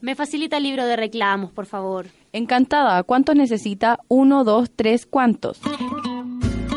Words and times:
Me 0.00 0.14
facilita 0.14 0.56
el 0.56 0.62
libro 0.62 0.86
de 0.86 0.96
reclamos, 0.96 1.50
por 1.52 1.66
favor. 1.66 2.06
Encantada, 2.32 3.02
¿cuántos 3.02 3.36
necesita? 3.36 3.98
Uno, 4.08 4.44
dos, 4.44 4.70
tres, 4.74 5.06
¿cuántos? 5.06 5.60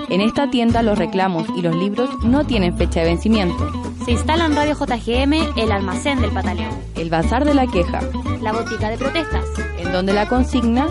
En 0.09 0.19
esta 0.21 0.49
tienda 0.49 0.83
los 0.83 0.97
reclamos 0.97 1.47
y 1.57 1.61
los 1.61 1.75
libros 1.75 2.09
no 2.23 2.45
tienen 2.45 2.77
fecha 2.77 2.99
de 2.99 3.07
vencimiento. 3.07 3.71
Se 4.05 4.11
instala 4.11 4.45
en 4.45 4.55
Radio 4.55 4.75
JGM 4.75 5.57
el 5.57 5.71
almacén 5.71 6.19
del 6.21 6.31
Pataleón, 6.31 6.73
El 6.95 7.09
bazar 7.09 7.45
de 7.45 7.53
la 7.53 7.65
queja, 7.67 8.01
la 8.41 8.51
botica 8.51 8.89
de 8.89 8.97
protestas, 8.97 9.45
en 9.77 9.91
donde 9.93 10.11
la 10.13 10.27
consigna 10.27 10.87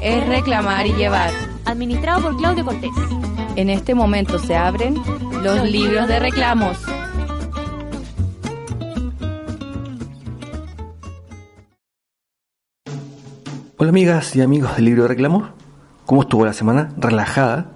es 0.00 0.26
reclamar 0.28 0.86
y 0.86 0.92
llevar. 0.92 1.30
administrado 1.64 2.22
por 2.22 2.36
Claudio 2.36 2.64
Cortés. 2.64 2.92
En 3.56 3.70
este 3.70 3.94
momento 3.96 4.38
se 4.38 4.54
abren 4.54 4.94
los 5.42 5.68
libros 5.68 6.06
de 6.06 6.20
reclamos. 6.20 6.78
Hola 13.86 13.92
amigas 13.92 14.34
y 14.34 14.40
amigos 14.40 14.74
del 14.74 14.86
libro 14.86 15.02
de 15.02 15.10
reclamos, 15.10 15.50
¿cómo 16.06 16.22
estuvo 16.22 16.44
la 16.44 16.52
semana? 16.52 16.88
¿Relajada? 16.96 17.66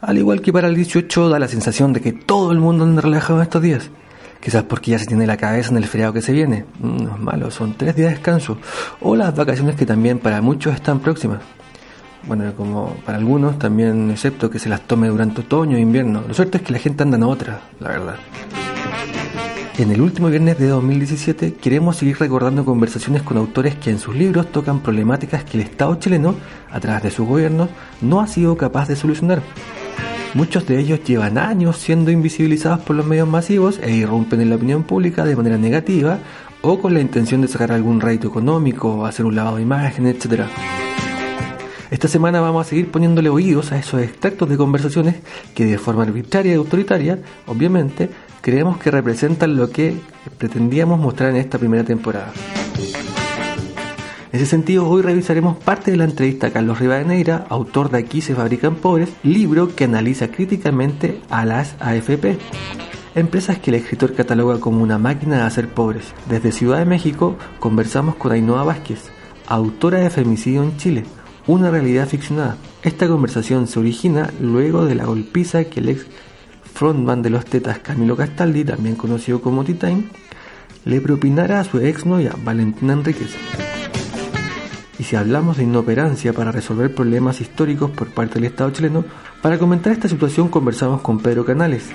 Al 0.00 0.16
igual 0.16 0.42
que 0.42 0.52
para 0.52 0.68
el 0.68 0.76
18 0.76 1.28
da 1.28 1.40
la 1.40 1.48
sensación 1.48 1.92
de 1.92 2.00
que 2.00 2.12
todo 2.12 2.52
el 2.52 2.60
mundo 2.60 2.84
anda 2.84 3.02
relajado 3.02 3.42
estos 3.42 3.60
días. 3.60 3.90
Quizás 4.40 4.62
porque 4.62 4.92
ya 4.92 5.00
se 5.00 5.06
tiene 5.06 5.26
la 5.26 5.36
cabeza 5.36 5.72
en 5.72 5.78
el 5.78 5.86
feriado 5.86 6.12
que 6.12 6.22
se 6.22 6.30
viene. 6.30 6.66
No 6.78 7.16
es 7.16 7.18
malo, 7.18 7.50
son 7.50 7.74
tres 7.74 7.96
días 7.96 8.10
de 8.10 8.14
descanso. 8.14 8.58
O 9.00 9.16
las 9.16 9.34
vacaciones 9.34 9.74
que 9.74 9.86
también 9.86 10.20
para 10.20 10.40
muchos 10.40 10.72
están 10.72 11.00
próximas. 11.00 11.40
Bueno, 12.28 12.54
como 12.56 12.94
para 13.04 13.18
algunos 13.18 13.58
también, 13.58 14.08
excepto 14.12 14.50
que 14.50 14.60
se 14.60 14.68
las 14.68 14.82
tome 14.82 15.08
durante 15.08 15.40
otoño 15.40 15.76
e 15.76 15.80
invierno. 15.80 16.22
Lo 16.28 16.32
cierto 16.32 16.58
es 16.58 16.62
que 16.62 16.72
la 16.72 16.78
gente 16.78 17.02
anda 17.02 17.16
en 17.16 17.24
otra, 17.24 17.60
la 17.80 17.88
verdad. 17.88 18.14
En 19.80 19.90
el 19.90 20.02
último 20.02 20.28
viernes 20.28 20.58
de 20.58 20.66
2017 20.66 21.54
queremos 21.54 21.96
seguir 21.96 22.18
recordando 22.18 22.66
conversaciones 22.66 23.22
con 23.22 23.38
autores 23.38 23.76
que 23.76 23.88
en 23.88 23.98
sus 23.98 24.14
libros 24.14 24.52
tocan 24.52 24.80
problemáticas 24.80 25.42
que 25.42 25.56
el 25.56 25.62
Estado 25.62 25.94
chileno, 25.94 26.34
a 26.70 26.78
través 26.80 27.02
de 27.04 27.10
sus 27.10 27.26
gobiernos, 27.26 27.70
no 28.02 28.20
ha 28.20 28.26
sido 28.26 28.58
capaz 28.58 28.88
de 28.88 28.96
solucionar. 28.96 29.40
Muchos 30.34 30.66
de 30.66 30.78
ellos 30.78 31.02
llevan 31.02 31.38
años 31.38 31.78
siendo 31.78 32.10
invisibilizados 32.10 32.80
por 32.80 32.94
los 32.94 33.06
medios 33.06 33.26
masivos 33.26 33.80
e 33.82 33.90
irrumpen 33.90 34.42
en 34.42 34.50
la 34.50 34.56
opinión 34.56 34.82
pública 34.82 35.24
de 35.24 35.34
manera 35.34 35.56
negativa 35.56 36.18
o 36.60 36.78
con 36.78 36.92
la 36.92 37.00
intención 37.00 37.40
de 37.40 37.48
sacar 37.48 37.72
algún 37.72 38.02
rédito 38.02 38.28
económico 38.28 39.06
hacer 39.06 39.24
un 39.24 39.34
lavado 39.34 39.56
de 39.56 39.62
imagen, 39.62 40.06
etc. 40.06 40.42
Esta 41.90 42.06
semana 42.06 42.40
vamos 42.40 42.64
a 42.64 42.70
seguir 42.70 42.88
poniéndole 42.92 43.30
oídos 43.30 43.72
a 43.72 43.78
esos 43.78 44.00
extractos 44.00 44.48
de 44.48 44.56
conversaciones 44.56 45.16
que 45.56 45.64
de 45.64 45.76
forma 45.76 46.04
arbitraria 46.04 46.52
y 46.52 46.54
autoritaria, 46.54 47.18
obviamente, 47.48 48.08
creemos 48.40 48.78
que 48.78 48.92
representan 48.92 49.56
lo 49.56 49.70
que 49.70 49.96
pretendíamos 50.38 51.00
mostrar 51.00 51.30
en 51.30 51.36
esta 51.36 51.58
primera 51.58 51.82
temporada. 51.82 52.32
En 54.32 54.38
ese 54.38 54.46
sentido, 54.46 54.88
hoy 54.88 55.02
revisaremos 55.02 55.56
parte 55.56 55.90
de 55.90 55.96
la 55.96 56.04
entrevista 56.04 56.46
a 56.46 56.50
Carlos 56.50 56.78
Rivadeneira, 56.78 57.46
autor 57.48 57.90
de 57.90 57.98
Aquí 57.98 58.20
se 58.20 58.36
fabrican 58.36 58.76
pobres, 58.76 59.08
libro 59.24 59.74
que 59.74 59.82
analiza 59.82 60.28
críticamente 60.28 61.20
a 61.28 61.44
las 61.44 61.74
AFP, 61.80 62.38
empresas 63.16 63.58
que 63.58 63.72
el 63.72 63.78
escritor 63.78 64.14
cataloga 64.14 64.60
como 64.60 64.84
una 64.84 64.98
máquina 64.98 65.38
de 65.38 65.42
hacer 65.42 65.68
pobres. 65.68 66.14
Desde 66.28 66.52
Ciudad 66.52 66.78
de 66.78 66.84
México 66.84 67.36
conversamos 67.58 68.14
con 68.14 68.30
Ainhoa 68.30 68.62
Vázquez, 68.62 69.10
autora 69.48 69.98
de 69.98 70.10
Femicidio 70.10 70.62
en 70.62 70.76
Chile, 70.76 71.02
una 71.46 71.70
realidad 71.70 72.08
ficcionada. 72.08 72.56
Esta 72.82 73.08
conversación 73.08 73.66
se 73.66 73.78
origina 73.78 74.30
luego 74.40 74.84
de 74.86 74.94
la 74.94 75.06
golpiza 75.06 75.64
que 75.64 75.80
el 75.80 75.90
ex 75.90 76.06
frontman 76.72 77.22
de 77.22 77.30
los 77.30 77.44
Tetas 77.44 77.78
Camilo 77.80 78.16
Castaldi, 78.16 78.64
también 78.64 78.96
conocido 78.96 79.40
como 79.40 79.64
T-Time, 79.64 80.04
le 80.84 81.00
propinara 81.00 81.60
a 81.60 81.64
su 81.64 81.78
exnovia 81.78 82.34
Valentina 82.42 82.92
Enríquez. 82.94 83.34
Y 84.98 85.04
si 85.04 85.16
hablamos 85.16 85.56
de 85.56 85.64
inoperancia 85.64 86.32
para 86.32 86.52
resolver 86.52 86.94
problemas 86.94 87.40
históricos 87.40 87.90
por 87.90 88.08
parte 88.08 88.34
del 88.34 88.44
Estado 88.44 88.70
chileno, 88.70 89.04
para 89.42 89.58
comentar 89.58 89.92
esta 89.92 90.08
situación 90.08 90.48
conversamos 90.48 91.00
con 91.00 91.20
Pedro 91.20 91.44
Canales, 91.44 91.88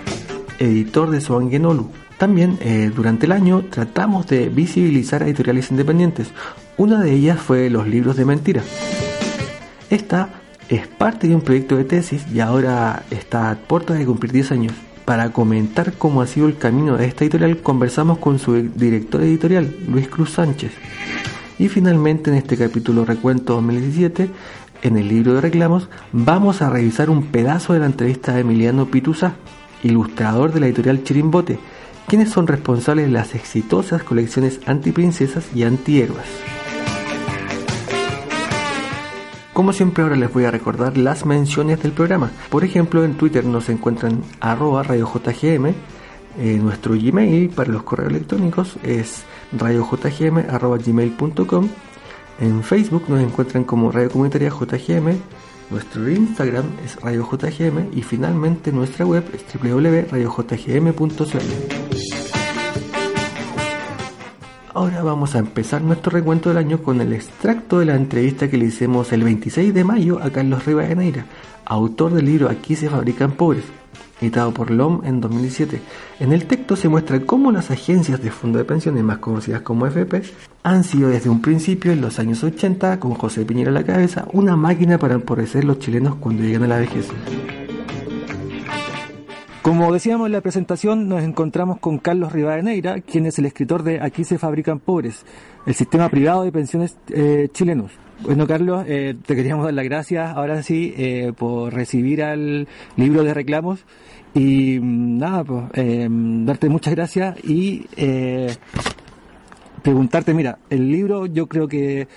editor 0.60 1.12
de 1.12 1.22
Soanguenolu. 1.22 1.92
También 2.18 2.58
eh, 2.62 2.92
durante 2.96 3.26
el 3.26 3.34
año 3.34 3.66
tratamos 3.70 4.26
de 4.28 4.50
visibilizar 4.50 5.22
editoriales 5.24 5.70
independientes. 5.70 6.30
Una 6.78 7.02
de 7.02 7.12
ellas 7.12 7.40
fue 7.40 7.70
Los 7.70 7.88
Libros 7.88 8.16
de 8.16 8.26
Mentira. 8.26 8.64
Esta 9.90 10.30
es 10.68 10.88
parte 10.88 11.28
de 11.28 11.36
un 11.36 11.42
proyecto 11.42 11.78
de 11.78 11.84
tesis 11.84 12.26
y 12.34 12.40
ahora 12.40 13.04
está 13.12 13.52
a 13.52 13.56
puertas 13.56 14.00
de 14.00 14.06
cumplir 14.06 14.32
10 14.32 14.52
años. 14.52 14.74
Para 15.06 15.30
comentar 15.32 15.94
cómo 15.94 16.22
ha 16.22 16.28
sido 16.28 16.48
el 16.48 16.58
camino 16.58 16.98
de 16.98 17.06
esta 17.06 17.24
editorial, 17.24 17.58
conversamos 17.58 18.18
con 18.18 18.40
su 18.40 18.56
director 18.56 19.22
editorial, 19.22 19.76
Luis 19.88 20.08
Cruz 20.08 20.32
Sánchez. 20.32 20.72
Y 21.60 21.68
finalmente, 21.68 22.32
en 22.32 22.38
este 22.38 22.58
capítulo 22.58 23.06
Recuento 23.06 23.54
2017, 23.54 24.32
en 24.82 24.98
el 24.98 25.08
libro 25.08 25.36
de 25.36 25.42
reclamos, 25.42 25.90
vamos 26.12 26.64
a 26.64 26.72
revisar 26.72 27.12
un 27.12 27.28
pedazo 27.28 27.74
de 27.74 27.80
la 27.80 27.86
entrevista 27.86 28.34
de 28.34 28.42
Emiliano 28.42 28.88
Pituza, 28.88 29.36
ilustrador 29.84 30.52
de 30.52 30.62
la 30.62 30.66
editorial 30.66 31.04
Chirimbote, 31.04 31.60
quienes 32.08 32.32
son 32.32 32.48
responsables 32.48 33.06
de 33.06 33.12
las 33.12 33.36
exitosas 33.36 34.02
colecciones 34.02 34.60
antiprincesas 34.66 35.46
y 35.54 35.64
antihéroes. 35.64 36.65
Como 39.56 39.72
siempre 39.72 40.04
ahora 40.04 40.18
les 40.18 40.34
voy 40.34 40.44
a 40.44 40.52
recordar 40.52 40.98
las 40.98 41.26
menciones 41.26 41.82
del 41.82 41.94
programa. 41.94 42.30
Por 42.50 42.66
ejemplo, 42.66 43.06
en 43.06 43.14
Twitter 43.14 43.46
nos 43.46 43.70
encuentran 43.70 44.22
radiojgm. 44.42 45.68
Eh, 46.38 46.60
nuestro 46.62 46.94
Gmail 46.94 47.52
para 47.52 47.72
los 47.72 47.84
correos 47.84 48.12
electrónicos 48.12 48.76
es 48.84 49.24
radiojgm.gmail.com. 49.58 51.70
En 52.42 52.64
Facebook 52.64 53.06
nos 53.08 53.22
encuentran 53.22 53.64
como 53.64 53.94
Radio 53.94 54.12
Comunitaria 54.12 54.50
JGM. 54.50 55.20
Nuestro 55.72 56.12
Instagram 56.12 56.66
es 56.84 56.98
Radio 56.98 57.26
JGM 57.26 57.98
y 57.98 58.02
finalmente 58.02 58.74
nuestra 58.74 59.06
web 59.06 59.24
es 59.34 59.46
www.radiojgm.cl. 59.58 62.35
Ahora 64.76 65.04
vamos 65.04 65.36
a 65.36 65.40
empezar 65.40 65.82
nuestro 65.82 66.12
recuento 66.12 66.50
del 66.50 66.58
año 66.58 66.84
con 66.84 67.00
el 67.00 67.14
extracto 67.14 67.80
de 67.80 67.86
la 67.86 67.96
entrevista 67.96 68.50
que 68.50 68.58
le 68.58 68.66
hicimos 68.66 69.14
el 69.14 69.24
26 69.24 69.74
de 69.74 69.86
mayo 69.86 70.20
a 70.22 70.32
Carlos 70.32 70.66
Rivadeneira, 70.66 71.28
autor 71.64 72.14
del 72.14 72.26
libro 72.26 72.50
Aquí 72.50 72.76
se 72.76 72.90
fabrican 72.90 73.32
pobres, 73.32 73.64
editado 74.20 74.54
por 74.54 74.72
LOM 74.72 75.00
en 75.06 75.22
2017. 75.22 75.80
En 76.20 76.34
el 76.34 76.46
texto 76.46 76.76
se 76.76 76.90
muestra 76.90 77.22
cómo 77.22 77.54
las 77.54 77.72
agencias 77.72 78.22
de 78.22 78.32
fondo 78.32 78.58
de 78.58 78.66
pensiones, 78.66 79.02
más 79.02 79.20
conocidas 79.20 79.62
como 79.62 79.88
FP, 79.88 80.24
han 80.64 80.84
sido 80.84 81.08
desde 81.08 81.30
un 81.30 81.42
principio, 81.42 81.94
en 81.94 82.02
los 82.02 82.20
años 82.20 82.44
80, 82.44 83.00
con 83.00 83.14
José 83.14 83.46
Piñera 83.46 83.72
a 83.72 83.74
la 83.74 83.86
cabeza, 83.86 84.28
una 84.34 84.58
máquina 84.58 84.98
para 84.98 85.14
empobrecer 85.14 85.64
los 85.64 85.80
chilenos 85.80 86.16
cuando 86.16 86.44
llegan 86.44 86.64
a 86.64 86.68
la 86.68 86.80
vejez. 86.80 87.08
Como 89.66 89.92
decíamos 89.92 90.28
en 90.28 90.34
la 90.34 90.42
presentación, 90.42 91.10
nos 91.10 91.24
encontramos 91.24 91.80
con 91.80 91.98
Carlos 91.98 92.32
Rivadeneira, 92.32 93.02
quien 93.02 93.26
es 93.26 93.40
el 93.40 93.48
escritor 93.48 93.82
de 93.82 94.00
Aquí 94.00 94.24
se 94.24 94.38
fabrican 94.38 94.80
pobres, 94.80 95.26
el 95.66 95.74
sistema 95.74 96.08
privado 96.08 96.44
de 96.44 96.52
pensiones 96.52 97.00
eh, 97.12 97.50
chilenos. 97.52 97.92
Bueno, 98.20 98.46
Carlos, 98.46 98.86
eh, 98.88 99.16
te 99.26 99.36
queríamos 99.36 99.66
dar 99.66 99.74
las 99.74 99.86
gracias 99.86 100.36
ahora 100.36 100.62
sí 100.62 100.94
eh, 100.96 101.34
por 101.36 101.74
recibir 101.74 102.22
al 102.22 102.68
libro 102.96 103.24
de 103.24 103.34
reclamos 103.34 103.84
y 104.36 104.78
mm, 104.80 105.18
nada, 105.18 105.44
pues 105.44 105.64
eh, 105.74 106.08
darte 106.12 106.70
muchas 106.70 106.94
gracias 106.94 107.44
y 107.44 107.88
eh, 107.98 108.56
preguntarte, 109.82 110.36
mira, 110.36 110.60
el 110.70 110.92
libro 110.92 111.26
yo 111.26 111.48
creo 111.48 111.68
que 111.68 112.08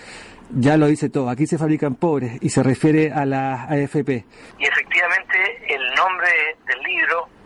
ya 0.54 0.76
lo 0.76 0.86
dice 0.86 1.08
todo, 1.08 1.30
aquí 1.30 1.46
se 1.46 1.56
fabrican 1.56 1.94
pobres 1.94 2.36
y 2.42 2.50
se 2.50 2.62
refiere 2.62 3.10
a 3.10 3.24
las 3.24 3.70
AFP. 3.70 4.26
Y 4.58 4.64
efectivamente 4.66 5.38
el 5.66 5.94
nombre 5.94 6.28
del 6.66 6.82
libro 6.82 7.37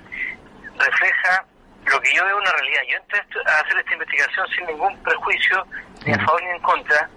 refleja 0.83 1.45
lo 1.87 2.01
que 2.01 2.15
yo 2.15 2.25
veo 2.25 2.37
una 2.37 2.53
realidad. 2.53 2.83
Yo 2.89 2.97
entré 2.97 3.21
a 3.47 3.61
hacer 3.61 3.79
esta 3.79 3.93
investigación 3.93 4.47
sin 4.49 4.67
ningún 4.67 5.03
prejuicio, 5.03 5.67
ni 6.05 6.13
a 6.13 6.19
favor 6.19 6.43
ni 6.43 6.51
en 6.51 6.63
contra, 6.63 7.09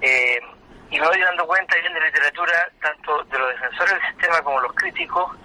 eh, 0.00 0.40
y 0.90 1.00
me 1.00 1.06
voy 1.06 1.18
dando 1.18 1.46
cuenta 1.46 1.76
bien 1.78 1.92
de 1.92 2.00
la 2.00 2.06
literatura, 2.06 2.68
tanto 2.80 3.24
de 3.24 3.38
los 3.38 3.50
defensores 3.50 3.92
del 3.92 4.06
sistema 4.10 4.42
como 4.42 4.60
los 4.60 4.72
críticos, 4.74 5.36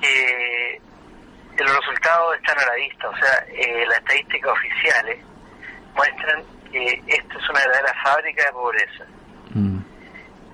que 0.00 0.80
los 1.58 1.76
resultados 1.76 2.36
están 2.36 2.58
a 2.58 2.66
la 2.66 2.74
vista. 2.74 3.08
O 3.08 3.16
sea, 3.16 3.44
eh, 3.48 3.84
las 3.86 3.98
estadísticas 3.98 4.52
oficiales 4.52 5.18
muestran 5.94 6.44
que 6.70 7.02
esto 7.08 7.38
es 7.38 7.48
una 7.50 7.60
verdadera 7.60 7.94
fábrica 8.04 8.44
de 8.44 8.52
pobreza. 8.52 9.04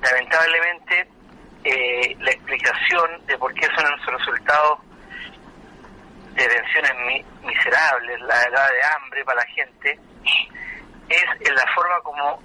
Lamentablemente, 0.02 1.08
eh, 1.64 2.16
la 2.20 2.30
explicación 2.30 3.26
de 3.26 3.38
por 3.38 3.52
qué 3.54 3.66
son 3.74 3.86
esos 3.86 4.18
resultados 4.18 4.78
de 6.34 6.48
pensiones 6.48 6.92
mi- 7.06 7.24
miserables, 7.46 8.20
la 8.22 8.42
edad 8.42 8.68
de 8.70 8.82
hambre 8.96 9.24
para 9.24 9.40
la 9.40 9.46
gente, 9.46 9.98
es 11.08 11.24
en 11.48 11.54
la 11.54 11.64
forma 11.74 12.00
como 12.02 12.42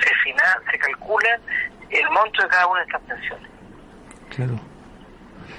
se 0.00 0.10
fina, 0.24 0.58
se 0.70 0.78
calcula 0.78 1.38
el 1.90 2.10
monto 2.10 2.42
de 2.42 2.48
cada 2.48 2.66
una 2.66 2.80
de 2.80 2.86
estas 2.86 3.02
pensiones. 3.02 3.50
Claro. 4.34 4.60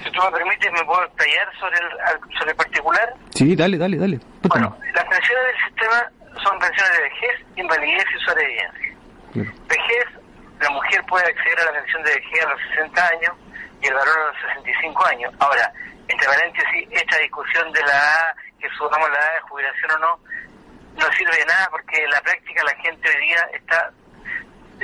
Si 0.04 0.10
tú 0.10 0.20
me 0.22 0.30
permites, 0.32 0.72
me 0.72 0.84
puedo 0.84 1.02
explayar 1.04 1.48
sobre 1.58 1.76
el, 1.78 1.90
sobre 2.38 2.50
el 2.50 2.56
particular. 2.56 3.14
Sí, 3.34 3.56
dale, 3.56 3.78
dale, 3.78 3.96
dale. 3.96 4.20
Bueno, 4.42 4.76
las 4.94 5.04
pensiones 5.04 5.44
del 5.46 5.64
sistema 5.68 6.10
son 6.42 6.58
pensiones 6.58 6.92
de 6.96 7.02
vejez, 7.02 7.46
invalidez 7.56 8.04
y 8.14 8.24
sobrevivencia. 8.24 8.96
Vejez, 9.68 10.04
la 10.60 10.70
mujer 10.70 11.02
puede 11.08 11.26
acceder 11.26 11.60
a 11.60 11.64
la 11.66 11.72
pensión 11.72 12.02
de 12.02 12.14
vejez 12.14 12.44
a 12.44 12.48
los 12.50 12.60
60 12.74 13.08
años 13.08 13.32
y 13.82 13.86
el 13.86 13.94
valor 13.94 14.18
a 14.18 14.26
los 14.26 14.36
65 14.54 15.06
años. 15.06 15.34
Ahora, 15.38 15.72
entre 16.08 16.26
paréntesis, 16.26 16.88
esta 16.90 17.18
discusión 17.18 17.72
de 17.72 17.82
la 17.82 18.34
que 18.58 18.68
subamos 18.70 19.10
la 19.10 19.18
edad 19.18 19.34
de 19.34 19.40
jubilación 19.40 19.90
o 19.92 19.98
no, 19.98 20.20
no 20.94 21.12
sirve 21.12 21.36
de 21.36 21.46
nada 21.46 21.68
porque 21.70 22.02
en 22.02 22.10
la 22.10 22.20
práctica 22.20 22.64
la 22.64 22.74
gente 22.82 23.08
hoy 23.08 23.26
día 23.26 23.48
está 23.52 23.92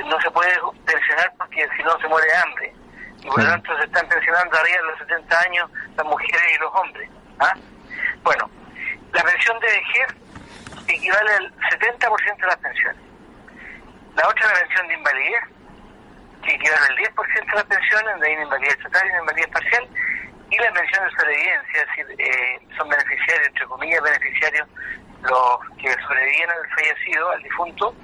no 0.01 0.19
se 0.21 0.31
puede 0.31 0.57
pensionar 0.85 1.31
porque 1.37 1.67
si 1.77 1.83
no 1.83 1.99
se 1.99 2.07
muere 2.07 2.27
de 2.27 2.37
hambre. 2.37 2.73
Y 3.19 3.27
por 3.27 3.39
lo 3.41 3.45
tanto 3.45 3.77
se 3.77 3.85
están 3.85 4.07
pensionando 4.07 4.57
arriba 4.57 4.77
de 4.77 4.87
los 4.87 4.99
70 4.99 5.39
años 5.39 5.71
las 5.95 6.05
mujeres 6.05 6.41
y 6.55 6.59
los 6.59 6.73
hombres. 6.73 7.09
¿ah? 7.39 7.53
Bueno, 8.23 8.49
la 9.13 9.23
pensión 9.23 9.59
de 9.59 9.67
vejez 9.67 10.07
equivale 10.87 11.31
al 11.31 11.53
70% 11.79 12.37
de 12.37 12.47
las 12.47 12.57
pensiones. 12.57 13.01
La 14.15 14.27
otra 14.27 14.45
es 14.45 14.53
la 14.53 14.59
pensión 14.59 14.87
de 14.87 14.93
invalidez, 14.95 15.43
que 16.43 16.53
equivale 16.53 16.85
al 16.89 16.97
10% 16.97 17.45
de 17.45 17.55
las 17.55 17.63
pensiones, 17.63 18.19
de 18.19 18.33
una 18.33 18.43
invalidez 18.43 18.77
total 18.79 19.07
y 19.07 19.09
una 19.11 19.19
invalidez 19.19 19.47
parcial, 19.47 19.87
y 20.53 20.57
la 20.57 20.71
pensión 20.71 21.03
de 21.03 21.11
sobrevivencia, 21.15 21.81
es 21.81 21.87
decir, 21.87 22.21
eh, 22.21 22.59
son 22.77 22.87
beneficiarios, 22.87 23.47
entre 23.47 23.65
comillas, 23.65 24.01
beneficiarios, 24.03 24.67
los 25.23 25.59
que 25.77 25.91
sobreviven 26.03 26.49
al 26.51 26.69
fallecido, 26.75 27.31
al 27.31 27.43
difunto, 27.43 27.95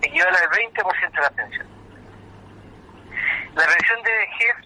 equivale 0.00 0.38
al 0.38 0.48
20% 0.48 1.12
de 1.12 1.20
la 1.20 1.30
pensión. 1.30 1.66
La 3.54 3.66
pensión 3.66 4.02
de 4.02 4.12
vejez 4.12 4.56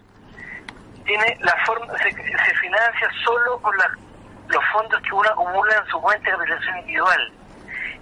tiene 1.05 1.37
la 1.41 1.55
forma 1.65 1.97
se, 1.97 2.11
financia 2.13 3.09
solo 3.25 3.59
con 3.61 3.75
los 4.47 4.63
fondos 4.71 5.01
que 5.01 5.13
uno 5.13 5.29
acumula 5.29 5.75
en 5.75 5.85
su 5.87 5.99
cuenta 5.99 6.23
de 6.23 6.37
capitalización 6.37 6.77
individual. 6.79 7.33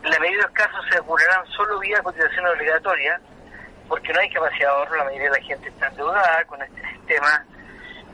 En 0.04 0.10
la 0.10 0.20
mayoría 0.20 0.38
de 0.38 0.44
los 0.44 0.52
casos 0.52 0.86
se 0.92 0.98
acumularán 0.98 1.48
solo 1.48 1.80
vía 1.80 2.04
cotización 2.04 2.46
obligatoria, 2.46 3.20
porque 3.88 4.14
no 4.14 4.20
hay 4.20 4.30
capacidad 4.32 4.60
de 4.60 4.66
ahorro, 4.68 4.96
la 4.98 5.04
mayoría 5.06 5.32
de 5.32 5.40
la 5.40 5.46
gente 5.46 5.70
está 5.70 5.88
endeudada 5.88 6.46
con 6.46 6.62
este 6.62 6.82
sistema 6.90 7.46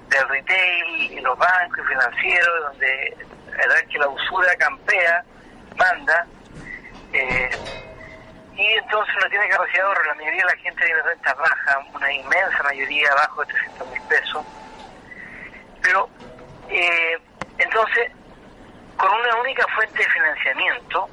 del 0.10 0.30
retail 0.30 1.12
y 1.12 1.20
los 1.20 1.38
bancos 1.38 1.80
y 1.80 1.88
financieros, 1.88 2.64
donde 2.72 3.18
la 3.52 3.58
verdad 3.58 3.90
que 3.90 4.00
la 4.00 4.08
usura 4.08 4.56
campea, 4.56 5.24
manda, 5.76 6.26
eh, 7.14 7.50
y 8.58 8.66
entonces 8.74 9.16
no 9.22 9.30
tiene 9.30 9.48
capacidad 9.50 9.88
de. 9.88 10.08
La 10.08 10.16
mayoría 10.16 10.46
de 10.46 10.52
la 10.52 10.58
gente 10.58 10.86
tiene 10.86 11.02
rentas 11.04 11.38
bajas, 11.38 11.78
una 11.94 12.12
inmensa 12.12 12.64
mayoría 12.64 13.12
abajo 13.12 13.42
de 13.42 13.54
300 13.54 13.88
mil 13.90 14.02
pesos. 14.04 14.46
Pero, 15.82 16.10
eh, 16.70 17.18
entonces, 17.60 18.12
con 18.98 19.12
una 19.12 19.36
única 19.38 19.66
fuente 19.76 20.00
de 20.00 20.10
financiamiento, 20.10 21.10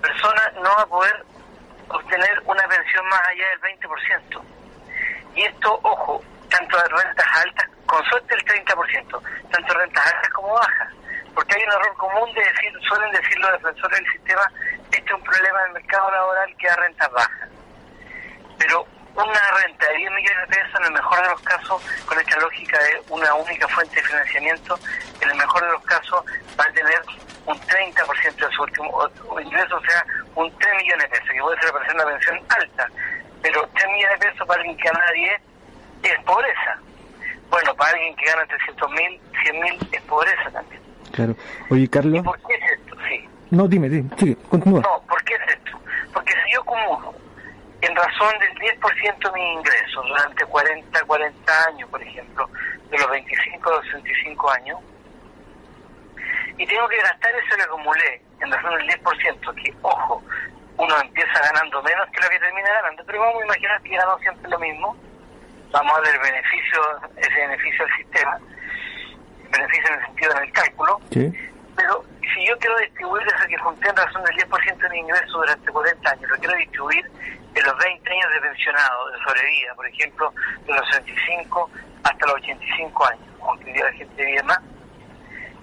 persona 0.00 0.52
no 0.54 0.70
va 0.74 0.82
a 0.82 0.86
poder 0.86 1.24
obtener 1.88 2.42
una 2.46 2.66
pensión 2.66 3.06
más 3.08 3.20
allá 3.28 3.48
del 3.48 3.60
20%. 3.60 4.42
Y 5.34 5.42
esto, 5.42 5.78
ojo, 5.82 6.22
tanto 6.48 6.76
de 6.76 6.88
rentas 6.88 7.26
altas, 7.34 7.66
con 7.86 8.04
suerte 8.04 8.34
el 8.34 8.44
30%, 8.44 9.22
tanto 9.50 9.74
rentas 9.74 10.06
altas 10.06 10.30
como 10.32 10.54
bajas. 10.54 10.92
Porque 11.34 11.54
hay 11.54 11.62
un 11.64 11.72
error 11.72 11.96
común 11.96 12.32
de 12.32 12.40
decir, 12.40 12.72
suelen 12.88 13.12
decir 13.12 13.38
los 13.38 13.52
defensores 13.52 13.98
del 13.98 14.12
sistema, 14.12 14.50
este 14.90 15.04
es 15.04 15.12
un 15.12 15.22
problema 15.22 15.62
del 15.64 15.72
mercado 15.72 16.10
laboral 16.10 16.56
que 16.58 16.66
da 16.66 16.76
rentas 16.76 17.12
bajas. 17.12 17.48
Pero 18.58 18.86
una 19.16 19.50
renta 19.62 19.86
de 19.88 19.96
10 19.96 20.10
millones 20.12 20.48
de 20.48 20.56
pesos, 20.56 20.80
en 20.80 20.86
el 20.86 20.92
mejor 20.92 21.22
de 21.22 21.28
los 21.30 21.40
casos, 21.42 21.82
con 22.04 22.18
esta 22.20 22.38
lógica 22.38 22.78
de 22.78 23.02
una 23.08 23.34
única 23.34 23.68
fuente 23.68 23.96
de 23.96 24.02
financiamiento, 24.02 24.78
en 25.20 25.30
el 25.30 25.36
mejor 25.36 25.62
de 25.62 25.72
los 25.72 25.82
casos 25.84 26.24
va 26.58 26.64
a 26.64 26.72
tener 26.72 27.00
un 27.46 27.58
30% 27.60 28.34
de 28.34 28.54
su 28.54 28.62
último 28.62 29.08
ingreso, 29.40 29.76
o 29.76 29.80
sea, 29.80 30.04
un 30.34 30.58
3 30.58 30.74
millones 30.76 31.10
de 31.10 31.18
pesos, 31.18 31.30
que 31.30 31.40
puede 31.40 31.86
ser 31.86 31.94
una 31.94 32.04
pensión 32.04 32.40
alta, 32.48 32.88
pero 33.42 33.68
3 33.74 33.92
millones 33.92 34.20
de 34.20 34.30
pesos 34.30 34.46
para 34.46 34.60
alguien 34.60 34.76
que 34.76 34.88
gana 34.88 35.12
10 35.12 35.42
es 36.02 36.24
pobreza. 36.24 36.78
Bueno, 37.50 37.74
para 37.74 37.90
alguien 37.92 38.16
que 38.16 38.26
gana 38.26 38.46
300 38.46 38.90
mil, 38.90 39.20
100 39.42 39.60
mil 39.60 39.88
es 39.92 40.02
pobreza 40.02 40.50
también. 40.52 40.82
Claro. 41.12 41.36
Oye, 41.70 41.88
Carlos. 41.88 42.24
por 42.24 42.38
qué 42.42 42.54
es 42.54 42.72
esto? 42.72 42.96
Sí. 43.08 43.28
No, 43.50 43.68
dime, 43.68 43.88
dime, 43.88 44.10
sigue, 44.18 44.36
continúa. 44.48 44.80
No, 44.80 45.00
¿por 45.06 45.22
qué 45.24 45.34
es 45.34 45.56
esto? 45.56 45.78
Porque 46.12 46.32
si 46.32 46.52
yo 46.52 46.60
acumulo 46.60 47.14
en 47.82 47.94
razón 47.94 48.34
del 48.40 48.80
10% 48.80 49.32
de 49.32 49.40
mis 49.40 49.58
ingresos 49.58 50.06
durante 50.08 50.44
40, 50.44 51.04
40 51.04 51.64
años, 51.68 51.90
por 51.90 52.02
ejemplo, 52.02 52.50
de 52.90 52.98
los 52.98 53.10
25 53.10 53.70
a 53.70 53.76
los 53.76 53.84
65 53.86 54.50
años, 54.50 54.78
y 56.58 56.66
tengo 56.66 56.88
que 56.88 56.96
gastar 56.96 57.30
eso 57.34 57.56
que 57.56 57.62
acumulé 57.62 58.22
en 58.40 58.50
razón 58.50 58.76
del 58.76 58.88
10%, 58.88 59.54
que, 59.62 59.74
ojo, 59.82 60.22
uno 60.78 61.00
empieza 61.00 61.40
ganando 61.40 61.82
menos 61.82 62.06
que 62.10 62.22
lo 62.22 62.28
que 62.28 62.38
termina 62.38 62.72
ganando, 62.72 63.04
pero 63.06 63.20
vamos 63.20 63.42
a 63.42 63.44
imaginar 63.44 63.82
que 63.82 63.90
ganamos 63.90 64.20
siempre 64.20 64.50
lo 64.50 64.58
mismo, 64.58 64.96
vamos 65.72 65.98
a 65.98 66.00
ver 66.00 66.14
el 66.14 66.20
beneficio, 66.20 66.80
ese 67.16 67.34
beneficio 67.34 67.84
al 67.84 67.96
sistema, 67.96 68.38
beneficio 69.50 69.88
en 69.88 69.94
el 69.94 70.06
sentido 70.06 70.34
del 70.34 70.52
cálculo, 70.52 71.00
pero 71.10 72.04
si 72.34 72.46
yo 72.46 72.56
quiero 72.58 72.76
distribuir 72.78 73.26
eso 73.26 73.48
que 73.48 73.58
junté 73.58 73.88
en 73.88 73.96
razón 73.96 74.22
del 74.24 74.36
10% 74.36 74.76
de 74.76 74.88
mi 74.90 74.98
ingreso 74.98 75.38
durante 75.38 75.72
40 75.72 76.10
años, 76.10 76.30
lo 76.30 76.36
quiero 76.36 76.56
distribuir 76.56 77.10
en 77.54 77.64
los 77.64 77.78
20 77.78 78.12
años 78.12 78.32
de 78.32 78.40
pensionado, 78.40 79.10
de 79.10 79.18
sobrevida, 79.24 79.74
por 79.74 79.86
ejemplo, 79.86 80.34
de 80.66 80.74
los 80.74 80.88
65 80.90 81.70
hasta 82.04 82.26
los 82.26 82.34
85 82.36 83.06
años, 83.06 83.28
aunque 83.40 83.74
la 83.74 83.92
gente 83.92 84.24
vive 84.24 84.42
más, 84.42 84.60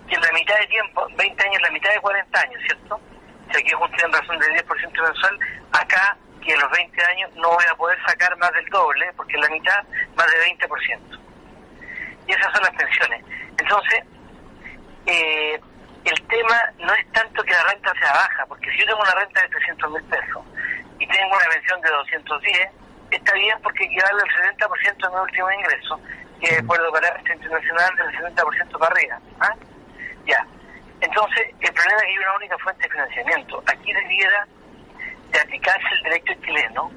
que 0.08 0.16
en 0.16 0.22
la 0.22 0.32
mitad 0.34 0.60
de 0.60 0.68
tiempo, 0.68 1.08
20 1.16 1.44
años, 1.44 1.62
la 1.62 1.72
mitad 1.72 1.94
de 1.94 2.00
40 2.00 2.40
años, 2.40 2.62
¿cierto? 2.66 3.00
Si 3.52 3.60
aquí 3.60 3.72
junté 3.72 4.06
en 4.06 4.12
razón 4.12 4.40
del 4.40 4.52
10% 4.54 5.04
mensual, 5.04 5.40
acá 5.72 6.18
que 6.44 6.54
en 6.54 6.60
los 6.60 6.72
20 6.72 7.06
años 7.06 7.32
no 7.36 7.50
voy 7.50 7.66
a 7.72 7.76
poder 7.76 7.98
sacar 8.06 8.36
más 8.38 8.52
del 8.54 8.66
doble, 8.70 9.12
porque 9.16 9.38
la 9.38 9.50
mitad 9.50 9.84
más 10.16 10.28
de 10.28 10.56
20%. 10.58 11.20
Y 12.28 12.32
esas 12.32 12.54
son 12.54 12.64
las 12.64 12.76
pensiones. 12.76 13.24
Entonces, 13.58 14.04
eh, 15.06 15.60
el 16.06 16.28
tema 16.28 16.60
no 16.80 16.94
es 16.94 17.12
tanto 17.12 17.44
que 17.44 17.52
la 17.52 17.64
renta 17.64 17.94
sea 18.00 18.12
baja, 18.14 18.46
porque 18.48 18.70
si 18.72 18.80
yo 18.80 18.86
tengo 18.86 19.02
una 19.02 19.16
renta 19.16 19.42
de 19.42 19.50
300 19.50 19.92
mil 19.92 20.04
pesos 20.04 20.44
y 21.00 21.08
tengo 21.08 21.36
una 21.36 21.46
pensión 21.46 21.82
de 21.82 21.90
210, 21.90 22.70
está 23.12 23.34
bien 23.34 23.58
porque 23.62 23.86
equivale 23.86 24.22
al 24.22 24.58
70% 24.58 24.98
de 24.98 25.10
mi 25.10 25.22
último 25.22 25.52
ingreso, 25.52 26.00
que 26.40 26.48
es 26.48 26.60
acuerdo 26.60 26.92
para 26.92 27.08
este 27.08 27.34
internacional 27.34 27.96
del 27.96 28.36
70% 28.36 28.80
para 28.80 28.94
arriba. 28.94 29.20
¿ah? 29.40 29.56
Ya. 30.26 30.46
Entonces, 31.00 31.48
el 31.60 31.74
problema 31.74 31.98
es 31.98 32.04
que 32.04 32.10
hay 32.10 32.18
una 32.18 32.36
única 32.36 32.58
fuente 32.60 32.84
de 32.84 32.90
financiamiento. 32.90 33.64
Aquí 33.68 33.94
debiera 33.94 34.48
de 35.34 35.40
aplicarse 35.42 35.88
el 35.96 36.04
derecho 36.04 36.34
chileno 36.46 36.92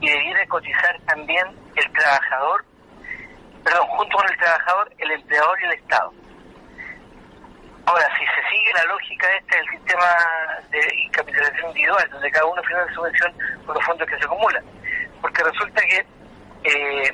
y 0.00 0.10
debiera 0.10 0.44
cotizar 0.46 1.00
también 1.06 1.46
el 1.76 1.92
trabajador, 1.92 2.64
perdón, 3.62 3.86
junto 3.86 4.18
con 4.18 4.28
el 4.28 4.36
trabajador, 4.36 4.92
el 4.98 5.10
empleador 5.12 5.60
y 5.60 5.64
el 5.64 5.72
Estado. 5.72 6.12
Ahora, 7.86 8.06
si 8.18 8.24
se 8.24 8.48
sigue 8.50 8.72
la 8.74 8.84
lógica 8.92 9.26
esta 9.38 9.56
del 9.56 9.68
sistema 9.70 10.04
de 10.70 10.80
capitalización 11.12 11.68
individual, 11.68 12.08
donde 12.10 12.30
cada 12.30 12.46
uno 12.46 12.62
financia 12.62 12.94
su 12.94 13.02
pensión 13.02 13.32
con 13.64 13.74
los 13.74 13.84
fondos 13.84 14.08
que 14.08 14.18
se 14.18 14.24
acumulan, 14.24 14.64
porque 15.20 15.42
resulta 15.42 15.82
que 15.82 16.06
eh, 16.64 17.12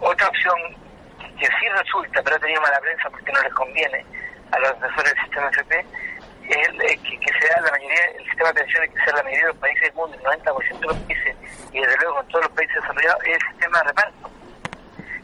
otra 0.00 0.28
opción 0.28 0.54
que 1.38 1.46
sí 1.46 1.68
resulta, 1.68 2.22
pero 2.22 2.36
ha 2.36 2.38
tenido 2.38 2.60
mala 2.62 2.80
prensa 2.80 3.10
porque 3.10 3.32
no 3.32 3.42
les 3.42 3.54
conviene 3.54 4.04
a 4.52 4.58
los 4.58 4.80
defensores 4.80 5.14
del 5.14 5.22
sistema 5.24 5.48
FP, 5.48 5.86
es 6.50 7.00
que, 7.00 7.18
que 7.18 7.40
sea 7.40 7.60
la 7.60 7.70
mayoría, 7.70 8.04
el 8.18 8.24
sistema 8.24 8.52
de 8.52 8.60
pensiones 8.60 8.90
que 8.90 9.04
sea 9.04 9.16
la 9.16 9.22
mayoría 9.22 9.46
de 9.46 9.52
los 9.52 9.56
países 9.58 9.82
del 9.82 9.94
mundo, 9.94 10.16
el 10.16 10.42
90% 10.42 10.78
de 10.80 10.86
los 10.86 10.96
países, 10.96 11.36
y 11.72 11.80
desde 11.80 11.96
luego 11.98 12.20
en 12.20 12.28
todos 12.28 12.44
los 12.44 12.52
países 12.54 12.74
desarrollados, 12.76 13.24
es 13.24 13.34
el 13.34 13.48
sistema 13.50 13.78
de 13.78 13.84
reparto. 13.84 14.30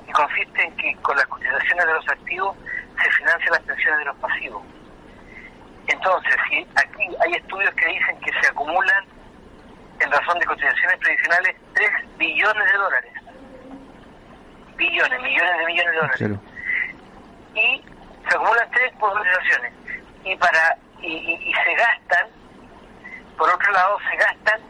Y 0.09 0.13
consiste 0.13 0.63
en 0.65 0.77
que 0.77 0.97
con 1.03 1.17
las 1.17 1.27
cotizaciones 1.27 1.87
de 1.87 1.93
los 1.93 2.09
activos 2.09 2.57
se 3.03 3.11
financian 3.13 3.53
las 3.53 3.63
pensiones 3.63 3.99
de 3.99 4.05
los 4.05 4.17
pasivos. 4.17 4.63
Entonces, 5.87 6.35
si 6.49 6.67
aquí 6.77 7.17
hay 7.25 7.33
estudios 7.35 7.75
que 7.75 7.87
dicen 7.87 8.19
que 8.21 8.33
se 8.41 8.49
acumulan 8.49 9.05
en 10.01 10.11
razón 10.11 10.39
de 10.39 10.47
cotizaciones 10.47 10.99
tradicionales 11.01 11.57
3 11.75 11.91
billones 12.19 12.73
de 12.73 12.79
dólares. 12.79 13.13
Billones, 14.77 15.23
millones 15.23 15.59
de 15.59 15.67
millones 15.67 15.93
de 15.93 15.99
dólares. 15.99 16.41
Y 17.55 17.85
se 18.29 18.37
acumulan 18.37 18.71
tres 18.71 18.93
por 18.99 19.13
cotizaciones. 19.13 19.73
Y 20.25 20.37
para 20.37 20.77
y, 21.03 21.53
se 21.53 21.75
gastan, 21.75 22.29
por 23.37 23.53
otro 23.53 23.73
lado, 23.73 23.99
se 24.11 24.17
gastan 24.17 24.61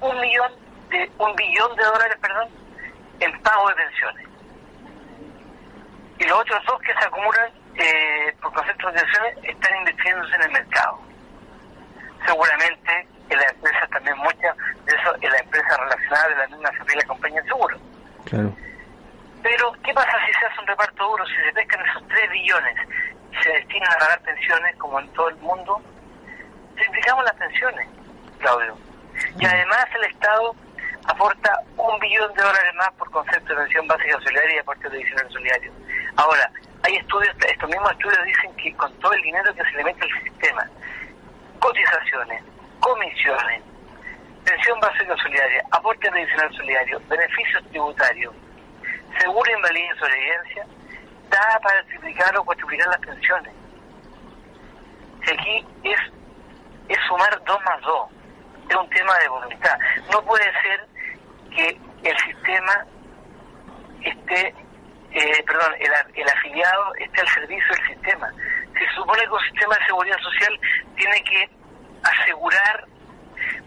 un 0.00 0.20
millón 0.20 0.52
de 0.90 1.10
un 1.18 1.34
billón 1.34 1.76
de 1.76 1.84
dólares, 1.84 2.16
perdón, 2.20 2.48
en 3.20 3.42
pago 3.42 3.68
de 3.68 3.74
pensiones. 3.74 4.28
Y 6.18 6.24
los 6.24 6.38
otros 6.38 6.64
dos 6.66 6.80
que 6.80 6.94
se 6.94 7.06
acumulan 7.06 7.50
eh, 7.76 8.36
por 8.40 8.52
concepto 8.52 8.86
de 8.88 9.00
pensiones 9.00 9.38
están 9.42 9.76
invirtiéndose 9.78 10.34
en 10.36 10.42
el 10.42 10.52
mercado. 10.52 11.00
Seguramente 12.26 13.08
en 13.28 13.38
las 13.38 13.52
empresas 13.52 13.90
también 13.90 14.16
muchas 14.18 14.56
de 14.84 14.94
eso 14.94 15.14
en 15.20 15.30
las 15.30 15.40
empresas 15.40 15.78
relacionadas 15.78 16.28
de 16.28 16.36
la 16.36 16.46
misma 16.48 16.72
familia 16.78 17.06
compañía 17.06 17.42
de 17.42 17.48
seguro. 17.48 17.78
Claro. 18.26 18.56
Pero, 19.44 19.70
¿qué 19.84 19.92
pasa 19.92 20.10
si 20.26 20.32
se 20.32 20.46
hace 20.46 20.58
un 20.58 20.66
reparto 20.66 21.06
duro? 21.06 21.26
Si 21.26 21.36
se 21.36 21.52
pescan 21.52 21.84
esos 21.86 22.08
3 22.08 22.30
billones 22.30 22.76
y 23.30 23.42
se 23.42 23.50
destinan 23.50 23.92
a 23.92 23.98
pagar 23.98 24.20
pensiones, 24.22 24.74
como 24.76 24.98
en 24.98 25.08
todo 25.12 25.28
el 25.28 25.36
mundo, 25.36 25.82
duplicamos 26.74 27.24
las 27.24 27.34
pensiones, 27.34 27.86
Claudio. 28.38 28.74
Y 29.38 29.44
además 29.44 29.84
el 29.96 30.04
Estado 30.04 30.56
aporta 31.06 31.60
un 31.76 32.00
billón 32.00 32.32
de 32.32 32.42
dólares 32.42 32.74
más 32.76 32.90
por 32.92 33.10
concepto 33.10 33.54
de 33.54 33.60
pensión 33.60 33.86
básica 33.86 34.18
solidaria 34.22 34.56
y 34.56 34.58
aporte 34.60 34.88
adicional 34.88 35.30
solidario. 35.30 35.72
Ahora, 36.16 36.50
hay 36.82 36.96
estudios, 36.96 37.36
estos 37.46 37.68
mismos 37.68 37.92
estudios 37.92 38.24
dicen 38.24 38.56
que 38.56 38.74
con 38.76 38.90
todo 39.00 39.12
el 39.12 39.20
dinero 39.20 39.54
que 39.54 39.62
se 39.62 39.72
le 39.72 39.84
mete 39.84 40.04
al 40.04 40.22
sistema, 40.22 40.66
cotizaciones, 41.58 42.42
comisiones, 42.80 43.62
pensión 44.42 44.80
básica 44.80 45.14
solidaria, 45.18 45.62
aporte 45.70 46.08
adicional 46.08 46.50
solidario, 46.56 46.98
beneficios 47.10 47.62
tributarios, 47.68 48.34
seguro 49.18 49.50
invalidez 49.52 49.90
y 49.94 49.98
sobrevivencia, 49.98 50.66
da 51.30 51.60
para 51.62 51.82
triplicar 51.84 52.36
o 52.36 52.44
cuatriplicar 52.44 52.88
las 52.88 52.98
pensiones. 52.98 53.52
Si 55.24 55.32
aquí 55.32 55.66
es, 55.84 57.00
sumar 57.08 57.42
dos 57.44 57.58
más 57.64 57.80
dos, 57.82 58.10
es 58.68 58.76
un 58.76 58.88
tema 58.90 59.18
de 59.18 59.28
voluntad. 59.28 59.78
No 60.12 60.22
puede 60.22 60.44
ser 60.62 60.86
que 61.50 61.80
el 62.02 62.18
sistema 62.18 62.84
esté, 64.02 64.54
eh, 65.12 65.44
perdón, 65.46 65.74
el, 65.80 66.28
afiliado 66.28 66.94
esté 66.96 67.20
al 67.20 67.28
servicio 67.28 67.74
del 67.74 67.86
sistema. 67.86 68.32
Se 68.78 68.94
supone 68.94 69.22
que 69.22 69.28
un 69.28 69.44
sistema 69.50 69.76
de 69.76 69.86
seguridad 69.86 70.18
social 70.18 70.60
tiene 70.96 71.22
que 71.24 71.50
asegurar 72.02 72.84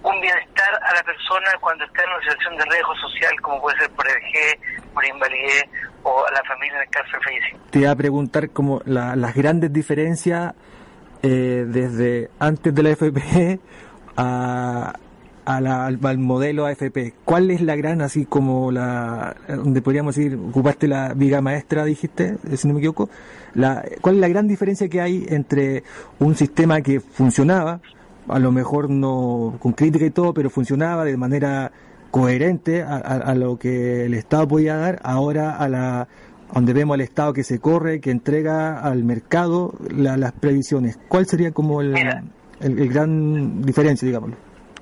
un 0.03 0.21
bienestar 0.21 0.79
a 0.83 0.93
la 0.93 1.03
persona 1.03 1.51
cuando 1.59 1.85
está 1.85 2.03
en 2.03 2.09
una 2.09 2.21
situación 2.21 2.57
de 2.57 2.65
riesgo 2.65 2.95
social, 2.95 3.41
como 3.41 3.61
puede 3.61 3.79
ser 3.79 3.89
por 3.91 4.07
G, 4.07 4.59
por 4.97 5.29
o 6.03 6.25
a 6.25 6.31
la 6.31 6.41
familia 6.47 6.77
en 6.77 6.83
el 6.83 6.89
caso. 6.89 7.17
Te 7.69 7.79
iba 7.79 7.91
a 7.91 7.95
preguntar 7.95 8.49
como 8.49 8.81
las 8.85 9.35
grandes 9.35 9.71
diferencias 9.71 10.53
eh, 11.21 11.65
desde 11.67 12.29
antes 12.39 12.73
de 12.73 12.83
la 12.83 12.89
FP 12.91 13.59
a, 14.15 14.93
al, 15.45 16.17
modelo 16.17 16.65
AFP. 16.65 17.13
¿Cuál 17.25 17.51
es 17.51 17.61
la 17.61 17.75
gran, 17.75 18.01
así 18.01 18.25
como 18.25 18.71
la, 18.71 19.35
donde 19.47 19.81
podríamos 19.81 20.15
decir, 20.15 20.35
ocupaste 20.35 20.87
la 20.87 21.13
viga 21.13 21.41
maestra, 21.41 21.85
dijiste, 21.85 22.37
si 22.55 22.67
no 22.67 22.73
me 22.73 22.79
equivoco? 22.79 23.09
La, 23.53 23.83
¿Cuál 24.01 24.15
es 24.15 24.21
la 24.21 24.27
gran 24.29 24.47
diferencia 24.47 24.87
que 24.87 25.01
hay 25.01 25.25
entre 25.29 25.83
un 26.19 26.35
sistema 26.35 26.81
que 26.81 26.99
funcionaba, 26.99 27.81
a 28.27 28.39
lo 28.39 28.51
mejor 28.51 28.89
no 28.89 29.57
con 29.59 29.73
crítica 29.73 30.05
y 30.05 30.11
todo, 30.11 30.33
pero 30.33 30.49
funcionaba 30.49 31.05
de 31.05 31.17
manera 31.17 31.71
coherente 32.17 32.81
a, 32.81 33.35
lo 33.35 33.59
que 33.59 34.05
el 34.05 34.15
Estado 34.15 34.47
podía 34.47 34.75
dar, 34.75 34.99
ahora 35.03 35.55
a 35.55 35.69
la 35.69 36.07
donde 36.51 36.73
vemos 36.73 36.95
al 36.95 37.01
Estado 37.01 37.33
que 37.33 37.43
se 37.43 37.59
corre, 37.59 38.01
que 38.01 38.09
entrega 38.09 38.79
al 38.79 39.03
mercado 39.03 39.73
las 39.91 40.31
previsiones. 40.31 40.97
¿Cuál 41.09 41.27
sería 41.27 41.51
como 41.51 41.81
el, 41.81 41.95
el, 42.61 42.89
gran 42.89 43.61
diferencia, 43.61 44.07
digámoslo? 44.07 44.35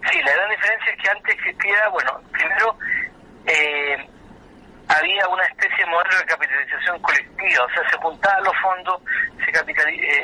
Sí, 0.10 0.18
la 0.24 0.32
gran 0.32 0.50
diferencia 0.50 0.94
es 0.94 1.02
que 1.02 1.10
antes 1.10 1.36
existía, 1.36 1.90
bueno, 1.92 2.12
primero 2.32 2.78
eh, 3.48 3.98
había 4.88 5.28
una 5.28 5.44
especie 5.44 5.84
de 5.84 5.92
modelo 5.92 6.18
de 6.20 6.26
capitalización 6.26 7.02
colectiva, 7.02 7.66
o 7.66 7.70
sea, 7.74 7.90
se 7.90 7.98
juntaban 7.98 8.44
los 8.44 8.54
fondos, 8.62 9.02
se, 9.44 9.52
eh, 9.52 10.24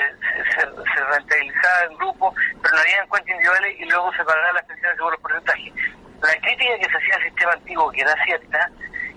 se, 0.56 1.04
rentabilizaban 1.04 1.92
en 1.92 1.98
grupo, 1.98 2.34
pero 2.62 2.76
no 2.76 2.82
había 2.82 3.06
cuentas 3.10 3.32
individuales 3.32 3.76
y 3.80 3.86
luego 3.90 4.14
se 4.14 4.24
pagaban 4.24 4.56
las 4.56 4.66
pensiones 4.66 4.96
según 4.96 5.12
los 5.12 5.22
porcentajes. 5.22 5.74
La 6.22 6.40
crítica 6.42 6.78
que 6.78 6.90
se 6.90 6.98
hacía 6.98 7.16
al 7.16 7.24
sistema 7.24 7.52
antiguo, 7.54 7.92
que 7.92 8.02
era 8.02 8.24
cierta, 8.26 8.70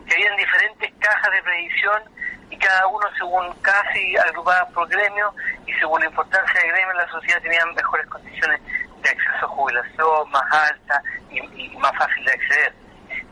que 0.07 0.15
habían 0.15 0.37
diferentes 0.37 0.93
cajas 0.99 1.31
de 1.33 1.43
previsión 1.43 2.03
y 2.51 2.59
cada 2.59 2.87
uno 2.87 3.07
según 3.17 3.53
casi 3.63 4.17
agrupadas 4.17 4.71
por 4.73 4.89
gremio 4.89 5.35
y 5.67 5.73
según 5.75 6.01
la 6.01 6.07
importancia 6.07 6.61
del 6.61 6.73
gremio 6.73 6.91
en 6.93 6.99
la 6.99 7.09
sociedad 7.09 7.43
tenían 7.43 7.75
mejores 7.75 8.07
condiciones 8.07 8.61
de 9.03 9.11
acceso 9.11 9.47
a 9.47 9.49
jubilación, 9.49 10.31
más 10.31 10.53
alta 10.53 11.03
y 11.31 11.77
más 11.79 11.93
fácil 11.97 12.25
de 12.25 12.33
acceder 12.33 12.85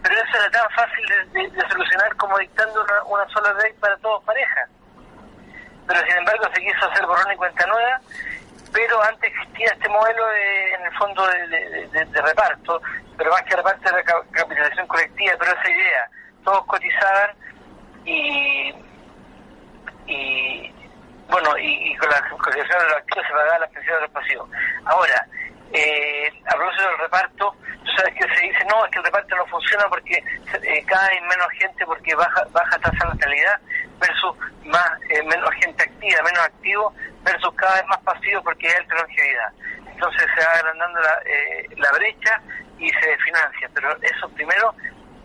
pero 0.02 0.14
eso 0.17 0.37
era 0.37 0.50
tan 0.50 0.71
fácil 0.71 1.07
de, 1.33 1.69
solucionar 1.69 2.14
como 2.17 2.38
dictando 2.38 2.85
una, 3.07 3.29
sola 3.29 3.55
ley 3.62 3.73
para 3.81 3.97
todos 3.99 4.23
parejas. 4.25 4.69
Pero 5.87 6.00
sin 6.00 6.17
embargo 6.19 6.45
se 6.55 6.61
quiso 6.61 6.91
hacer 6.91 7.07
borrón 7.07 7.33
y 7.33 7.37
cuenta 7.37 7.67
nueva, 7.67 8.00
pero 8.73 9.02
antes 9.02 9.31
existía 9.31 9.67
este 9.67 9.88
modelo 9.88 10.26
de, 10.29 10.75
en 10.75 10.83
el 10.85 10.93
fondo 10.97 11.26
de, 11.26 12.23
reparto, 12.23 12.81
pero 13.17 13.31
más 13.31 13.43
que 13.43 13.57
reparto 13.57 13.88
era 13.88 14.02
capitalización 14.02 14.87
colectiva, 14.87 15.35
pero 15.38 15.52
esa 15.52 15.71
idea, 15.71 16.11
todos 16.45 16.64
cotizaban 16.67 17.31
y, 18.05 18.75
y 20.07 20.75
bueno, 21.29 21.57
y, 21.59 21.97
con 21.97 22.09
la 22.09 22.21
cotización 22.31 22.79
de 22.79 22.88
los 22.88 22.97
activos 22.97 23.26
se 23.26 23.33
pagaban 23.33 23.61
las 23.61 23.71
pensiones 23.71 24.00
de 24.00 24.07
los 24.07 24.11
pasivos. 24.11 24.50
Ahora, 24.85 25.26
eh, 25.73 26.33
a 26.47 26.57
propósito 26.57 26.88
del 26.88 26.99
reparto, 26.99 27.57
tú 27.85 27.91
sabes 27.97 28.14
que 28.14 28.35
se 28.35 28.47
dice, 28.47 28.64
no, 28.69 28.85
es 28.85 28.91
que 28.91 28.99
el 28.99 29.05
reparto 29.05 29.37
no 29.37 29.47
funciona 29.47 29.85
porque 29.88 30.14
eh, 30.14 30.85
cada 30.87 31.09
vez 31.09 31.23
menos 31.23 31.49
gente 31.59 31.87
porque 31.87 32.14
baja 32.14 32.45
baja 32.52 32.79
tasa 32.79 33.05
de 33.07 33.14
natalidad 33.14 33.61
versus 34.02 34.35
más 34.66 34.90
eh, 35.09 35.23
menos 35.23 35.50
gente 35.62 35.82
activa, 35.82 36.23
menos 36.23 36.44
activo 36.44 36.92
versus 37.23 37.54
cada 37.54 37.75
vez 37.76 37.87
más 37.87 38.00
pasivo 38.00 38.42
porque 38.42 38.68
hay 38.68 38.75
alta 38.75 38.94
longevidad. 38.97 39.52
Entonces 39.87 40.26
se 40.35 40.44
va 40.44 40.52
agrandando 40.52 41.00
la, 41.00 41.23
eh, 41.25 41.68
la 41.76 41.92
brecha 41.92 42.40
y 42.78 42.88
se 42.90 43.16
financia, 43.18 43.71
pero 43.73 43.97
eso 44.02 44.28
primero, 44.30 44.75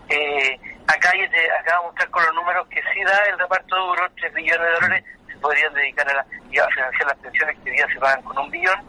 eh, 0.09 0.59
acá 0.87 1.11
te 1.11 1.51
acabo 1.59 1.83
de 1.83 1.87
mostrar 1.87 2.09
con 2.11 2.25
los 2.25 2.35
números 2.35 2.67
que 2.67 2.81
si 2.93 3.03
da 3.03 3.17
el 3.29 3.39
reparto 3.39 3.75
duro, 3.75 4.07
3 4.19 4.33
billones 4.33 4.61
de 4.61 4.73
dólares, 4.73 5.05
se 5.27 5.37
podrían 5.37 5.73
dedicar 5.73 6.07
a, 6.09 6.13
la, 6.13 6.21
a 6.21 6.69
financiar 6.69 7.07
las 7.07 7.17
pensiones 7.17 7.57
que 7.63 7.71
hoy 7.71 7.77
día 7.77 7.87
se 7.91 7.99
pagan 7.99 8.21
con 8.21 8.37
un 8.37 8.51
billón 8.51 8.79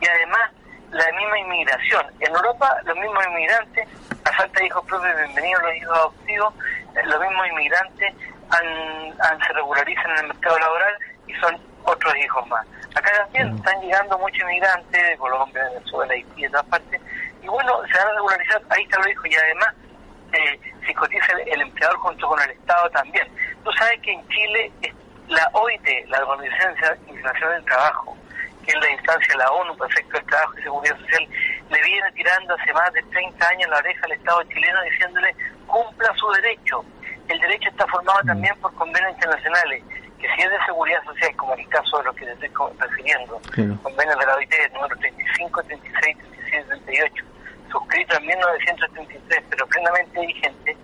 y 0.00 0.06
además 0.06 0.50
la 0.92 1.06
misma 1.12 1.38
inmigración. 1.38 2.06
En 2.20 2.34
Europa, 2.34 2.76
los 2.84 2.96
mismos 2.96 3.24
inmigrantes, 3.26 3.88
a 4.24 4.32
falta 4.32 4.60
de 4.60 4.66
hijos 4.66 4.84
propios, 4.86 5.16
bienvenidos 5.16 5.62
los 5.62 5.74
hijos 5.74 5.98
adoptivos, 5.98 6.54
eh, 6.94 7.06
los 7.06 7.20
mismos 7.20 7.48
inmigrantes 7.48 8.14
han, 8.52 9.40
se 9.46 9.52
regularizan 9.52 10.10
en 10.10 10.18
el 10.18 10.26
mercado 10.28 10.58
laboral 10.58 10.94
y 11.26 11.34
son 11.34 11.58
otros 11.84 12.16
hijos 12.16 12.46
más. 12.48 12.66
Acá 12.94 13.10
también 13.24 13.56
están 13.56 13.80
llegando 13.80 14.18
muchos 14.18 14.40
inmigrantes 14.42 15.08
de 15.08 15.16
Colombia, 15.16 15.64
Venezuela, 15.74 16.12
Haití, 16.12 16.42
de 16.42 16.50
todas 16.50 16.66
partes, 16.66 17.00
y 17.42 17.48
bueno, 17.48 17.80
se 17.90 17.98
van 17.98 18.08
a 18.08 18.14
regularizar, 18.14 18.62
ahí 18.70 18.82
está 18.82 18.98
lo 18.98 19.06
dijo, 19.06 19.26
y 19.26 19.34
además 19.34 19.74
eh, 20.32 20.60
se 20.86 20.94
cotiza 20.94 21.32
el, 21.46 21.60
empleador 21.60 21.96
junto 21.98 22.28
con 22.28 22.40
el 22.42 22.50
Estado 22.50 22.90
también. 22.90 23.26
Tú 23.64 23.72
sabes 23.72 24.00
que 24.00 24.12
en 24.12 24.28
Chile 24.28 24.72
la 25.28 25.48
OIT, 25.52 26.08
la 26.08 26.24
Organización 26.24 26.98
Internacional 27.08 27.54
del 27.54 27.64
Trabajo, 27.64 28.16
que 28.64 28.70
es 28.70 28.80
la 28.80 28.90
instancia 28.90 29.34
de 29.34 29.38
la 29.38 29.50
ONU 29.50 29.76
para 29.76 29.90
efecto 29.90 30.18
del 30.18 30.26
trabajo 30.26 30.58
y 30.58 30.62
seguridad 30.62 30.98
social, 30.98 31.28
le 31.70 31.82
viene 31.82 32.12
tirando 32.12 32.54
hace 32.54 32.72
más 32.72 32.92
de 32.92 33.02
30 33.02 33.48
años 33.48 33.70
la 33.70 33.78
oreja 33.78 34.04
al 34.04 34.12
Estado 34.12 34.42
chileno 34.44 34.82
diciéndole 34.82 35.34
cumpla 35.66 36.14
su 36.16 36.30
derecho. 36.30 36.84
El 37.32 37.40
derecho 37.40 37.70
está 37.70 37.86
formado 37.86 38.20
mm. 38.24 38.26
también 38.26 38.54
por 38.60 38.74
convenios 38.74 39.12
internacionales, 39.12 39.82
que 40.20 40.28
si 40.36 40.42
es 40.42 40.50
de 40.50 40.64
seguridad 40.66 41.02
social, 41.04 41.34
como 41.36 41.54
en 41.54 41.60
el 41.60 41.68
caso 41.68 41.96
de 41.96 42.04
lo 42.04 42.12
que 42.12 42.26
le 42.26 42.32
estoy 42.32 42.50
refiriendo, 42.78 43.40
convenios 43.82 44.18
de 44.18 44.26
la 44.26 44.34
OIT 44.36 44.54
número 44.74 44.96
35, 44.96 45.62
36, 45.62 46.16
37, 46.18 46.68
38, 46.84 47.24
suscritos 47.72 48.18
en 48.18 48.26
1933, 48.26 49.44
pero 49.48 49.66
plenamente 49.66 50.20
vigente, 50.20 50.76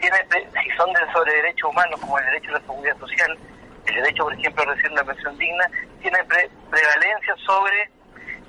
tiene, 0.00 0.16
si 0.64 0.70
son 0.78 0.90
de 0.94 1.12
sobre 1.12 1.32
derechos 1.44 1.68
humanos, 1.68 2.00
como 2.00 2.18
el 2.18 2.24
derecho 2.24 2.50
a 2.50 2.52
la 2.54 2.60
seguridad 2.60 2.96
social, 2.96 3.38
el 3.84 3.94
derecho, 3.94 4.24
por 4.24 4.32
ejemplo, 4.32 4.62
a 4.62 4.66
recibir 4.66 4.92
una 4.92 5.04
pensión 5.04 5.36
digna, 5.36 5.70
tiene 6.00 6.18
prevalencia 6.24 7.34
sobre 7.44 7.82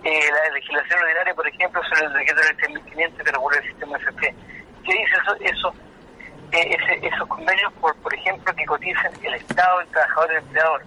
eh, 0.03 0.31
la 0.31 0.53
legislación 0.53 1.01
ordinaria, 1.01 1.35
por 1.35 1.47
ejemplo, 1.47 1.81
sobre 1.91 2.05
el 2.05 2.13
decreto 2.13 2.41
del 2.47 2.57
3500 2.57 3.23
que 3.23 3.31
regula 3.31 3.57
el 3.57 3.67
sistema 3.67 3.97
FP. 3.97 4.35
¿Qué 4.85 4.93
dice 4.93 5.15
eso? 5.21 5.35
eso 5.41 5.86
eh, 6.51 6.77
esos 7.01 7.27
convenios, 7.27 7.71
por, 7.73 7.95
por 7.97 8.13
ejemplo, 8.13 8.53
que 8.55 8.65
coticen 8.65 9.11
el 9.23 9.33
Estado, 9.35 9.81
el 9.81 9.87
trabajador 9.87 10.31
y 10.31 10.35
el 10.35 10.43
empleador, 10.43 10.83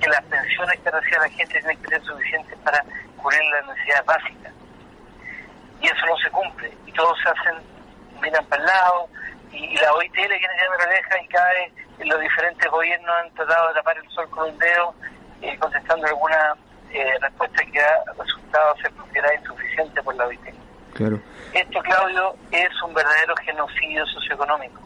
que 0.00 0.08
las 0.08 0.22
pensiones 0.24 0.80
que 0.80 0.90
recibe 0.90 1.18
la 1.18 1.28
gente 1.28 1.60
tienen 1.60 1.82
que 1.82 1.88
ser 1.88 2.02
suficientes 2.02 2.58
para 2.64 2.84
cubrir 3.16 3.40
las 3.52 3.66
necesidades 3.68 4.06
básicas. 4.06 4.52
Y 5.80 5.86
eso 5.86 6.06
no 6.06 6.16
se 6.18 6.30
cumple. 6.30 6.72
Y 6.86 6.92
todos 6.92 7.18
se 7.22 7.28
hacen, 7.28 7.62
miran 8.20 8.44
para 8.46 8.62
el 8.62 8.68
lado, 8.68 9.08
y, 9.52 9.76
la 9.76 9.92
OIT 9.94 10.14
le 10.14 10.38
viene 10.38 10.54
ya 10.58 10.76
la 10.78 10.84
oreja 10.84 11.22
y 11.22 11.26
cae 11.28 11.72
los 12.04 12.20
diferentes 12.20 12.70
gobiernos 12.70 13.14
han 13.22 13.30
tratado 13.34 13.68
de 13.68 13.74
tapar 13.74 13.98
el 13.98 14.08
sol 14.10 14.28
con 14.30 14.48
un 14.48 14.58
dedo, 14.58 14.94
eh, 15.42 15.56
contestando 15.58 16.06
alguna 16.06 16.56
eh, 16.92 17.12
respuesta 17.20 17.62
que 17.64 17.80
ha 17.80 18.12
resultado 18.18 18.76
ser 18.76 18.90
considerada 18.92 19.34
insuficiente 19.34 20.02
por 20.02 20.14
la 20.16 20.26
OIT. 20.26 20.40
Claro. 20.94 21.20
Esto, 21.52 21.80
Claudio, 21.80 22.34
es 22.50 22.82
un 22.82 22.94
verdadero 22.94 23.34
genocidio 23.36 24.06
socioeconómico. 24.06 24.80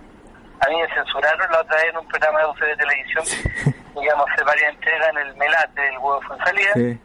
A 0.64 0.68
mí 0.71 0.80
me 0.80 0.94
censuraron 0.94 1.50
la 1.50 1.61
otra 1.61 1.76
vez 1.76 1.87
en 1.90 1.99
un 1.99 2.09
programa 2.09 2.40
de 2.40 2.66
de 2.66 2.76
televisión, 2.76 3.25
digamos, 4.00 4.30
hacer 4.30 4.44
varias 4.44 4.73
entregas 4.73 5.09
en 5.11 5.18
el 5.18 5.37
Melate 5.37 5.80
del 5.83 5.99
huevo 5.99 6.23
Fonsalía, 6.23 6.73
sí. 6.73 6.99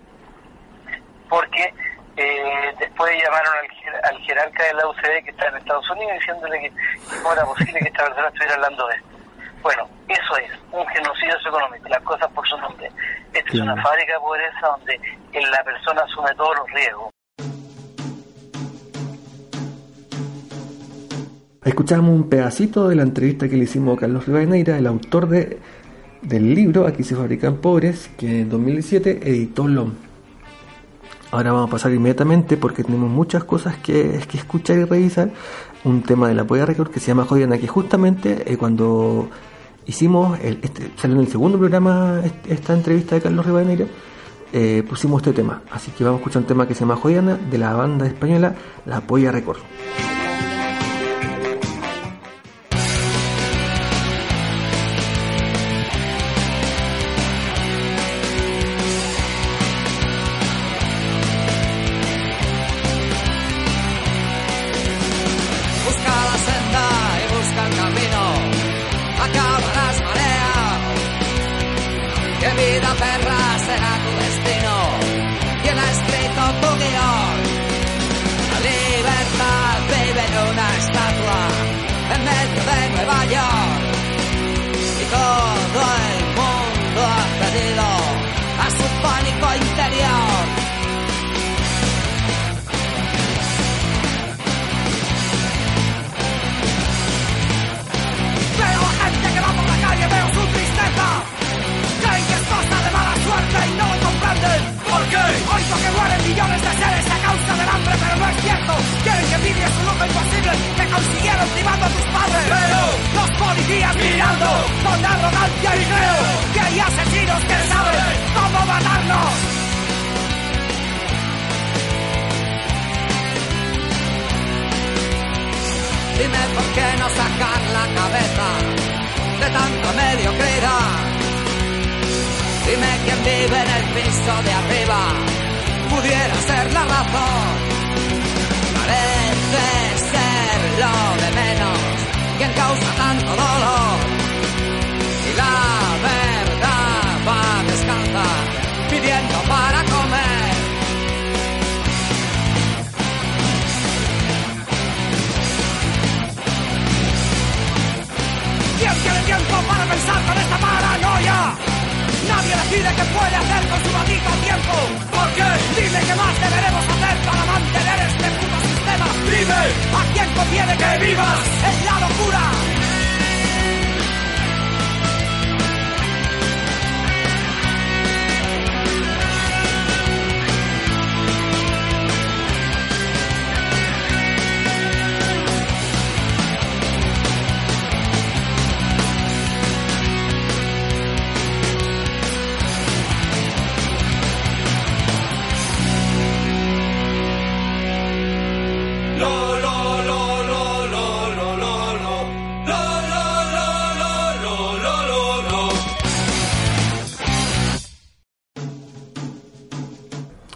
porque 1.27 1.73
eh, 2.15 2.73
después 2.79 3.11
llamaron 3.21 3.53
al, 3.57 4.15
al, 4.15 4.21
jerarca 4.23 4.63
de 4.63 4.73
la 4.73 4.87
UCD 4.87 5.23
que 5.25 5.31
está 5.31 5.47
en 5.47 5.57
Estados 5.57 5.89
Unidos 5.89 6.13
diciéndole 6.19 6.59
que 6.59 6.71
cómo 7.21 7.33
era 7.33 7.45
posible 7.45 7.79
que 7.79 7.87
esta 7.87 8.05
persona 8.05 8.27
estuviera 8.27 8.55
hablando 8.55 8.87
de 8.87 8.95
esto. 8.95 9.09
Bueno, 9.61 9.89
eso 10.07 10.37
es 10.37 10.51
un 10.71 10.87
genocidio 10.87 11.35
económico, 11.45 11.89
las 11.89 12.01
cosas 12.03 12.31
por 12.31 12.47
su 12.47 12.57
nombre. 12.57 12.89
Esta 13.33 13.49
es 13.49 13.59
una 13.59 13.81
fábrica 13.81 14.13
de 14.13 14.19
pobreza 14.19 14.67
donde 14.67 14.99
la 15.33 15.63
persona 15.63 16.01
asume 16.03 16.33
todos 16.35 16.55
los 16.57 16.71
riesgos. 16.71 17.13
Escuchamos 21.69 22.09
un 22.15 22.23
pedacito 22.23 22.89
de 22.89 22.95
la 22.95 23.03
entrevista 23.03 23.47
que 23.47 23.55
le 23.55 23.65
hicimos 23.65 23.95
a 23.95 23.99
Carlos 23.99 24.25
Rivadeneira, 24.25 24.75
el 24.79 24.87
autor 24.87 25.29
de, 25.29 25.59
del 26.23 26.55
libro 26.55 26.87
Aquí 26.87 27.03
se 27.03 27.15
fabrican 27.15 27.57
pobres, 27.57 28.09
que 28.17 28.41
en 28.41 28.49
2017 28.49 29.19
editó 29.29 29.67
LOM. 29.67 29.91
Ahora 31.29 31.51
vamos 31.51 31.69
a 31.69 31.71
pasar 31.71 31.93
inmediatamente 31.93 32.57
porque 32.57 32.83
tenemos 32.83 33.11
muchas 33.11 33.43
cosas 33.43 33.77
que, 33.77 34.15
escuchar 34.15 34.79
y 34.79 34.85
revisar. 34.85 35.29
Un 35.83 36.01
tema 36.01 36.27
de 36.27 36.33
la 36.33 36.43
Polla 36.43 36.65
Record 36.65 36.89
que 36.89 36.99
se 36.99 37.09
llama 37.09 37.25
Jodiana, 37.25 37.59
que 37.59 37.67
justamente 37.67 38.51
eh, 38.51 38.57
cuando 38.57 39.29
hicimos, 39.85 40.39
el, 40.39 40.57
este, 40.63 40.89
salió 40.95 41.17
en 41.17 41.21
el 41.21 41.27
segundo 41.27 41.59
programa 41.59 42.23
esta 42.47 42.73
entrevista 42.73 43.13
de 43.13 43.21
Carlos 43.21 43.45
Rivadeneira, 43.45 43.85
eh, 44.53 44.83
pusimos 44.89 45.21
este 45.21 45.33
tema. 45.33 45.61
Así 45.69 45.91
que 45.91 46.03
vamos 46.03 46.17
a 46.17 46.21
escuchar 46.21 46.41
un 46.41 46.47
tema 46.47 46.67
que 46.67 46.73
se 46.73 46.79
llama 46.79 46.95
Jodiana 46.95 47.37
de 47.37 47.59
la 47.59 47.73
banda 47.73 48.07
española 48.07 48.55
La 48.87 49.01
Polla 49.01 49.31
Record. 49.31 49.59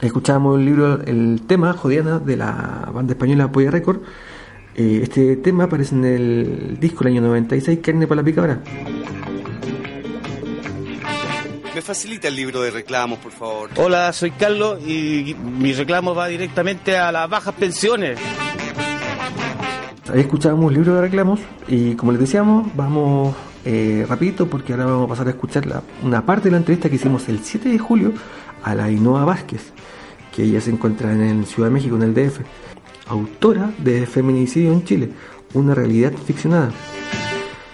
Escuchábamos 0.07 0.59
el 0.59 0.65
libro, 0.65 1.01
el 1.03 1.41
tema 1.47 1.73
Jodiana 1.73 2.19
de 2.19 2.37
la 2.37 2.89
banda 2.93 3.13
española 3.13 3.51
Polla 3.51 3.71
Record. 3.71 4.01
Eh, 4.75 5.01
este 5.03 5.35
tema 5.37 5.65
aparece 5.65 5.95
en 5.95 6.05
el 6.05 6.77
disco 6.79 7.03
del 7.03 7.13
año 7.13 7.21
96, 7.21 7.79
Carne 7.81 8.07
para 8.07 8.21
la 8.21 8.25
Picadora. 8.25 8.59
¿Me 11.73 11.81
facilita 11.81 12.27
el 12.27 12.35
libro 12.35 12.61
de 12.61 12.71
reclamos, 12.71 13.19
por 13.19 13.31
favor? 13.31 13.69
Hola, 13.77 14.13
soy 14.13 14.31
Carlos 14.31 14.79
y 14.85 15.35
mi 15.35 15.73
reclamo 15.73 16.13
va 16.13 16.27
directamente 16.27 16.97
a 16.97 17.11
las 17.11 17.29
bajas 17.29 17.55
pensiones. 17.55 18.19
Ahí 20.11 20.19
escuchábamos 20.19 20.69
el 20.71 20.75
libro 20.75 20.95
de 20.95 21.01
reclamos 21.01 21.39
y 21.67 21.95
como 21.95 22.11
les 22.11 22.21
decíamos, 22.21 22.67
vamos 22.75 23.35
eh, 23.65 24.05
rapidito 24.07 24.47
porque 24.47 24.73
ahora 24.73 24.85
vamos 24.85 25.05
a 25.05 25.09
pasar 25.09 25.27
a 25.27 25.31
escuchar 25.31 25.65
la, 25.65 25.81
una 26.03 26.25
parte 26.25 26.45
de 26.45 26.51
la 26.51 26.57
entrevista 26.57 26.89
que 26.89 26.97
hicimos 26.97 27.27
el 27.29 27.39
7 27.39 27.69
de 27.69 27.79
julio 27.79 28.13
a 28.63 28.75
la 28.75 28.89
Inoa 28.89 29.25
Vázquez 29.25 29.73
que 30.33 30.43
ella 30.43 30.59
se 30.59 30.71
encuentra 30.71 31.13
en 31.13 31.45
Ciudad 31.45 31.69
de 31.69 31.73
México, 31.75 31.95
en 31.95 32.01
el 32.01 32.13
DF, 32.13 32.39
autora 33.07 33.71
de 33.77 34.05
Feminicidio 34.07 34.73
en 34.73 34.83
Chile, 34.83 35.09
una 35.53 35.75
realidad 35.75 36.11
ficcionada. 36.13 36.71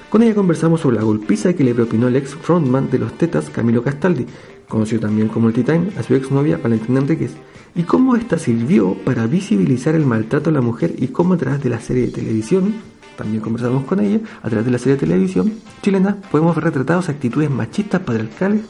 Con 0.09 0.23
ella 0.23 0.35
conversamos 0.35 0.81
sobre 0.81 0.97
la 0.97 1.03
golpiza 1.03 1.53
que 1.53 1.63
le 1.63 1.73
propinó 1.73 2.07
el 2.07 2.17
ex 2.17 2.35
frontman 2.35 2.89
de 2.89 2.99
los 2.99 3.17
Tetas, 3.17 3.49
Camilo 3.49 3.83
Castaldi, 3.83 4.25
conocido 4.67 5.01
también 5.01 5.29
como 5.29 5.47
el 5.47 5.53
Titán, 5.53 5.89
a 5.97 6.03
su 6.03 6.15
exnovia 6.15 6.57
Valentina 6.57 6.99
Enríquez, 6.99 7.31
y 7.75 7.83
cómo 7.83 8.15
esta 8.15 8.37
sirvió 8.37 8.95
para 9.05 9.27
visibilizar 9.27 9.95
el 9.95 10.05
maltrato 10.05 10.49
a 10.49 10.53
la 10.53 10.61
mujer 10.61 10.95
y 10.97 11.07
cómo 11.07 11.35
a 11.35 11.37
través 11.37 11.63
de 11.63 11.69
la 11.69 11.79
serie 11.79 12.07
de 12.07 12.11
televisión, 12.11 12.73
también 13.15 13.41
conversamos 13.41 13.85
con 13.85 13.99
ella, 13.99 14.19
a 14.41 14.49
través 14.49 14.65
de 14.65 14.71
la 14.71 14.79
serie 14.79 14.95
de 14.95 15.01
televisión 15.01 15.53
chilena 15.81 16.17
podemos 16.31 16.55
ver 16.55 16.65
retratados 16.65 17.09
actitudes 17.09 17.49
machistas 17.49 18.01
patriarcales 18.01 18.61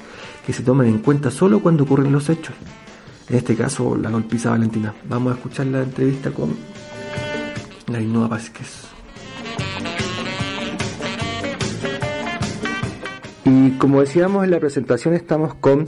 que 0.49 0.53
se 0.53 0.63
toman 0.63 0.87
en 0.87 0.97
cuenta 0.97 1.29
solo 1.29 1.59
cuando 1.59 1.83
ocurren 1.83 2.11
los 2.11 2.27
hechos. 2.27 2.55
En 3.29 3.35
este 3.35 3.55
caso, 3.55 3.95
la 3.95 4.09
golpiza 4.09 4.49
Valentina. 4.49 4.95
Vamos 5.07 5.31
a 5.31 5.35
escuchar 5.35 5.67
la 5.67 5.83
entrevista 5.83 6.31
con 6.31 6.55
Ainhoa 7.93 8.27
Vázquez. 8.27 8.85
Y 13.45 13.77
como 13.77 14.01
decíamos 14.01 14.43
en 14.43 14.49
la 14.49 14.59
presentación, 14.59 15.13
estamos 15.13 15.53
con 15.53 15.85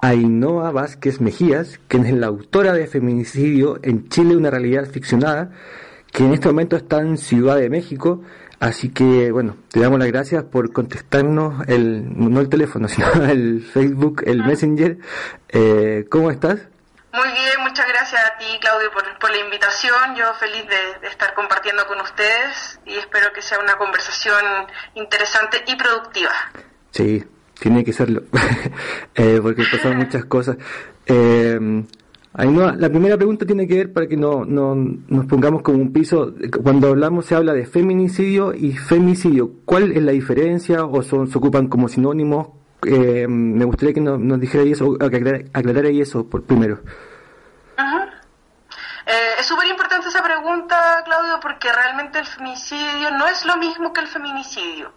Ainhoa 0.00 0.70
Vázquez 0.70 1.22
Mejías, 1.22 1.80
quien 1.88 2.04
es 2.04 2.12
la 2.12 2.26
autora 2.26 2.74
de 2.74 2.86
Feminicidio 2.86 3.78
en 3.82 4.10
Chile, 4.10 4.36
una 4.36 4.50
realidad 4.50 4.84
ficcionada, 4.84 5.50
que 6.12 6.26
en 6.26 6.34
este 6.34 6.48
momento 6.48 6.76
está 6.76 7.00
en 7.00 7.16
Ciudad 7.16 7.56
de 7.56 7.70
México 7.70 8.20
Así 8.62 8.90
que, 8.90 9.32
bueno, 9.32 9.56
te 9.72 9.80
damos 9.80 9.98
las 9.98 10.06
gracias 10.06 10.44
por 10.44 10.72
contestarnos, 10.72 11.66
el, 11.66 12.16
no 12.16 12.38
el 12.38 12.48
teléfono, 12.48 12.86
sino 12.94 13.08
el 13.24 13.60
Facebook, 13.60 14.22
el 14.24 14.44
Messenger. 14.44 14.98
Eh, 15.48 16.06
¿Cómo 16.08 16.30
estás? 16.30 16.60
Muy 17.12 17.28
bien, 17.32 17.60
muchas 17.62 17.88
gracias 17.88 18.24
a 18.24 18.38
ti, 18.38 18.46
Claudio, 18.60 18.88
por, 18.92 19.30
la 19.32 19.36
invitación. 19.36 20.14
Yo 20.14 20.32
feliz 20.34 20.64
de, 20.68 21.08
estar 21.08 21.34
compartiendo 21.34 21.84
con 21.88 22.00
ustedes 22.02 22.78
y 22.86 22.94
espero 22.94 23.32
que 23.32 23.42
sea 23.42 23.58
una 23.58 23.76
conversación 23.76 24.44
interesante 24.94 25.64
y 25.66 25.74
productiva. 25.74 26.30
Sí, 26.92 27.24
tiene 27.58 27.82
que 27.82 27.92
serlo, 27.92 28.22
eh, 29.16 29.40
porque 29.42 29.64
pasan 29.72 29.96
muchas 30.04 30.24
cosas. 30.26 30.56
Eh, 31.06 31.58
Ainhoa, 32.34 32.74
la 32.76 32.88
primera 32.88 33.16
pregunta 33.16 33.44
tiene 33.44 33.66
que 33.66 33.76
ver 33.76 33.92
para 33.92 34.06
que 34.06 34.16
no, 34.16 34.44
no 34.46 34.74
nos 34.74 35.26
pongamos 35.26 35.60
como 35.60 35.78
un 35.78 35.92
piso. 35.92 36.34
Cuando 36.62 36.88
hablamos 36.88 37.26
se 37.26 37.34
habla 37.34 37.52
de 37.52 37.66
feminicidio 37.66 38.54
y 38.54 38.72
femicidio. 38.72 39.52
¿Cuál 39.66 39.92
es 39.92 40.02
la 40.02 40.12
diferencia 40.12 40.84
o 40.86 41.02
son, 41.02 41.28
se 41.28 41.36
ocupan 41.36 41.68
como 41.68 41.88
sinónimos? 41.88 42.48
Eh, 42.86 43.26
me 43.28 43.64
gustaría 43.66 43.92
que 43.94 44.00
nos, 44.00 44.18
nos 44.18 44.40
dijera 44.40 44.64
eso, 44.64 44.96
que 44.98 45.04
aclarara, 45.04 45.44
aclarara 45.52 45.88
eso 45.90 46.28
por 46.28 46.42
primero. 46.44 46.80
Eh, 49.04 49.34
es 49.38 49.46
súper 49.46 49.66
importante 49.68 50.08
esa 50.08 50.22
pregunta, 50.22 51.02
Claudio, 51.04 51.38
porque 51.40 51.70
realmente 51.70 52.18
el 52.18 52.26
femicidio 52.26 53.10
no 53.10 53.26
es 53.26 53.44
lo 53.44 53.56
mismo 53.56 53.92
que 53.92 54.00
el 54.00 54.06
feminicidio. 54.06 54.92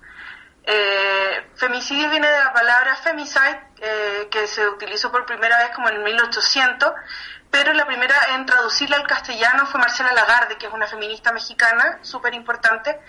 Eh, 0.68 1.52
femicidio 1.56 2.10
viene 2.10 2.28
de 2.28 2.40
la 2.40 2.52
palabra 2.52 2.96
femicide, 2.96 3.62
eh, 3.82 4.28
que 4.32 4.48
se 4.48 4.68
utilizó 4.68 5.12
por 5.12 5.26
primera 5.26 5.58
vez 5.60 5.70
como 5.76 5.90
en 5.90 6.04
1800, 6.04 6.92
pero 7.52 7.72
la 7.74 7.86
primera 7.86 8.16
en 8.34 8.46
traducirla 8.46 8.98
al 8.98 9.08
castellano 9.08 9.66
fue 9.68 9.80
Marcela 9.80 10.12
Lagarde, 10.12 10.58
que 10.58 10.66
es 10.68 10.74
una 10.74 10.88
feminista 10.88 11.32
mexicana 11.32 12.00
súper 12.02 12.34
importante, 12.34 13.00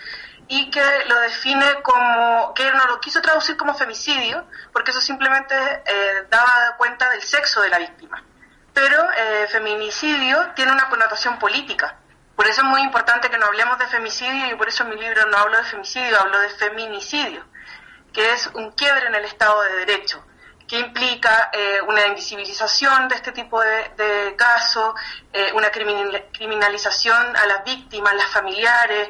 y 0.47 0.69
que 0.69 0.83
lo 1.07 1.19
define 1.19 1.81
como, 1.81 2.53
que 2.53 2.71
no 2.71 2.85
lo 2.85 2.99
quiso 3.01 3.21
traducir 3.21 3.57
como 3.57 3.73
femicidio, 3.73 4.47
porque 4.71 4.91
eso 4.91 5.01
simplemente 5.01 5.55
eh, 5.85 6.25
daba 6.29 6.75
cuenta 6.77 7.09
del 7.09 7.21
sexo 7.21 7.61
de 7.61 7.69
la 7.69 7.79
víctima. 7.79 8.23
Pero 8.73 9.03
eh, 9.17 9.47
feminicidio 9.51 10.51
tiene 10.55 10.71
una 10.71 10.87
connotación 10.89 11.39
política. 11.39 11.97
Por 12.37 12.45
eso 12.47 12.61
es 12.61 12.67
muy 12.67 12.83
importante 12.83 13.31
que 13.31 13.37
no 13.39 13.47
hablemos 13.47 13.79
de 13.79 13.87
femicidio 13.87 14.51
y 14.51 14.55
por 14.55 14.67
eso 14.67 14.83
en 14.83 14.91
mi 14.91 14.95
libro 14.95 15.25
no 15.25 15.37
hablo 15.37 15.57
de 15.57 15.63
femicidio, 15.63 16.19
hablo 16.19 16.39
de 16.39 16.49
feminicidio, 16.49 17.43
que 18.13 18.31
es 18.31 18.45
un 18.53 18.73
quiebre 18.73 19.07
en 19.07 19.15
el 19.15 19.25
Estado 19.25 19.59
de 19.63 19.85
Derecho, 19.85 20.23
que 20.67 20.77
implica 20.77 21.49
eh, 21.51 21.81
una 21.87 22.05
invisibilización 22.05 23.07
de 23.07 23.15
este 23.15 23.31
tipo 23.31 23.59
de, 23.59 24.35
casos, 24.37 24.93
eh, 25.33 25.51
una 25.55 25.71
criminalización 25.71 27.35
a 27.35 27.47
las 27.47 27.63
víctimas, 27.63 28.13
las 28.13 28.27
familiares, 28.27 29.09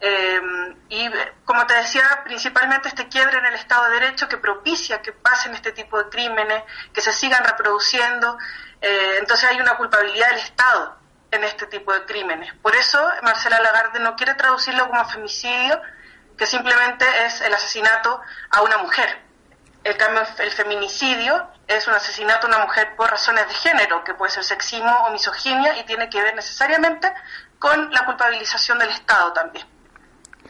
eh, 0.00 0.40
y 0.88 1.10
como 1.44 1.66
te 1.66 1.74
decía, 1.74 2.22
principalmente 2.24 2.86
este 2.86 3.08
quiebre 3.08 3.38
en 3.38 3.46
el 3.46 3.54
Estado 3.54 3.86
de 3.86 3.98
Derecho 3.98 4.28
que 4.28 4.36
propicia 4.36 5.02
que 5.02 5.12
pasen 5.12 5.52
este 5.52 5.72
tipo 5.72 6.00
de 6.00 6.08
crímenes, 6.10 6.62
que 6.92 7.00
se 7.00 7.12
sigan 7.12 7.42
reproduciendo. 7.44 8.38
entonces 8.80 9.50
hay 9.50 9.60
una 9.60 9.76
culpabilidad 9.76 10.28
del 10.28 10.38
Estado 10.38 10.97
en 11.30 11.44
este 11.44 11.66
tipo 11.66 11.92
de 11.92 12.04
crímenes. 12.04 12.52
Por 12.62 12.74
eso 12.74 12.98
Marcela 13.22 13.60
Lagarde 13.60 14.00
no 14.00 14.16
quiere 14.16 14.34
traducirlo 14.34 14.88
como 14.88 15.04
femicidio, 15.06 15.80
que 16.36 16.46
simplemente 16.46 17.04
es 17.26 17.40
el 17.40 17.52
asesinato 17.52 18.20
a 18.50 18.62
una 18.62 18.78
mujer. 18.78 19.06
El 19.84 19.96
cambio, 19.96 20.22
el 20.38 20.50
feminicidio 20.50 21.48
es 21.66 21.86
un 21.86 21.94
asesinato 21.94 22.46
a 22.46 22.50
una 22.50 22.64
mujer 22.64 22.94
por 22.96 23.10
razones 23.10 23.46
de 23.48 23.54
género, 23.54 24.02
que 24.04 24.14
puede 24.14 24.32
ser 24.32 24.44
sexismo 24.44 24.90
o 25.06 25.12
misoginia 25.12 25.78
y 25.78 25.84
tiene 25.84 26.08
que 26.08 26.20
ver 26.20 26.34
necesariamente 26.34 27.12
con 27.58 27.90
la 27.92 28.04
culpabilización 28.04 28.78
del 28.78 28.90
Estado 28.90 29.32
también. 29.32 29.66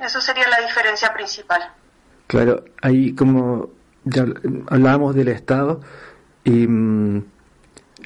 Eso 0.00 0.20
sería 0.20 0.48
la 0.48 0.60
diferencia 0.60 1.12
principal. 1.12 1.72
Claro, 2.26 2.64
ahí 2.82 3.14
como 3.14 3.70
ya 4.04 4.24
hablábamos 4.70 5.14
del 5.14 5.28
Estado 5.28 5.80
y 6.44 6.66
mm, 6.66 7.24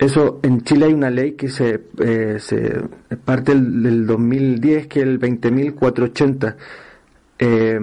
eso, 0.05 0.41
en 0.43 0.63
Chile 0.63 0.87
hay 0.87 0.93
una 0.93 1.11
ley 1.11 1.33
que 1.33 1.49
se, 1.49 1.81
eh, 1.99 2.37
se 2.39 2.83
parte 3.25 3.55
del, 3.55 4.07
2010, 4.07 4.87
que 4.87 5.01
es 5.01 5.07
el 5.07 5.21
20.480. 5.21 6.57
Eh, 7.39 7.81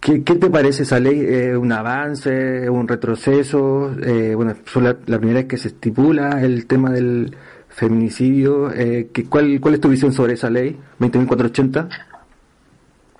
¿qué, 0.00 0.22
¿Qué 0.22 0.34
te 0.36 0.50
parece 0.50 0.84
esa 0.84 1.00
ley? 1.00 1.20
¿Es 1.20 1.56
un 1.56 1.72
avance? 1.72 2.68
¿Un 2.68 2.86
retroceso? 2.86 3.94
Eh, 4.02 4.34
bueno, 4.34 4.54
la, 4.76 4.96
la, 5.06 5.18
primera 5.18 5.40
vez 5.40 5.46
que 5.46 5.56
se 5.56 5.68
estipula 5.68 6.42
el 6.42 6.66
tema 6.66 6.90
del 6.90 7.36
feminicidio. 7.68 8.72
Eh, 8.72 9.10
¿cuál, 9.28 9.60
¿Cuál 9.60 9.74
es 9.74 9.80
tu 9.80 9.88
visión 9.88 10.12
sobre 10.12 10.34
esa 10.34 10.48
ley, 10.48 10.78
20.480? 11.00 11.88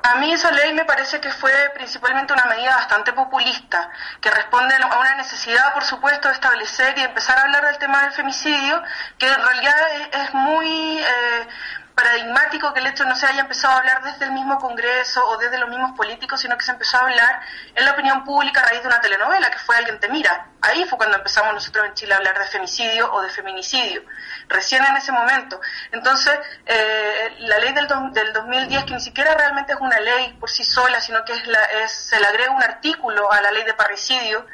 A 0.07 0.17
mí 0.17 0.31
esa 0.35 0.51
ley 0.51 0.75
me 0.75 0.85
parece 0.85 1.19
que 1.19 1.31
fue 1.33 1.51
principalmente 1.73 2.35
una 2.35 2.45
medida 2.45 2.77
bastante 2.77 3.15
populista, 3.15 3.89
que 4.21 4.31
responde 4.31 4.75
a 4.75 4.99
una 4.99 5.15
necesidad, 5.15 5.73
por 5.73 5.83
supuesto, 5.83 6.29
de 6.29 6.35
establecer 6.35 6.99
y 6.99 7.01
empezar 7.01 7.39
a 7.39 7.43
hablar 7.45 7.65
del 7.65 7.79
tema 7.79 8.03
del 8.03 8.13
femicidio, 8.13 8.83
que 9.17 9.27
en 9.27 9.43
realidad 9.43 9.77
es 10.13 10.35
muy... 10.35 10.99
Eh, 10.99 11.49
paradigmático 11.95 12.75
que 12.75 12.81
el 12.81 12.87
hecho 12.89 13.05
no 13.05 13.15
se 13.15 13.27
haya 13.27 13.43
empezado 13.43 13.75
a 13.75 13.79
hablar 13.79 14.03
desde 14.03 14.25
el 14.25 14.33
mismo 14.33 14.59
Congreso 14.59 15.25
o 15.29 15.39
desde 15.39 15.59
los 15.59 15.69
mismos 15.69 15.93
políticos, 15.97 16.41
sino 16.41 16.57
que 16.59 16.65
se 16.65 16.73
empezó 16.73 16.97
a 16.97 17.01
hablar 17.03 17.41
en 17.75 17.85
la 17.85 17.93
opinión 17.93 18.25
pública 18.25 18.61
a 18.61 18.69
raíz 18.69 18.83
de 18.83 18.89
una 18.89 19.01
telenovela, 19.01 19.51
que 19.51 19.59
fue 19.59 19.77
Alguien 19.77 20.01
te 20.01 20.09
mira. 20.09 20.49
Ahí 20.61 20.85
fue 20.87 20.99
cuando 20.99 21.17
empezamos 21.17 21.55
nosotros 21.55 21.87
en 21.87 21.95
Chile 21.95 22.15
a 22.15 22.17
hablar 22.17 22.39
de 22.39 22.47
femicidio 22.47 23.13
o 23.13 23.23
de 23.23 23.29
feminicidio, 23.31 24.03
recién 24.49 24.85
en 24.85 24.97
ese 24.97 25.13
momento. 25.13 25.61
Entonces, 25.93 26.39
eh, 26.67 27.37
la 27.41 27.59
ley 27.59 27.73
del, 27.73 27.87
del 28.13 28.33
2010, 28.33 28.85
que 28.85 28.95
ni 28.95 29.01
siquiera 29.01 29.35
realmente 29.35 29.73
es 29.73 29.79
una 29.81 30.01
ley 30.01 30.33
por 30.41 30.51
sí 30.51 30.65
sola, 30.65 31.01
sino 31.01 31.25
que 31.25 31.35
es 31.35 31.47
la, 31.47 31.63
es, 31.85 31.93
se 31.93 32.19
le 32.19 32.27
agrega 32.27 32.51
un 32.51 32.63
artículo 32.63 33.31
a 33.31 33.41
la 33.41 33.53
ley 33.53 33.65
de 33.65 33.75
parricidio, 33.75 34.47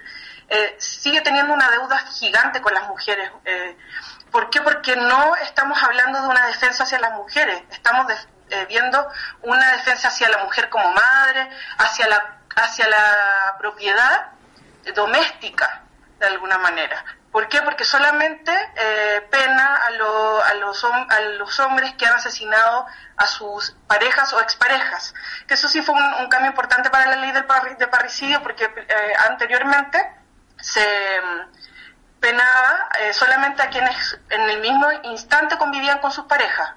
eh, 0.48 0.74
sigue 0.78 1.20
teniendo 1.20 1.54
una 1.54 1.70
deuda 1.70 1.98
gigante 1.98 2.60
con 2.60 2.74
las 2.74 2.88
mujeres. 2.88 3.30
Eh, 3.44 3.76
¿Por 4.30 4.50
qué? 4.50 4.60
Porque 4.60 4.96
no 4.96 5.36
estamos 5.36 5.82
hablando 5.82 6.20
de 6.22 6.28
una 6.28 6.46
defensa 6.46 6.84
hacia 6.84 7.00
las 7.00 7.12
mujeres, 7.12 7.62
estamos 7.70 8.06
eh, 8.50 8.66
viendo 8.68 9.08
una 9.42 9.72
defensa 9.72 10.08
hacia 10.08 10.28
la 10.28 10.38
mujer 10.38 10.68
como 10.68 10.92
madre, 10.92 11.48
hacia 11.78 12.08
la, 12.08 12.38
hacia 12.56 12.88
la 12.88 13.56
propiedad 13.58 14.32
doméstica, 14.94 15.82
de 16.18 16.26
alguna 16.26 16.58
manera. 16.58 17.04
¿Por 17.32 17.48
qué? 17.48 17.62
Porque 17.62 17.84
solamente 17.84 18.52
eh, 18.74 19.26
pena 19.30 19.76
a, 19.76 19.86
a, 19.86 19.90
los, 20.54 20.84
a 20.84 21.20
los 21.38 21.60
hombres 21.60 21.94
que 21.94 22.06
han 22.06 22.14
asesinado 22.14 22.86
a 23.16 23.26
sus 23.26 23.76
parejas 23.86 24.32
o 24.32 24.40
exparejas. 24.40 25.14
Que 25.46 25.54
eso 25.54 25.68
sí 25.68 25.80
fue 25.80 25.94
un, 25.94 26.28
cambio 26.28 26.50
importante 26.50 26.90
para 26.90 27.06
la 27.06 27.16
ley 27.16 27.30
del 27.30 27.46
de 27.78 27.86
parricidio, 27.86 28.42
porque 28.42 28.64
eh, 28.64 29.12
anteriormente 29.28 30.10
se 30.60 30.80
penaba 32.20 32.88
eh, 33.00 33.12
solamente 33.14 33.62
a 33.62 33.70
quienes 33.70 34.18
en 34.28 34.42
el 34.42 34.60
mismo 34.60 34.86
instante 35.04 35.56
convivían 35.56 35.98
con 35.98 36.12
sus 36.12 36.26
parejas. 36.26 36.74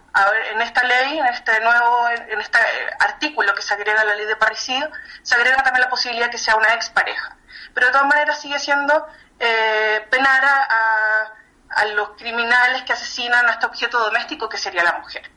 en 0.52 0.62
esta 0.62 0.84
ley, 0.84 1.20
en 1.20 1.26
este 1.28 1.60
nuevo, 1.60 2.10
en 2.10 2.40
este 2.40 2.58
eh, 2.60 2.90
artículo 3.00 3.54
que 3.54 3.62
se 3.62 3.74
agrega 3.74 4.02
a 4.02 4.06
la 4.06 4.16
ley 4.16 4.26
de 4.26 4.38
parricidio, 4.38 4.90
se 5.22 5.36
agrega 5.36 5.62
también 5.62 5.82
la 5.82 5.90
posibilidad 5.90 6.30
que 6.30 6.38
sea 6.38 6.56
una 6.56 6.74
expareja. 6.74 7.36
Pero 7.74 7.88
de 7.88 7.94
todas 7.94 8.08
maneras 8.08 8.40
sigue 8.40 8.58
siendo 8.58 9.06
eh, 9.40 10.08
penar 10.10 10.46
a, 10.46 11.34
a, 11.70 11.86
los 11.88 12.12
criminales 12.12 12.84
que 12.84 12.94
asesinan 12.94 13.46
a 13.48 13.54
este 13.54 13.66
objeto 13.66 14.00
doméstico 14.00 14.48
que 14.48 14.58
sería 14.58 14.84
la 14.84 14.94
mujer. 14.94 15.30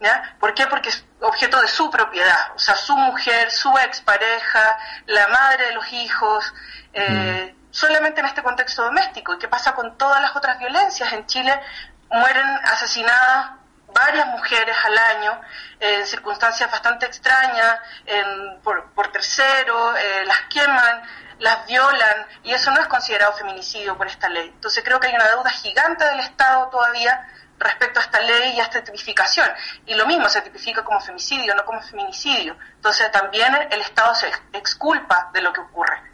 ¿Ya? 0.00 0.36
¿Por 0.38 0.52
qué? 0.54 0.66
Porque 0.66 0.90
es 0.90 1.04
objeto 1.20 1.60
de 1.60 1.68
su 1.68 1.90
propiedad, 1.90 2.52
o 2.54 2.58
sea, 2.58 2.74
su 2.74 2.96
mujer, 2.96 3.50
su 3.50 3.72
expareja, 3.78 4.76
la 5.06 5.28
madre 5.28 5.66
de 5.66 5.72
los 5.72 5.92
hijos, 5.92 6.52
eh, 6.92 7.54
mm 7.58 7.63
solamente 7.74 8.20
en 8.20 8.26
este 8.26 8.42
contexto 8.42 8.84
doméstico. 8.84 9.34
¿Y 9.34 9.38
qué 9.38 9.48
pasa 9.48 9.74
con 9.74 9.98
todas 9.98 10.22
las 10.22 10.34
otras 10.36 10.58
violencias? 10.60 11.12
En 11.12 11.26
Chile 11.26 11.60
mueren 12.08 12.46
asesinadas 12.64 13.50
varias 13.92 14.26
mujeres 14.28 14.76
al 14.84 14.96
año 14.96 15.40
en 15.80 16.06
circunstancias 16.06 16.70
bastante 16.70 17.06
extrañas, 17.06 17.80
por, 18.62 18.92
por 18.92 19.10
terceros, 19.10 19.98
eh, 19.98 20.24
las 20.24 20.42
queman, 20.42 21.02
las 21.40 21.66
violan, 21.66 22.26
y 22.44 22.52
eso 22.52 22.70
no 22.70 22.80
es 22.80 22.86
considerado 22.86 23.32
feminicidio 23.32 23.96
por 23.96 24.06
esta 24.06 24.28
ley. 24.28 24.48
Entonces 24.54 24.82
creo 24.84 25.00
que 25.00 25.08
hay 25.08 25.14
una 25.14 25.28
deuda 25.28 25.50
gigante 25.50 26.04
del 26.04 26.20
Estado 26.20 26.68
todavía 26.68 27.28
respecto 27.58 27.98
a 27.98 28.02
esta 28.04 28.20
ley 28.20 28.54
y 28.56 28.60
a 28.60 28.64
esta 28.64 28.84
tipificación. 28.84 29.48
Y 29.86 29.94
lo 29.94 30.06
mismo 30.06 30.28
se 30.28 30.42
tipifica 30.42 30.84
como 30.84 31.00
femicidio, 31.00 31.54
no 31.54 31.64
como 31.64 31.82
feminicidio. 31.82 32.56
Entonces 32.76 33.10
también 33.10 33.52
el 33.70 33.80
Estado 33.80 34.14
se 34.14 34.30
exculpa 34.52 35.30
de 35.32 35.42
lo 35.42 35.52
que 35.52 35.60
ocurre. 35.60 36.13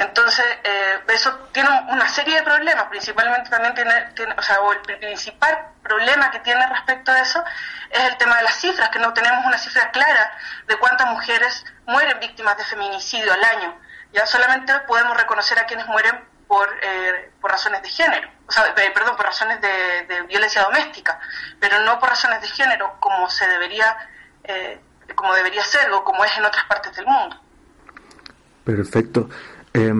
Entonces, 0.00 0.46
eh, 0.64 0.98
eso 1.08 1.30
tiene 1.52 1.68
una 1.90 2.08
serie 2.08 2.36
de 2.36 2.42
problemas, 2.42 2.84
principalmente 2.84 3.50
también 3.50 3.74
tiene, 3.74 4.34
o 4.34 4.40
sea, 4.40 4.56
el 4.88 4.98
principal 4.98 5.72
problema 5.82 6.30
que 6.30 6.38
tiene 6.38 6.66
respecto 6.68 7.12
a 7.12 7.20
eso 7.20 7.44
es 7.90 8.04
el 8.04 8.16
tema 8.16 8.38
de 8.38 8.44
las 8.44 8.54
cifras, 8.54 8.88
que 8.88 8.98
no 8.98 9.12
tenemos 9.12 9.44
una 9.44 9.58
cifra 9.58 9.90
clara 9.90 10.32
de 10.66 10.76
cuántas 10.78 11.06
mujeres 11.10 11.66
mueren 11.84 12.18
víctimas 12.18 12.56
de 12.56 12.64
feminicidio 12.64 13.30
al 13.30 13.44
año. 13.44 13.78
Ya 14.14 14.24
solamente 14.24 14.72
podemos 14.88 15.14
reconocer 15.18 15.58
a 15.58 15.66
quienes 15.66 15.86
mueren 15.86 16.18
por, 16.48 16.66
eh, 16.80 17.30
por 17.38 17.50
razones 17.50 17.82
de 17.82 17.90
género, 17.90 18.30
o 18.48 18.52
sea, 18.52 18.68
eh, 18.68 18.90
perdón, 18.94 19.16
por 19.16 19.26
razones 19.26 19.60
de, 19.60 20.22
violencia 20.28 20.62
doméstica, 20.62 21.20
pero 21.60 21.78
no 21.80 21.98
por 21.98 22.08
razones 22.08 22.40
de 22.40 22.48
género 22.48 22.96
como 23.00 23.28
se 23.28 23.46
debería, 23.46 23.98
como 25.14 25.34
debería 25.34 25.62
ser 25.62 25.92
o 25.92 26.02
como 26.04 26.24
es 26.24 26.38
en 26.38 26.44
otras 26.46 26.64
partes 26.64 26.96
del 26.96 27.04
mundo. 27.04 27.38
Perfecto. 28.64 29.28
Eh, 29.72 29.92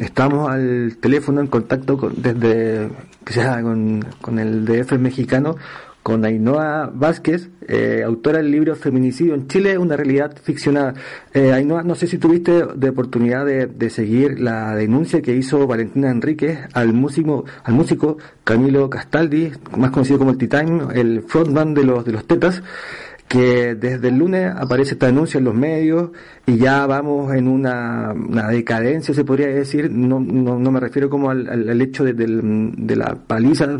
estamos 0.00 0.50
al 0.50 0.98
teléfono 1.00 1.40
en 1.40 1.46
contacto 1.46 1.96
con, 1.96 2.14
desde 2.20 2.90
que 3.24 3.32
sea 3.32 3.62
con, 3.62 4.04
con, 4.20 4.38
el 4.38 4.66
DF 4.66 4.98
mexicano 4.98 5.56
con 6.04 6.22
Ainhoa 6.26 6.90
Vázquez, 6.92 7.48
eh, 7.66 8.02
autora 8.04 8.36
del 8.36 8.50
libro 8.50 8.76
Feminicidio 8.76 9.34
en 9.34 9.48
Chile, 9.48 9.78
una 9.78 9.96
realidad 9.96 10.36
ficcionada. 10.36 10.92
Eh, 11.32 11.50
Ainhoa, 11.50 11.82
no 11.82 11.94
sé 11.94 12.06
si 12.06 12.18
tuviste 12.18 12.62
de 12.76 12.88
oportunidad 12.90 13.46
de, 13.46 13.88
seguir 13.90 14.38
la 14.38 14.76
denuncia 14.76 15.22
que 15.22 15.34
hizo 15.34 15.66
Valentina 15.66 16.10
Enríquez 16.10 16.58
al 16.74 16.92
músico, 16.92 17.46
al 17.62 17.72
músico 17.72 18.18
Camilo 18.44 18.90
Castaldi, 18.90 19.52
más 19.78 19.92
conocido 19.92 20.18
como 20.18 20.32
el 20.32 20.36
T-Time, 20.36 20.88
el 20.92 21.22
frontman 21.22 21.72
de 21.72 21.84
los, 21.84 22.04
de 22.04 22.12
los 22.12 22.26
Tetas, 22.26 22.62
que 23.28 23.74
desde 23.74 24.08
el 24.08 24.18
lunes 24.18 24.52
aparece 24.54 24.92
esta 24.92 25.06
denuncia 25.06 25.38
en 25.38 25.44
los 25.44 25.54
medios 25.54 26.10
y 26.46 26.58
ya 26.58 26.86
vamos 26.86 27.34
en 27.34 27.48
una, 27.48 28.14
decadencia, 28.50 29.14
se 29.14 29.24
podría 29.24 29.48
decir, 29.48 29.90
no, 29.90 30.20
no, 30.20 30.58
no 30.58 30.70
me 30.70 30.78
refiero 30.78 31.08
como 31.08 31.30
al, 31.30 31.48
al, 31.48 31.80
hecho 31.80 32.04
de, 32.04 32.12
de, 32.12 32.96
la 32.96 33.16
paliza, 33.26 33.78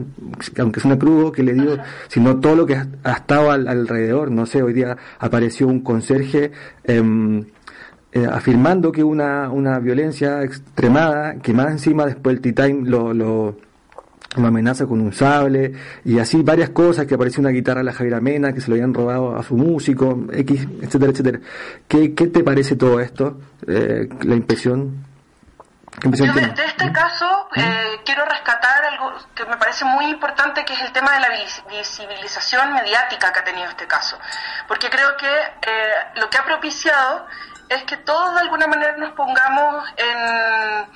aunque 0.59 0.81
es 0.81 0.85
una 0.85 0.99
crudo 0.99 1.31
que 1.31 1.43
le 1.43 1.53
dio, 1.53 1.79
sino 2.09 2.41
todo 2.41 2.57
lo 2.57 2.67
que 2.67 2.77
ha, 2.77 3.13
estado 3.13 3.51
alrededor, 3.51 4.31
no 4.31 4.47
sé, 4.47 4.63
hoy 4.63 4.73
día 4.73 4.97
apareció 5.19 5.69
un 5.69 5.81
conserje 5.81 6.51
em, 6.85 7.45
eh, 8.13 8.27
afirmando 8.31 8.93
que 8.93 9.05
una, 9.05 9.51
una 9.51 9.79
violencia 9.79 10.43
extremada, 10.43 11.37
que 11.37 11.53
más 11.53 11.71
encima 11.71 12.07
después 12.07 12.37
el 12.37 12.43
T-Time 12.43 12.89
lo, 12.89 13.13
lo 13.13 13.57
una 14.37 14.49
amenaza 14.49 14.87
con 14.87 15.01
un 15.01 15.13
sable 15.13 15.73
y 16.05 16.19
así 16.19 16.43
varias 16.43 16.71
cosas 16.71 17.07
que 17.07 17.15
apareció 17.15 17.41
una 17.41 17.51
guitarra 17.51 17.81
a 17.81 17.85
la 17.85 17.93
Javiera 17.93 18.21
Mena 18.21 18.53
que 18.53 18.61
se 18.61 18.69
lo 18.69 18.75
habían 18.75 18.93
robado 18.93 19.37
a 19.37 19.43
su 19.43 19.57
músico 19.57 20.27
X 20.33 20.67
etcétera 20.83 21.13
etcétera 21.13 21.41
¿qué, 21.89 22.15
qué 22.15 22.27
te 22.29 22.43
parece 22.43 22.77
todo 22.77 23.01
esto? 23.01 23.41
Eh, 23.67 24.09
la 24.23 24.35
impresión 24.35 25.05
de, 26.03 26.65
este 26.67 26.93
caso 26.93 27.49
eh, 27.55 28.01
quiero 28.05 28.25
rescatar 28.25 28.85
algo 28.85 29.13
que 29.35 29.45
me 29.47 29.57
parece 29.57 29.85
muy 29.85 30.07
importante, 30.07 30.65
que 30.65 30.75
es 30.75 30.81
el 30.81 30.93
tema 30.93 31.13
de 31.13 31.21
la 31.21 31.29
visibilización 31.69 32.73
mediática 32.73 33.33
que 33.33 33.39
ha 33.39 33.45
tenido 33.45 33.69
este 33.69 33.87
caso. 33.87 34.19
Porque 34.67 34.91
creo 34.91 35.17
que 35.17 35.27
eh, 35.27 35.95
lo 36.17 36.29
que 36.29 36.39
ha 36.39 36.45
propiciado 36.45 37.27
es 37.69 37.85
que 37.85 37.97
todos 37.99 38.35
de 38.35 38.41
alguna 38.41 38.67
manera 38.67 38.97
nos 38.97 39.13
pongamos 39.13 39.85
en 39.97 40.87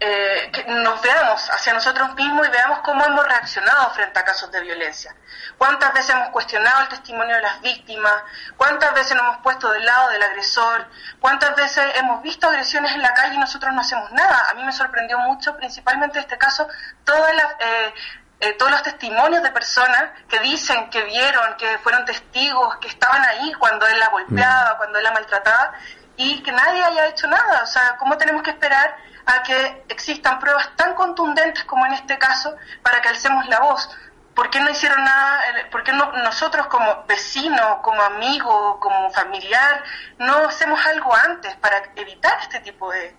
eh, 0.00 0.50
que 0.52 0.64
nos 0.64 1.02
veamos 1.02 1.50
hacia 1.50 1.74
nosotros 1.74 2.14
mismos 2.14 2.46
y 2.46 2.50
veamos 2.50 2.80
cómo 2.80 3.04
hemos 3.04 3.26
reaccionado 3.26 3.90
frente 3.90 4.18
a 4.20 4.24
casos 4.24 4.50
de 4.52 4.60
violencia. 4.60 5.12
¿Cuántas 5.56 5.92
veces 5.92 6.10
hemos 6.10 6.28
cuestionado 6.28 6.82
el 6.82 6.88
testimonio 6.88 7.34
de 7.34 7.42
las 7.42 7.60
víctimas? 7.62 8.14
¿Cuántas 8.56 8.94
veces 8.94 9.16
nos 9.16 9.24
hemos 9.24 9.38
puesto 9.38 9.72
del 9.72 9.84
lado 9.84 10.10
del 10.10 10.22
agresor? 10.22 10.86
¿Cuántas 11.20 11.56
veces 11.56 11.84
hemos 11.96 12.22
visto 12.22 12.48
agresiones 12.48 12.92
en 12.92 13.02
la 13.02 13.12
calle 13.12 13.34
y 13.34 13.38
nosotros 13.38 13.72
no 13.74 13.80
hacemos 13.80 14.12
nada? 14.12 14.46
A 14.50 14.54
mí 14.54 14.62
me 14.62 14.72
sorprendió 14.72 15.18
mucho, 15.18 15.56
principalmente 15.56 16.18
en 16.18 16.24
este 16.24 16.38
caso, 16.38 16.68
todas 17.04 17.34
las... 17.34 17.52
Eh, 17.58 17.94
eh, 18.40 18.52
todos 18.52 18.70
los 18.70 18.84
testimonios 18.84 19.42
de 19.42 19.50
personas 19.50 20.10
que 20.28 20.38
dicen 20.38 20.90
que 20.90 21.02
vieron, 21.02 21.56
que 21.56 21.76
fueron 21.78 22.04
testigos, 22.04 22.76
que 22.76 22.86
estaban 22.86 23.20
ahí 23.24 23.52
cuando 23.54 23.84
él 23.84 23.98
la 23.98 24.10
golpeaba, 24.10 24.74
mm. 24.74 24.76
cuando 24.76 24.98
él 24.98 25.02
la 25.02 25.10
maltrataba, 25.10 25.72
y 26.16 26.40
que 26.44 26.52
nadie 26.52 26.84
haya 26.84 27.06
hecho 27.08 27.26
nada. 27.26 27.64
O 27.64 27.66
sea, 27.66 27.96
¿cómo 27.98 28.16
tenemos 28.16 28.44
que 28.44 28.50
esperar 28.50 28.96
a 29.28 29.42
que 29.42 29.84
existan 29.90 30.38
pruebas 30.38 30.74
tan 30.74 30.94
contundentes 30.94 31.62
como 31.64 31.84
en 31.84 31.92
este 31.92 32.16
caso 32.18 32.56
para 32.82 33.02
que 33.02 33.08
alcemos 33.08 33.46
la 33.48 33.60
voz. 33.60 33.88
¿Por 34.34 34.48
qué 34.48 34.58
no 34.60 34.70
hicieron 34.70 35.04
nada? 35.04 35.42
¿Por 35.70 35.82
qué 35.84 35.92
no, 35.92 36.12
nosotros 36.12 36.66
como 36.68 37.04
vecino, 37.06 37.82
como 37.82 38.00
amigo, 38.00 38.80
como 38.80 39.10
familiar, 39.10 39.84
no 40.18 40.48
hacemos 40.48 40.84
algo 40.86 41.14
antes 41.14 41.54
para 41.56 41.90
evitar 41.96 42.38
este 42.40 42.60
tipo 42.60 42.90
de, 42.90 43.14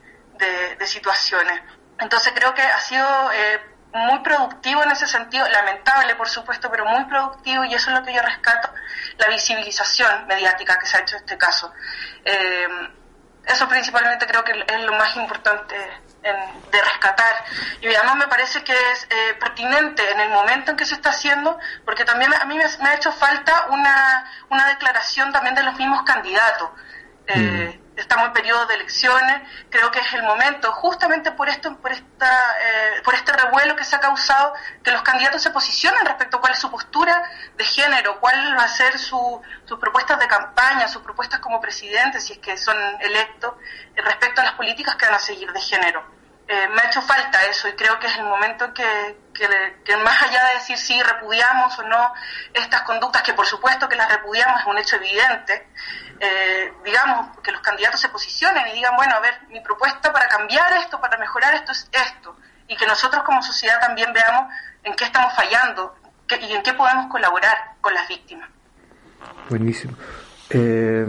situaciones? 0.88 1.62
Entonces 2.00 2.34
creo 2.34 2.56
que 2.56 2.64
ha 2.64 2.80
sido 2.80 3.06
eh, 3.34 3.62
muy 3.94 4.20
productivo 4.20 4.82
en 4.82 4.92
ese 4.92 5.06
sentido, 5.06 5.48
lamentable 5.48 6.16
por 6.16 6.30
supuesto, 6.30 6.72
pero 6.72 6.86
muy 6.86 7.04
productivo 7.06 7.66
y 7.66 7.76
eso 7.76 7.92
es 7.92 8.00
lo 8.00 8.04
que 8.04 8.14
yo 8.14 8.22
rescato, 8.24 8.74
la 9.18 9.28
visibilización 9.28 10.26
mediática 10.26 10.80
que 10.80 10.88
se 10.88 10.98
ha 10.98 11.02
hecho 11.02 11.18
en 11.18 11.24
este 11.24 11.38
caso. 11.38 11.72
Eh, 12.26 12.68
eso 13.46 13.68
principalmente 13.68 14.26
creo 14.28 14.44
que 14.44 14.52
es 14.52 14.82
lo 14.84 14.94
más 14.94 15.16
importante 15.16 15.76
de 16.22 16.82
rescatar. 16.82 17.46
Y 17.82 17.88
además 17.88 18.18
me 18.18 18.28
parece 18.28 18.64
que 18.64 18.74
es 18.74 19.08
eh, 19.10 19.34
pertinente 19.40 20.04
en 20.12 20.20
el 20.20 20.30
momento 20.30 20.72
en 20.72 20.78
que 20.78 20.86
se 20.86 20.96
está 20.96 21.10
haciendo, 21.10 21.58
porque 21.86 22.06
también 22.06 22.34
a 22.34 22.46
mí 22.46 22.58
me, 22.58 22.90
ha 22.90 22.96
hecho 22.96 23.12
falta 23.12 23.68
una, 23.70 24.30
una 24.50 24.68
declaración 24.68 25.32
también 25.32 25.56
de 25.56 25.64
los 25.64 25.76
mismos 25.78 26.04
candidatos. 26.04 26.70
Eh, 27.28 27.80
mm 27.84 27.89
estamos 28.00 28.28
en 28.28 28.34
periodo 28.34 28.66
de 28.66 28.76
elecciones, 28.76 29.42
creo 29.70 29.92
que 29.92 30.00
es 30.00 30.14
el 30.14 30.24
momento, 30.24 30.72
justamente 30.72 31.32
por 31.32 31.50
esto, 31.50 31.78
por 31.78 31.92
esta, 31.92 32.56
eh, 32.62 33.02
por 33.04 33.14
este 33.14 33.32
revuelo 33.34 33.76
que 33.76 33.84
se 33.84 33.96
ha 33.96 34.00
causado, 34.00 34.54
que 34.84 34.92
los 34.92 35.02
candidatos 35.02 35.42
se 35.42 35.52
posicionen 35.52 36.06
respecto 36.06 36.38
a 36.38 36.42
cuál 36.42 36.54
es 36.54 36.60
su 36.60 36.72
postura 36.72 37.24
de 37.58 37.64
género, 37.64 38.20
cuál 38.20 38.58
va 38.58 38.64
a 38.64 38.68
ser 38.68 38.98
su, 38.98 39.42
sus 39.66 39.80
propuestas 39.80 40.20
de 40.20 40.28
campaña, 40.28 40.88
sus 40.88 41.02
propuestas 41.02 41.40
como 41.40 41.60
presidente, 41.60 42.20
si 42.20 42.34
es 42.34 42.40
que 42.40 42.58
son 42.58 42.78
electos, 43.02 43.54
eh, 43.96 44.02
respecto 44.02 44.42
a 44.42 44.46
las 44.46 44.54
políticas 44.54 44.96
que 44.96 45.06
van 45.06 45.16
a 45.16 45.20
seguir 45.20 45.52
de 45.52 45.62
género. 45.62 46.19
Eh, 46.52 46.68
me 46.70 46.82
ha 46.82 46.88
hecho 46.88 47.04
falta 47.04 47.46
eso 47.46 47.68
y 47.68 47.74
creo 47.74 48.00
que 48.00 48.08
es 48.08 48.18
el 48.18 48.24
momento 48.24 48.74
que, 48.74 49.16
que, 49.36 49.98
más 49.98 50.24
allá 50.24 50.48
de 50.48 50.54
decir 50.56 50.80
si 50.80 51.00
repudiamos 51.00 51.78
o 51.78 51.84
no 51.84 52.12
estas 52.52 52.82
conductas, 52.82 53.22
que 53.22 53.36
por 53.36 53.46
supuesto 53.46 53.88
que 53.88 53.96
las 53.96 54.10
repudiamos 54.10 54.60
es 54.60 54.66
un 54.66 54.80
hecho 54.80 54.96
evidente, 54.96 55.68
eh, 56.20 56.74
digamos, 56.84 57.38
que 57.44 57.52
los 57.52 57.62
candidatos 57.62 58.02
se 58.02 58.10
posicionen 58.10 58.68
y 58.70 58.72
digan, 58.72 58.96
bueno, 58.96 59.16
a 59.16 59.20
ver, 59.20 59.40
mi 59.50 59.62
propuesta 59.62 60.12
para 60.12 60.28
cambiar 60.28 60.74
esto, 60.74 61.00
para 61.00 61.20
mejorar 61.20 61.54
esto 61.54 61.72
es 61.72 61.88
esto, 61.92 62.36
y 62.68 62.76
que 62.76 62.88
nosotros 62.88 63.22
como 63.22 63.44
sociedad 63.44 63.80
también 63.80 64.12
veamos 64.12 64.52
en 64.84 64.96
qué 64.96 65.04
estamos 65.04 65.32
fallando 65.36 65.96
y 66.42 66.52
en 66.52 66.64
qué 66.64 66.74
podemos 66.74 67.12
colaborar 67.12 67.74
con 67.80 67.94
las 67.94 68.08
víctimas. 68.08 68.50
Buenísimo 69.50 69.96
eh, 70.50 71.06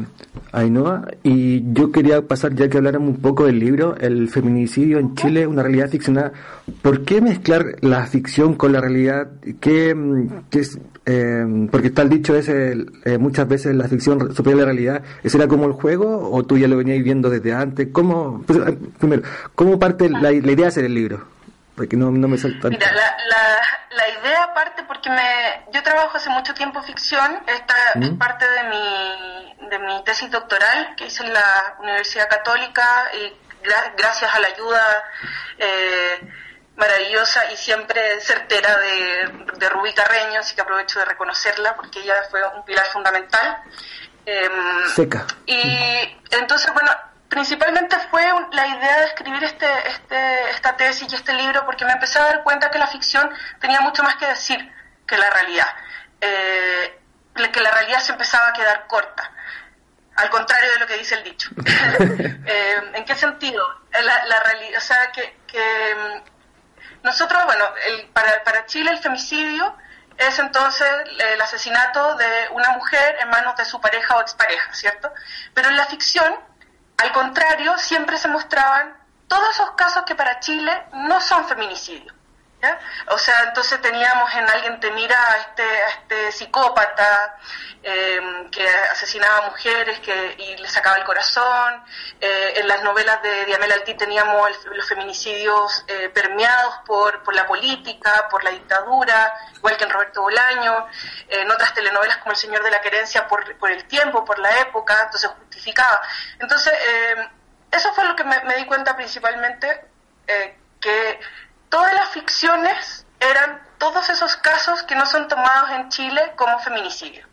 Ainhoa, 0.52 1.06
y 1.22 1.72
yo 1.72 1.92
quería 1.92 2.22
pasar 2.22 2.54
ya 2.54 2.68
que 2.68 2.78
habláramos 2.78 3.10
un 3.10 3.20
poco 3.20 3.46
del 3.46 3.58
libro, 3.58 3.96
El 3.96 4.28
feminicidio 4.28 4.98
en 4.98 5.14
Chile, 5.14 5.46
una 5.46 5.62
realidad 5.62 5.88
ficcionada. 5.88 6.32
¿Por 6.82 7.04
qué 7.04 7.20
mezclar 7.20 7.76
la 7.82 8.06
ficción 8.06 8.54
con 8.54 8.72
la 8.72 8.80
realidad? 8.80 9.30
¿Qué, 9.60 9.94
qué 10.50 10.58
es, 10.58 10.78
eh, 11.06 11.68
porque 11.70 11.88
está 11.88 12.02
el 12.02 12.08
dicho 12.08 12.34
ese, 12.34 12.86
eh, 13.04 13.18
muchas 13.18 13.48
veces 13.48 13.74
la 13.74 13.88
ficción 13.88 14.34
supera 14.34 14.56
la 14.56 14.64
realidad. 14.64 15.02
¿Ese 15.22 15.36
era 15.38 15.48
como 15.48 15.66
el 15.66 15.72
juego 15.72 16.30
o 16.30 16.42
tú 16.44 16.58
ya 16.58 16.68
lo 16.68 16.76
venías 16.76 17.02
viendo 17.02 17.30
desde 17.30 17.52
antes? 17.52 17.88
¿Cómo, 17.92 18.42
pues, 18.46 18.58
eh, 18.58 18.76
primero, 18.98 19.22
¿cómo 19.54 19.78
parte 19.78 20.08
la, 20.08 20.20
la 20.20 20.30
idea 20.30 20.54
de 20.54 20.66
hacer 20.66 20.84
el 20.84 20.94
libro? 20.94 21.39
Porque 21.80 21.96
no, 21.96 22.10
no 22.10 22.28
me 22.28 22.36
salta. 22.36 22.68
Mira, 22.68 22.92
la, 22.92 23.16
la, 23.26 23.58
la, 23.88 24.08
idea 24.20 24.52
parte 24.52 24.82
porque 24.82 25.08
me, 25.08 25.64
yo 25.72 25.82
trabajo 25.82 26.18
hace 26.18 26.28
mucho 26.28 26.52
tiempo 26.52 26.82
ficción, 26.82 27.40
esta 27.46 27.74
es 27.98 28.10
parte 28.18 28.44
de 28.46 28.64
mi, 28.64 29.66
de 29.70 29.78
mi 29.78 30.04
tesis 30.04 30.30
doctoral 30.30 30.94
que 30.94 31.06
hice 31.06 31.24
en 31.24 31.32
la 31.32 31.76
Universidad 31.78 32.28
Católica 32.28 32.84
y 33.14 33.32
gracias 33.96 34.34
a 34.34 34.40
la 34.40 34.48
ayuda 34.48 35.04
eh, 35.56 36.30
maravillosa 36.76 37.50
y 37.50 37.56
siempre 37.56 38.20
certera 38.20 38.76
de, 38.76 39.56
de 39.58 39.68
Rubí 39.70 39.94
Carreño, 39.94 40.40
así 40.40 40.54
que 40.54 40.60
aprovecho 40.60 40.98
de 40.98 41.06
reconocerla 41.06 41.76
porque 41.76 42.00
ella 42.00 42.16
fue 42.30 42.42
un 42.58 42.62
pilar 42.66 42.84
fundamental. 42.88 43.56
Em, 44.26 44.86
Seca. 44.94 45.26
Y 45.46 46.18
entonces, 46.30 46.74
bueno, 46.74 46.90
principalmente 47.30 47.96
fue 48.10 48.22
la 48.52 48.66
idea 48.66 48.98
de 48.98 49.06
escribir 49.06 49.42
este, 49.44 49.66
este, 49.88 50.50
esta 50.50 50.76
tesis 50.76 51.10
y 51.10 51.14
este 51.14 51.32
libro 51.32 51.64
porque 51.64 51.84
me 51.84 51.92
empecé 51.92 52.18
a 52.18 52.24
dar 52.24 52.42
cuenta 52.42 52.70
que 52.70 52.78
la 52.78 52.88
ficción 52.88 53.30
tenía 53.60 53.80
mucho 53.80 54.02
más 54.02 54.16
que 54.16 54.26
decir 54.26 54.58
que 55.06 55.16
la 55.16 55.30
realidad, 55.30 55.68
eh, 56.20 56.98
que 57.52 57.60
la 57.60 57.70
realidad 57.70 58.00
se 58.00 58.12
empezaba 58.12 58.48
a 58.48 58.52
quedar 58.52 58.86
corta, 58.88 59.30
al 60.16 60.28
contrario 60.28 60.72
de 60.72 60.78
lo 60.80 60.86
que 60.86 60.98
dice 60.98 61.14
el 61.14 61.24
dicho. 61.24 61.50
Eh, 62.52 62.90
¿En 62.94 63.04
qué 63.04 63.14
sentido? 63.14 63.64
La, 63.92 64.24
la 64.24 64.40
realidad, 64.40 64.78
o 64.78 64.80
sea, 64.80 65.12
que, 65.12 65.36
que 65.46 65.94
mm, 65.94 67.04
nosotros, 67.04 67.44
bueno, 67.44 67.64
el, 67.86 68.08
para, 68.08 68.42
para 68.42 68.66
Chile 68.66 68.90
el 68.90 68.98
femicidio 68.98 69.76
es 70.18 70.36
entonces 70.40 70.88
el 71.32 71.40
asesinato 71.40 72.16
de 72.16 72.48
una 72.50 72.70
mujer 72.72 73.18
en 73.20 73.30
manos 73.30 73.56
de 73.56 73.64
su 73.64 73.80
pareja 73.80 74.16
o 74.16 74.20
expareja, 74.20 74.74
¿cierto? 74.74 75.12
Pero 75.54 75.68
en 75.68 75.76
la 75.76 75.86
ficción 75.86 76.34
al 77.00 77.12
contrario, 77.12 77.78
siempre 77.78 78.18
se 78.18 78.28
mostraban 78.28 78.94
todos 79.26 79.48
esos 79.54 79.70
casos 79.70 80.02
que 80.04 80.14
para 80.14 80.40
Chile 80.40 80.70
no 80.92 81.20
son 81.20 81.46
feminicidios. 81.46 82.14
O 83.06 83.18
sea, 83.18 83.44
entonces 83.44 83.80
teníamos 83.80 84.34
en 84.34 84.48
Alguien 84.48 84.80
te 84.80 84.90
mira 84.90 85.16
a 85.32 85.36
este, 85.38 85.62
a 85.62 85.88
este 85.88 86.32
psicópata 86.32 87.38
em, 87.82 88.50
que 88.50 88.68
asesinaba 88.68 89.48
mujeres 89.48 90.00
que, 90.00 90.34
y 90.38 90.56
le 90.56 90.68
sacaba 90.68 90.96
el 90.96 91.04
corazón. 91.04 91.82
Eh, 92.20 92.54
en 92.56 92.68
las 92.68 92.82
novelas 92.82 93.22
de 93.22 93.46
Diamel 93.46 93.72
Altí 93.72 93.94
teníamos 93.94 94.50
los 94.66 94.86
feminicidios 94.86 95.84
eh, 95.88 96.10
permeados 96.10 96.80
por, 96.86 97.22
por 97.22 97.34
la 97.34 97.46
política, 97.46 98.28
por 98.30 98.44
la 98.44 98.50
dictadura, 98.50 99.32
igual 99.56 99.76
que 99.76 99.84
en 99.84 99.90
Roberto 99.90 100.22
Bolaño. 100.22 100.86
en 101.28 101.50
otras 101.50 101.72
telenovelas 101.74 102.18
como 102.18 102.32
El 102.32 102.38
Señor 102.38 102.62
de 102.62 102.70
la 102.70 102.80
Querencia 102.82 103.26
por, 103.26 103.56
por 103.58 103.70
el 103.70 103.84
tiempo, 103.86 104.24
por 104.24 104.38
la 104.38 104.60
época, 104.60 105.02
entonces 105.04 105.30
justificaba. 105.30 106.00
Entonces, 106.38 106.72
em, 106.86 107.28
eso 107.70 107.92
fue 107.94 108.04
lo 108.04 108.16
que 108.16 108.24
me, 108.24 108.42
me 108.44 108.56
di 108.56 108.66
cuenta 108.66 108.96
principalmente, 108.96 109.86
eh, 110.26 110.56
que 110.80 111.20
todas 111.70 111.94
las 111.94 112.10
ficciones 112.10 113.06
eran 113.18 113.62
todos 113.78 114.10
esos 114.10 114.36
casos 114.36 114.82
que 114.82 114.94
no 114.94 115.06
son 115.06 115.28
tomados 115.28 115.70
en 115.70 115.88
Chile 115.88 116.34
como 116.36 116.58
feminicidio. 116.58 117.26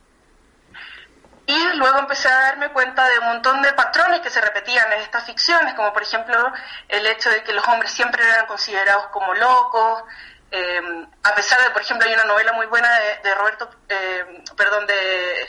Y 1.45 1.63
luego 1.75 1.99
empecé 1.99 2.27
a 2.29 2.39
darme 2.41 2.69
cuenta 2.71 3.07
de 3.07 3.19
un 3.19 3.25
montón 3.25 3.61
de 3.61 3.71
patrones 3.73 4.19
que 4.21 4.29
se 4.29 4.41
repetían 4.41 4.91
en 4.93 5.01
estas 5.01 5.25
ficciones, 5.25 5.73
como 5.75 5.93
por 5.93 6.03
ejemplo 6.03 6.53
el 6.87 7.05
hecho 7.07 7.29
de 7.29 7.43
que 7.43 7.53
los 7.53 7.65
hombres 7.67 7.91
siempre 7.91 8.23
eran 8.27 8.45
considerados 8.47 9.07
como 9.07 9.33
locos, 9.33 10.03
eh, 10.51 11.07
a 11.23 11.35
pesar 11.35 11.61
de, 11.61 11.71
por 11.71 11.81
ejemplo, 11.81 12.07
hay 12.07 12.13
una 12.13 12.23
novela 12.23 12.53
muy 12.53 12.65
buena 12.67 12.89
de, 13.23 13.35
Roberto, 13.35 13.69
eh, 13.89 14.43
perdón, 14.55 14.87
de... 14.87 15.47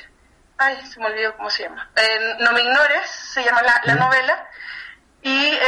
Ay, 0.56 0.84
se 0.86 0.98
me 0.98 1.06
olvidó 1.06 1.36
cómo 1.36 1.50
se 1.50 1.62
llama. 1.64 1.88
Eh, 1.94 2.36
no 2.40 2.52
me 2.52 2.62
ignores, 2.62 3.08
se 3.08 3.44
llama 3.44 3.62
la, 3.62 3.94
novela. 3.94 4.48
Y 5.28 5.58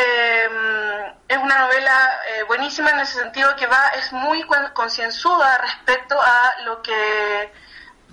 es 1.29 1.37
una 1.37 1.59
novela 1.59 2.20
buenísima 2.46 2.90
en 2.92 3.01
ese 3.01 3.18
sentido 3.18 3.55
que 3.57 3.66
va, 3.66 3.88
es 3.90 4.11
muy 4.11 4.42
concienzuda 4.73 5.59
respecto 5.59 6.18
a 6.18 6.62
lo 6.64 6.81
que 6.81 7.53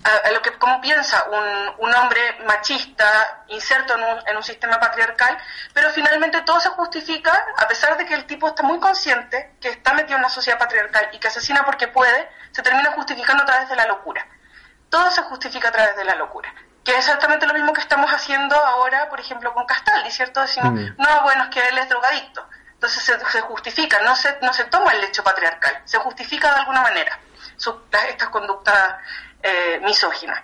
a, 0.04 0.32
lo 0.32 0.42
que 0.42 0.52
cómo 0.58 0.82
piensa 0.82 1.24
un, 1.30 1.88
un 1.88 1.96
hombre 1.96 2.20
machista 2.46 3.44
inserto 3.48 3.96
en 3.96 4.04
un, 4.04 4.28
en 4.28 4.36
un, 4.36 4.44
sistema 4.44 4.78
patriarcal, 4.80 5.38
pero 5.74 5.90
finalmente 5.92 6.42
todo 6.42 6.60
se 6.60 6.70
justifica, 6.70 7.46
a 7.58 7.68
pesar 7.68 7.98
de 7.98 8.06
que 8.06 8.14
el 8.14 8.26
tipo 8.26 8.50
está 8.50 8.64
muy 8.64 8.80
consciente 8.80 9.56
que 9.62 9.70
está 9.70 9.94
metido 9.94 10.16
en 10.16 10.26
una 10.26 10.30
sociedad 10.30 10.60
patriarcal 10.60 11.10
y 11.14 11.18
que 11.18 11.30
asesina 11.30 11.66
porque 11.66 11.88
puede, 11.88 12.30
se 12.52 12.62
termina 12.62 12.92
justificando 12.92 13.44
a 13.44 13.46
través 13.46 13.70
de 13.70 13.76
la 13.76 13.86
locura. 13.86 14.28
Todo 14.90 15.10
se 15.12 15.22
justifica 15.24 15.70
a 15.70 15.72
través 15.72 15.96
de 15.96 16.04
la 16.04 16.16
locura. 16.16 16.54
Que 16.88 16.94
es 16.94 17.00
exactamente 17.00 17.46
lo 17.46 17.54
mismo 17.54 17.74
que 17.74 17.82
estamos 17.82 18.10
haciendo 18.10 18.56
ahora, 18.56 19.10
por 19.10 19.20
ejemplo, 19.20 19.54
con 19.54 19.66
Castaldi, 19.66 20.10
¿cierto? 20.10 20.42
Decimos, 20.42 20.72
mm. 20.72 20.96
no, 20.98 21.22
bueno, 21.24 21.44
es 21.44 21.50
que 21.50 21.68
él 21.68 21.78
es 21.78 21.90
drogadicto. 21.90 22.48
Entonces 22.72 23.04
se, 23.04 23.20
se, 23.30 23.42
justifica, 23.42 24.00
no 24.04 24.16
se, 24.16 24.38
no 24.42 24.54
se 24.54 24.64
toma 24.66 24.94
el 24.94 25.04
hecho 25.04 25.22
patriarcal, 25.22 25.82
se 25.84 25.98
justifica 25.98 26.50
de 26.54 26.60
alguna 26.62 26.82
manera 26.82 27.20
estas 28.10 28.30
conductas 28.30 28.96
eh, 29.44 29.80
misógina. 29.84 30.44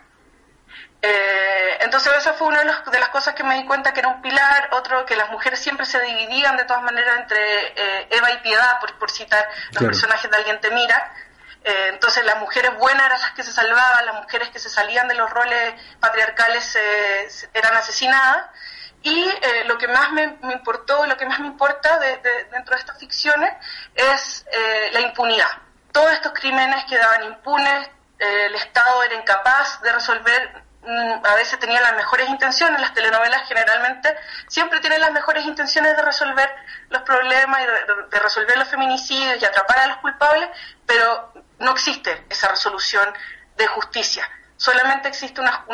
Eh, 1.02 1.78
entonces 1.82 2.14
esa 2.18 2.34
fue 2.34 2.48
una 2.48 2.60
de, 2.60 3.00
las 3.00 3.10
cosas 3.10 3.34
que 3.34 3.44
me 3.44 3.56
di 3.56 3.66
cuenta 3.66 3.94
que 3.94 4.00
era 4.00 4.08
un 4.08 4.22
pilar, 4.22 4.70
otro 4.72 5.06
que 5.06 5.18
las 5.18 5.30
mujeres 5.32 5.60
siempre 5.60 5.86
se 5.86 6.00
dividían 6.02 6.56
de 6.56 6.64
todas 6.64 6.82
maneras 6.82 7.20
entre 7.20 7.68
eh, 7.68 8.08
Eva 8.10 8.32
y 8.32 8.38
Piedad, 8.38 8.80
por, 8.80 9.12
citar 9.12 9.46
los 9.72 9.84
personajes 9.84 10.32
de 10.32 10.38
Alguien 10.38 10.62
te 10.62 10.72
mira. 10.72 11.14
Eh, 11.64 11.90
entonces 11.90 12.26
las 12.26 12.40
mujeres 12.40 12.78
buenas 12.78 13.06
eran 13.06 13.22
las 13.22 13.32
que 13.32 13.44
se 13.44 13.52
salvaban, 13.52 14.06
las 14.06 14.16
mujeres 14.16 14.50
que 14.50 14.60
se 14.60 14.70
salían 14.70 15.08
de 15.08 15.16
los 15.16 15.30
roles 15.30 15.74
patriarcales 16.00 16.78
eran 17.54 17.76
asesinadas. 17.76 18.48
Y 19.06 19.30
lo 19.66 19.78
que 19.78 19.90
más 19.90 20.14
me, 20.14 20.38
importó, 20.54 21.06
lo 21.06 21.18
que 21.18 21.26
más 21.26 21.40
me 21.40 21.48
importa 21.48 22.00
dentro 22.00 22.74
de 22.74 22.80
estas 22.80 22.98
ficciones 22.98 23.52
es 23.96 24.46
la 24.94 25.02
impunidad. 25.02 25.50
Todos 25.92 26.14
estos 26.14 26.32
crímenes 26.32 26.86
quedaban 26.86 27.26
impunes, 27.26 27.90
el 28.24 28.56
Estado 28.56 29.04
era 29.04 29.16
incapaz 29.16 29.82
de 29.82 29.92
resolver, 29.92 30.64
mm, 30.82 31.26
a 31.26 31.36
veces 31.36 31.60
tenía 31.60 31.82
las 31.82 31.96
mejores 31.96 32.30
intenciones, 32.30 32.80
las 32.80 32.94
telenovelas 32.94 33.48
generalmente 33.48 34.16
siempre 34.48 34.80
tienen 34.80 35.02
las 35.02 35.12
mejores 35.12 35.46
intenciones 35.46 35.96
de 35.96 36.02
resolver 36.02 36.50
los 36.90 37.02
problemas 37.04 37.62
y 37.62 37.66
de, 37.66 38.20
resolver 38.20 38.58
los 38.58 38.68
feminicidios 38.68 39.42
y 39.42 39.46
atrapar 39.46 39.80
a 39.80 39.88
los 39.88 39.98
culpables, 39.98 40.50
pero 40.86 41.34
no 41.64 41.72
existe 41.72 42.26
esa 42.30 42.50
resolución 42.50 43.12
de 43.56 43.68
justicia. 43.68 44.30
Solamente 44.58 45.10
existe 45.10 45.42
una, 45.42 45.66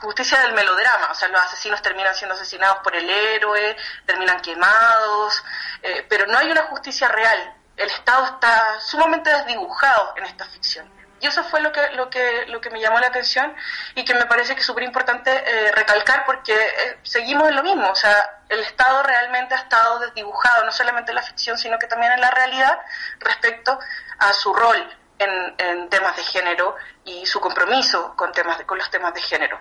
justicia 0.00 0.40
del 0.40 0.52
melodrama, 0.52 1.10
o 1.10 1.14
sea, 1.14 1.28
los 1.28 1.40
asesinos 1.40 1.82
terminan 1.82 2.14
siendo 2.14 2.34
asesinados 2.34 2.78
por 2.78 2.94
el 2.94 3.08
héroe, 3.08 3.76
terminan 4.06 4.40
quemados, 4.40 5.42
eh, 5.82 6.06
pero 6.08 6.26
no 6.26 6.38
hay 6.38 6.50
una 6.50 6.62
justicia 6.62 7.08
real. 7.08 7.54
El 7.76 7.90
Estado 7.90 8.24
está 8.26 8.80
sumamente 8.80 9.30
desdibujado 9.30 10.14
en 10.16 10.24
esta 10.24 10.44
ficción. 10.46 10.90
Y 11.20 11.26
eso 11.26 11.44
fue 11.44 11.60
lo 11.60 11.70
que, 11.70 11.80
lo 11.92 12.10
que, 12.10 12.46
lo 12.48 12.60
que 12.60 12.70
me 12.70 12.80
llamó 12.80 12.98
la 12.98 13.06
atención 13.06 13.54
y 13.94 14.04
que 14.04 14.14
me 14.14 14.26
parece 14.26 14.54
que 14.54 14.60
es 14.60 14.66
súper 14.66 14.82
importante 14.82 15.30
eh, 15.30 15.70
recalcar 15.72 16.24
porque 16.24 16.52
eh, 16.52 16.98
seguimos 17.02 17.48
en 17.48 17.56
lo 17.56 17.62
mismo. 17.62 17.88
O 17.88 17.94
sea, 17.94 18.40
el 18.48 18.60
Estado 18.60 19.02
realmente 19.04 19.54
ha 19.54 19.58
estado 19.58 20.00
desdibujado, 20.00 20.64
no 20.64 20.72
solamente 20.72 21.12
en 21.12 21.16
la 21.16 21.22
ficción, 21.22 21.58
sino 21.58 21.78
que 21.78 21.86
también 21.86 22.12
en 22.12 22.20
la 22.20 22.30
realidad 22.30 22.76
respecto 23.20 23.78
a 24.18 24.32
su 24.32 24.52
rol 24.52 25.01
en, 25.22 25.54
en 25.58 25.88
temas 25.88 26.16
de 26.16 26.22
género 26.22 26.76
y 27.04 27.26
su 27.26 27.40
compromiso 27.40 28.14
con, 28.16 28.32
temas 28.32 28.58
de, 28.58 28.66
con 28.66 28.78
los 28.78 28.90
temas 28.90 29.14
de 29.14 29.22
género. 29.22 29.60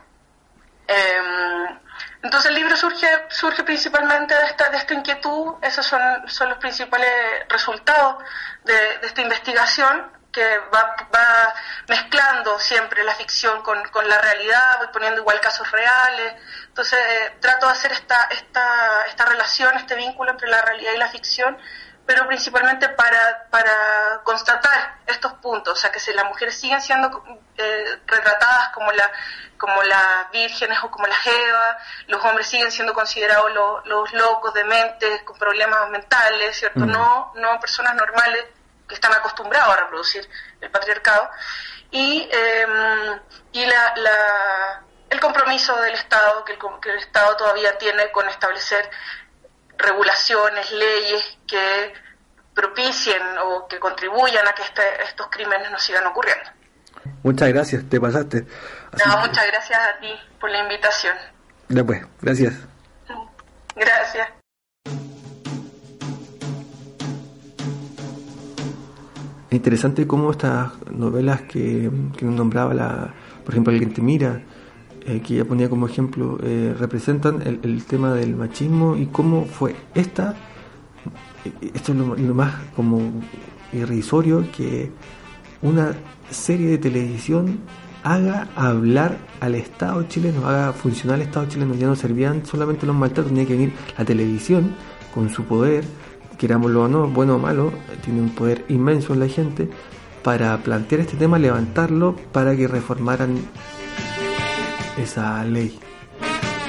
Em, 0.87 1.79
entonces 2.23 2.49
el 2.49 2.55
libro 2.55 2.75
surge, 2.75 3.07
surge 3.29 3.63
principalmente 3.63 4.35
de 4.35 4.45
esta, 4.45 4.69
de 4.69 4.77
esta 4.77 4.93
inquietud, 4.93 5.55
esos 5.61 5.85
son, 5.85 6.01
son 6.27 6.49
los 6.49 6.57
principales 6.57 7.09
resultados 7.47 8.23
de, 8.63 8.73
de 8.73 9.07
esta 9.07 9.21
investigación 9.21 10.21
que 10.31 10.57
va, 10.73 10.95
va 11.13 11.53
mezclando 11.87 12.57
siempre 12.59 13.03
la 13.03 13.13
ficción 13.15 13.61
con, 13.63 13.81
con, 13.89 14.07
la 14.07 14.17
realidad, 14.17 14.77
voy 14.79 14.87
poniendo 14.93 15.21
igual 15.21 15.39
casos 15.39 15.69
reales. 15.71 16.35
Entonces 16.67 16.99
eh, 16.99 17.37
trato 17.39 17.67
de 17.67 17.73
hacer 17.73 17.91
esta, 17.91 18.27
esta, 18.31 19.05
esta 19.07 19.25
relación, 19.25 19.75
este 19.75 19.95
vínculo 19.95 20.31
entre 20.31 20.49
la 20.49 20.61
realidad 20.61 20.93
y 20.93 20.97
la 20.97 21.09
ficción, 21.09 21.57
pero 22.05 22.27
principalmente 22.27 22.89
para, 22.89 23.47
para 23.49 24.21
constatar 24.23 24.97
estos 25.05 25.33
puntos, 25.33 25.73
o 25.73 25.81
sea, 25.81 25.91
que 25.91 25.99
si 25.99 26.13
las 26.13 26.25
mujeres 26.25 26.59
siguen 26.59 26.81
siendo 26.81 27.23
eh, 27.57 27.99
retratadas 28.05 28.69
como, 28.69 28.91
la, 28.91 29.09
como 29.57 29.81
las 29.83 30.31
vírgenes 30.31 30.79
o 30.83 30.91
como 30.91 31.07
las 31.07 31.25
Eva, 31.25 31.77
los 32.07 32.23
hombres 32.25 32.47
siguen 32.47 32.71
siendo 32.71 32.93
considerados 32.93 33.51
los 33.85 34.13
locos, 34.13 34.53
dementes, 34.53 35.23
con 35.23 35.37
problemas 35.37 35.89
mentales, 35.89 36.57
¿cierto? 36.57 36.81
Mm. 36.81 36.91
No, 36.91 37.31
no 37.35 37.59
personas 37.59 37.95
normales 37.95 38.45
que 38.87 38.95
están 38.95 39.13
acostumbrados 39.13 39.73
a 39.73 39.79
reproducir 39.81 40.27
el 40.59 40.69
patriarcado, 40.69 41.29
y, 41.91 42.29
em, 42.31 43.19
y 43.51 43.65
la, 43.65 43.93
la, 43.97 44.83
el 45.09 45.19
compromiso 45.19 45.75
del 45.81 45.93
Estado, 45.93 46.43
que 46.45 46.53
el, 46.53 46.59
que 46.81 46.89
el 46.89 46.97
Estado 46.99 47.35
todavía 47.35 47.77
tiene 47.77 48.11
con 48.11 48.27
establecer 48.29 48.89
regulaciones, 49.81 50.71
leyes 50.71 51.37
que 51.47 51.93
propicien 52.53 53.21
o 53.43 53.67
que 53.67 53.79
contribuyan 53.79 54.47
a 54.47 54.53
que 54.53 54.63
este, 54.63 54.81
estos 55.03 55.27
crímenes 55.29 55.71
no 55.71 55.79
sigan 55.79 56.05
ocurriendo. 56.07 56.49
Muchas 57.23 57.49
gracias, 57.49 57.89
te 57.89 57.99
pasaste. 57.99 58.45
no, 59.05 59.17
muchas 59.19 59.47
gracias 59.47 59.79
a 59.79 59.99
ti 59.99 60.13
por 60.39 60.49
la 60.49 60.59
invitación. 60.59 61.15
Después, 61.69 62.01
gracias. 62.21 62.53
Gracias. 63.75 64.29
Es 69.49 69.55
interesante 69.55 70.07
cómo 70.07 70.31
estas 70.31 70.71
novelas 70.89 71.41
que, 71.41 71.89
que 72.17 72.25
nombraba, 72.25 72.73
la, 72.73 73.13
por 73.43 73.53
ejemplo, 73.53 73.73
Alguien 73.73 73.93
te 73.93 74.01
mira, 74.01 74.41
eh, 75.05 75.21
que 75.21 75.35
ella 75.35 75.45
ponía 75.45 75.69
como 75.69 75.87
ejemplo, 75.87 76.37
eh, 76.43 76.75
representan 76.77 77.41
el, 77.41 77.83
tema 77.85 78.13
del 78.13 78.35
machismo 78.35 78.95
y 78.95 79.07
cómo 79.07 79.45
fue 79.45 79.75
esta, 79.95 80.35
esto 81.73 81.91
es 81.91 81.97
lo, 81.97 82.35
más 82.35 82.53
como 82.75 82.99
irrisorio, 83.73 84.45
que 84.55 84.91
una 85.61 85.93
serie 86.29 86.67
de 86.67 86.77
televisión 86.77 87.59
haga 88.03 88.47
hablar 88.55 89.17
al 89.39 89.55
Estado 89.55 90.03
chileno, 90.03 90.47
haga 90.47 90.73
funcionar 90.73 91.15
al 91.15 91.21
Estado 91.21 91.47
chileno. 91.47 91.75
Ya 91.75 91.87
no 91.87 91.95
servían 91.95 92.45
solamente 92.45 92.85
los 92.85 92.95
maltratos, 92.95 93.31
tenía 93.31 93.45
que 93.45 93.53
venir 93.53 93.73
la 93.97 94.05
televisión 94.05 94.75
con 95.13 95.29
su 95.29 95.43
poder 95.43 95.83
querámoslo 96.41 96.85
o 96.85 96.87
no, 96.87 97.07
bueno 97.07 97.35
o 97.35 97.39
malo, 97.39 97.71
tiene 98.03 98.19
un 98.19 98.31
poder 98.31 98.65
inmenso 98.67 99.13
en 99.13 99.19
la 99.19 99.27
gente 99.27 99.69
para 100.23 100.57
plantear 100.57 101.01
este 101.01 101.15
tema, 101.15 101.37
levantarlo 101.37 102.15
para 102.31 102.55
que 102.55 102.67
reformaran 102.67 103.37
esa 105.01 105.43
ley. 105.43 105.77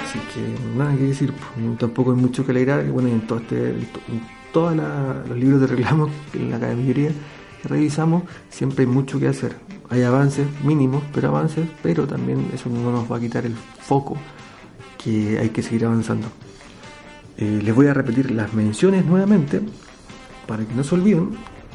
Así 0.05 0.19
que 0.35 0.77
nada 0.77 0.95
que 0.97 1.05
decir, 1.05 1.33
tampoco 1.79 2.13
hay 2.13 2.17
mucho 2.17 2.45
que 2.45 2.51
alegrar. 2.51 2.85
Bueno, 2.87 3.09
en, 3.09 3.27
todo 3.27 3.39
este, 3.39 3.75
todos 4.53 4.77
los 4.77 5.39
libros 5.39 5.61
de 5.61 5.67
reclamos, 5.69 6.11
en 6.35 6.51
la 6.51 6.59
mayoría 6.59 7.11
que 7.63 7.69
revisamos, 7.69 8.25
siempre 8.51 8.85
hay 8.85 8.91
mucho 8.91 9.19
que 9.19 9.29
hacer. 9.29 9.57
Hay 9.89 10.03
avances 10.03 10.47
mínimos, 10.65 11.03
pero 11.13 11.29
avances, 11.29 11.69
pero 11.83 12.07
también 12.07 12.51
eso 12.55 12.69
no 12.71 12.91
nos 12.93 13.11
va 13.11 13.19
a 13.19 13.21
quitar 13.21 13.45
el 13.45 13.55
foco 13.55 14.17
que 15.03 15.39
hay 15.39 15.51
que 15.51 15.63
seguir 15.63 15.85
avanzando. 15.85 16.29
Eh, 17.37 17.61
les 17.63 17.75
voy 17.75 17.87
a 17.87 17.95
repetir 17.95 18.31
las 18.31 18.53
menciones 18.55 19.05
nuevamente 19.05 19.61
para 20.47 20.65
que 20.65 20.75
no 20.75 20.85
se 20.85 20.95
olviden. 20.95 21.31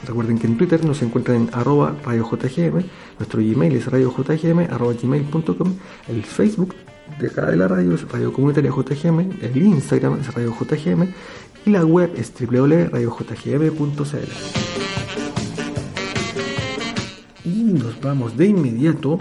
Recuerden 0.05 0.37
que 0.37 0.47
en 0.47 0.57
Twitter 0.57 0.83
nos 0.85 1.01
encuentran 1.01 1.37
en 1.37 1.49
arroba 1.53 1.95
radiojgm, 2.05 2.83
nuestro 3.17 3.41
Gmail 3.41 3.75
es 3.75 3.87
radiojgm, 3.87 4.59
arroba 4.71 4.93
gmail.com, 4.93 5.75
el 6.07 6.23
Facebook 6.23 6.75
de 7.19 7.29
cada 7.29 7.51
de 7.51 7.57
la 7.57 7.67
radio 7.67 7.95
es 7.95 8.07
Radio 8.09 8.31
Comunitaria 8.31 8.71
JGM, 8.71 9.19
el 9.41 9.57
Instagram 9.57 10.19
es 10.19 10.33
Radio 10.33 10.53
JGM 10.53 11.07
y 11.65 11.69
la 11.71 11.83
web 11.85 12.13
es 12.15 12.31
www.radiojgm.cl. 12.39 14.31
Y 17.43 17.63
nos 17.63 17.99
vamos 18.01 18.37
de 18.37 18.47
inmediato 18.47 19.19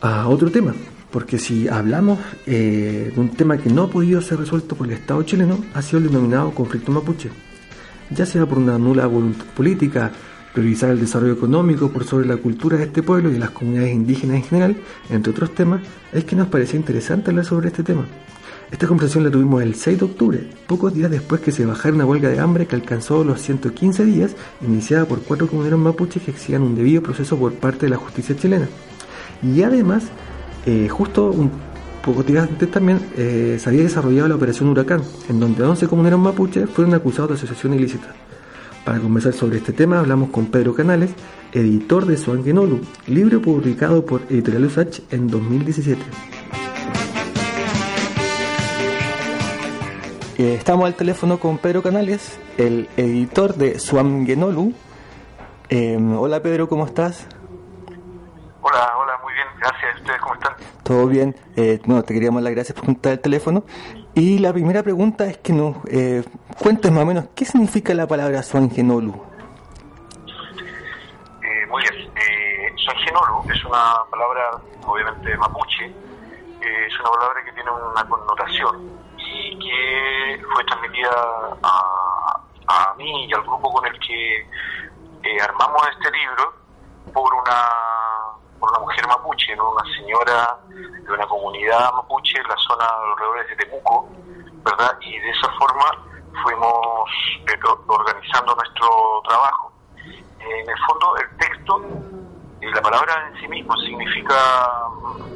a 0.00 0.28
otro 0.28 0.50
tema. 0.50 0.74
Porque 1.10 1.38
si 1.38 1.68
hablamos 1.68 2.18
eh, 2.46 3.12
de 3.14 3.20
un 3.20 3.28
tema 3.30 3.58
que 3.58 3.70
no 3.70 3.84
ha 3.84 3.90
podido 3.90 4.20
ser 4.20 4.38
resuelto 4.38 4.74
por 4.74 4.88
el 4.88 4.94
Estado 4.94 5.22
chileno, 5.22 5.64
ha 5.72 5.80
sido 5.80 5.98
el 5.98 6.08
denominado 6.08 6.50
conflicto 6.52 6.90
mapuche. 6.90 7.30
Ya 8.14 8.26
sea 8.26 8.46
por 8.46 8.58
una 8.58 8.78
nula 8.78 9.06
voluntad 9.06 9.44
política 9.56 10.12
priorizar 10.52 10.90
el 10.90 11.00
desarrollo 11.00 11.32
económico 11.32 11.90
por 11.90 12.04
sobre 12.04 12.28
la 12.28 12.36
cultura 12.36 12.76
de 12.76 12.84
este 12.84 13.02
pueblo 13.02 13.30
y 13.30 13.38
las 13.38 13.50
comunidades 13.50 13.92
indígenas 13.92 14.36
en 14.36 14.42
general, 14.44 14.76
entre 15.10 15.32
otros 15.32 15.52
temas, 15.52 15.80
es 16.12 16.24
que 16.24 16.36
nos 16.36 16.46
parecía 16.46 16.78
interesante 16.78 17.30
hablar 17.30 17.44
sobre 17.44 17.68
este 17.68 17.82
tema. 17.82 18.06
Esta 18.70 18.86
conversación 18.86 19.24
la 19.24 19.30
tuvimos 19.30 19.62
el 19.62 19.74
6 19.74 19.98
de 19.98 20.04
octubre, 20.04 20.50
pocos 20.66 20.94
días 20.94 21.10
después 21.10 21.40
que 21.40 21.50
se 21.50 21.66
bajara 21.66 21.94
una 21.94 22.06
huelga 22.06 22.28
de 22.28 22.38
hambre 22.38 22.66
que 22.66 22.76
alcanzó 22.76 23.24
los 23.24 23.40
115 23.40 24.04
días, 24.04 24.36
iniciada 24.64 25.06
por 25.06 25.20
cuatro 25.22 25.48
comuneros 25.48 25.80
mapuches 25.80 26.22
que 26.22 26.30
exigían 26.30 26.62
un 26.62 26.76
debido 26.76 27.02
proceso 27.02 27.36
por 27.36 27.52
parte 27.54 27.86
de 27.86 27.90
la 27.90 27.96
justicia 27.96 28.36
chilena. 28.36 28.68
Y 29.42 29.62
además, 29.62 30.04
eh, 30.66 30.88
justo 30.88 31.30
un 31.30 31.50
pocos 32.04 32.26
días 32.26 32.46
antes 32.48 32.70
también 32.70 33.00
eh, 33.16 33.56
se 33.58 33.68
había 33.68 33.82
desarrollado 33.82 34.28
la 34.28 34.34
operación 34.34 34.68
Huracán, 34.68 35.02
en 35.28 35.40
donde 35.40 35.64
11 35.64 35.88
comuneros 35.88 36.20
mapuches 36.20 36.68
fueron 36.68 36.94
acusados 36.94 37.30
de 37.30 37.36
asociación 37.36 37.72
ilícita. 37.74 38.08
Para 38.84 39.00
conversar 39.00 39.32
sobre 39.32 39.56
este 39.56 39.72
tema 39.72 39.98
hablamos 40.00 40.28
con 40.28 40.46
Pedro 40.46 40.74
Canales, 40.74 41.10
editor 41.52 42.04
de 42.04 42.18
Suangenolu, 42.18 42.80
libro 43.06 43.40
publicado 43.40 44.04
por 44.04 44.20
Editorial 44.28 44.66
Usach 44.66 45.00
en 45.10 45.28
2017. 45.28 46.02
Eh, 50.36 50.54
estamos 50.58 50.84
al 50.84 50.94
teléfono 50.94 51.38
con 51.40 51.56
Pedro 51.56 51.82
Canales, 51.82 52.38
el 52.58 52.88
editor 52.98 53.54
de 53.54 53.78
Suangenolu. 53.78 54.74
Eh, 55.70 55.98
hola 56.18 56.42
Pedro, 56.42 56.68
¿cómo 56.68 56.84
estás? 56.84 57.26
Hola, 58.66 58.96
hola, 58.96 59.20
muy 59.22 59.34
bien, 59.34 59.46
gracias. 59.58 59.96
¿Ustedes 60.00 60.20
cómo 60.22 60.34
están? 60.34 60.54
Todo 60.82 61.06
bien. 61.06 61.36
Eh, 61.54 61.82
no, 61.84 62.02
te 62.02 62.14
queríamos 62.14 62.42
las 62.42 62.54
gracias 62.54 62.74
por 62.74 62.86
juntar 62.86 63.12
el 63.12 63.20
teléfono. 63.20 63.64
Y 64.14 64.38
la 64.38 64.54
primera 64.54 64.82
pregunta 64.82 65.26
es 65.26 65.36
que 65.36 65.52
nos 65.52 65.76
eh, 65.86 66.24
cuentes 66.58 66.90
más 66.90 67.02
o 67.02 67.06
menos 67.06 67.26
qué 67.34 67.44
significa 67.44 67.92
la 67.92 68.06
palabra 68.06 68.42
Suangenolu. 68.42 69.12
Eh, 71.42 71.66
muy 71.68 71.82
bien. 71.82 72.10
Eh, 72.16 72.74
es 73.52 73.64
una 73.66 74.02
palabra, 74.10 74.58
obviamente, 74.86 75.36
mapuche. 75.36 75.84
Eh, 75.84 76.86
es 76.86 77.00
una 77.00 77.10
palabra 77.10 77.44
que 77.44 77.52
tiene 77.52 77.70
una 77.70 78.08
connotación 78.08 78.90
y 79.18 79.58
que 79.58 80.42
fue 80.54 80.64
transmitida 80.64 81.10
a, 81.62 82.40
a 82.68 82.94
mí 82.94 83.26
y 83.26 83.34
al 83.34 83.42
grupo 83.42 83.70
con 83.70 83.84
el 83.86 83.98
que 84.00 84.40
eh, 84.40 85.40
armamos 85.42 85.82
este 85.92 86.10
libro 86.10 86.54
por 87.12 87.32
una 87.34 87.68
por 88.64 88.70
una 88.70 88.80
mujer 88.80 89.06
mapuche, 89.06 89.56
¿no? 89.56 89.72
una 89.72 89.84
señora 89.94 90.58
de 90.68 91.12
una 91.12 91.26
comunidad 91.26 91.92
mapuche 91.92 92.38
en 92.38 92.48
la 92.48 92.56
zona 92.56 92.86
alrededor 93.12 93.46
de 93.46 93.56
Temuco, 93.56 94.08
¿verdad? 94.64 94.96
Y 95.02 95.18
de 95.18 95.30
esa 95.30 95.50
forma 95.58 95.84
fuimos 96.42 97.10
eh, 97.46 97.60
organizando 97.86 98.54
nuestro 98.54 99.20
trabajo. 99.28 99.72
En 100.40 100.70
el 100.70 100.78
fondo, 100.86 101.14
el 101.16 101.36
texto 101.36 101.82
y 102.62 102.66
la 102.72 102.80
palabra 102.80 103.28
en 103.28 103.40
sí 103.40 103.48
mismo 103.48 103.76
significa, 103.76 104.34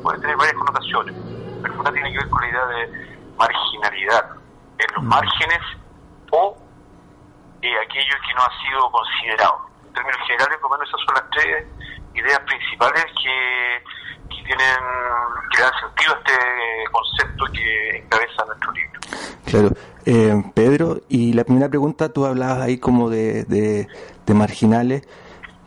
puede 0.02 0.20
tener 0.20 0.36
varias 0.36 0.56
connotaciones, 0.56 1.14
pero 1.62 1.80
una 1.80 1.92
tiene 1.92 2.10
que 2.12 2.18
ver 2.18 2.30
con 2.30 2.40
la 2.40 2.48
idea 2.48 2.66
de 2.66 3.16
marginalidad, 3.36 4.30
en 4.78 4.94
los 4.94 5.04
márgenes 5.04 5.60
o 6.30 6.56
eh, 7.60 7.74
aquello 7.84 8.14
que 8.26 8.34
no 8.34 8.40
ha 8.40 8.60
sido 8.62 8.90
considerado. 8.90 9.68
En 9.86 9.92
términos 9.92 10.20
generales, 10.26 10.58
por 10.60 10.70
lo 10.70 10.78
menos 10.78 10.88
esas 10.88 11.00
son 11.04 11.14
las 11.14 11.30
tres 11.30 11.66
ideas 12.18 12.40
principales 12.40 13.04
que, 13.22 13.98
tienen 14.28 14.76
que 15.54 15.62
dan 15.62 15.72
sentido 15.78 16.14
a 16.14 16.18
este 16.18 16.32
concepto 16.90 17.44
que 17.52 17.98
encabeza 17.98 18.44
nuestro 18.46 18.72
libro. 18.72 19.00
Claro. 19.44 19.70
Eh, 20.06 20.42
Pedro, 20.54 21.02
y 21.08 21.34
la 21.34 21.44
primera 21.44 21.68
pregunta, 21.68 22.08
tú 22.10 22.24
hablabas 22.24 22.62
ahí 22.62 22.78
como 22.78 23.10
de, 23.10 23.44
de, 23.44 23.88
de 24.26 24.34
marginales. 24.34 25.06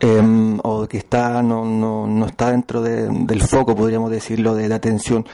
Eh, 0.04 0.58
o 0.64 0.88
que 0.88 0.98
está 0.98 1.42
no, 1.44 1.64
no, 1.64 2.08
no 2.08 2.26
está 2.26 2.50
dentro 2.50 2.82
de, 2.82 3.06
del 3.08 3.40
foco, 3.40 3.76
podríamos 3.76 4.10
decirlo, 4.10 4.56
de 4.56 4.68
la 4.68 4.74
atención. 4.74 5.24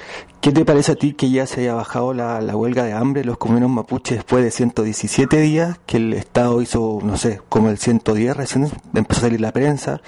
¿Qué 0.41 0.53
te 0.53 0.65
parece 0.65 0.93
a 0.93 0.95
ti 0.95 1.15
que 1.15 1.31
ya 1.31 1.47
se 1.47 1.63
haya 1.63 1.75
bajado 1.75 2.15
la, 2.15 2.41
la 2.41 2.55
huelga 2.55 2.85
de 2.85 2.93
hambre 2.93 3.25
los 3.25 3.39
comuneros 3.39 3.71
mapuches 3.71 4.19
después 4.19 4.45
de 4.45 4.53
117 4.53 5.37
días, 5.41 5.81
que 5.85 5.97
el 5.97 6.13
Estado 6.13 6.63
hizo, 6.63 7.01
no 7.03 7.17
sé, 7.17 7.41
como 7.49 7.71
el 7.71 7.79
110 7.79 8.37
recién, 8.37 8.71
empezó 8.95 9.19
a 9.19 9.23
salir 9.23 9.41
la 9.41 9.51
prensa? 9.51 10.01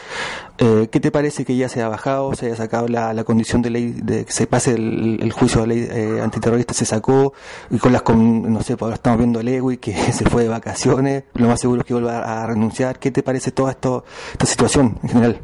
Eh, 0.58 0.88
¿Qué 0.92 1.00
te 1.00 1.10
parece 1.10 1.44
que 1.44 1.56
ya 1.56 1.68
se 1.68 1.82
ha 1.82 1.88
bajado, 1.88 2.32
se 2.34 2.46
haya 2.46 2.54
sacado 2.54 2.86
la, 2.86 3.12
la 3.12 3.24
condición 3.24 3.60
de 3.60 3.70
ley, 3.70 3.90
de 3.90 4.24
que 4.24 4.30
se 4.30 4.46
pase 4.46 4.74
el, 4.74 5.32
juicio 5.32 5.62
de 5.62 5.66
ley 5.66 5.88
eh, 5.90 6.20
antiterrorista, 6.22 6.74
se 6.74 6.84
sacó, 6.84 7.32
y 7.68 7.78
con 7.78 7.92
las, 7.92 8.04
no 8.08 8.60
sé, 8.62 8.76
pues 8.76 8.82
ahora 8.82 8.94
estamos 8.94 9.18
viendo 9.18 9.40
a 9.40 9.42
Lewy 9.42 9.78
que 9.78 9.94
se 10.12 10.30
fue 10.30 10.44
de 10.44 10.48
vacaciones, 10.48 11.24
lo 11.34 11.48
más 11.48 11.60
seguro 11.60 11.80
es 11.80 11.86
que 11.86 11.94
vuelva 11.94 12.18
a, 12.20 12.44
a 12.44 12.46
renunciar. 12.46 13.00
¿Qué 13.00 13.10
te 13.10 13.24
parece 13.24 13.50
toda 13.50 13.72
esto, 13.72 14.04
esta 14.30 14.46
situación 14.46 14.96
en 15.02 15.08
general? 15.08 15.40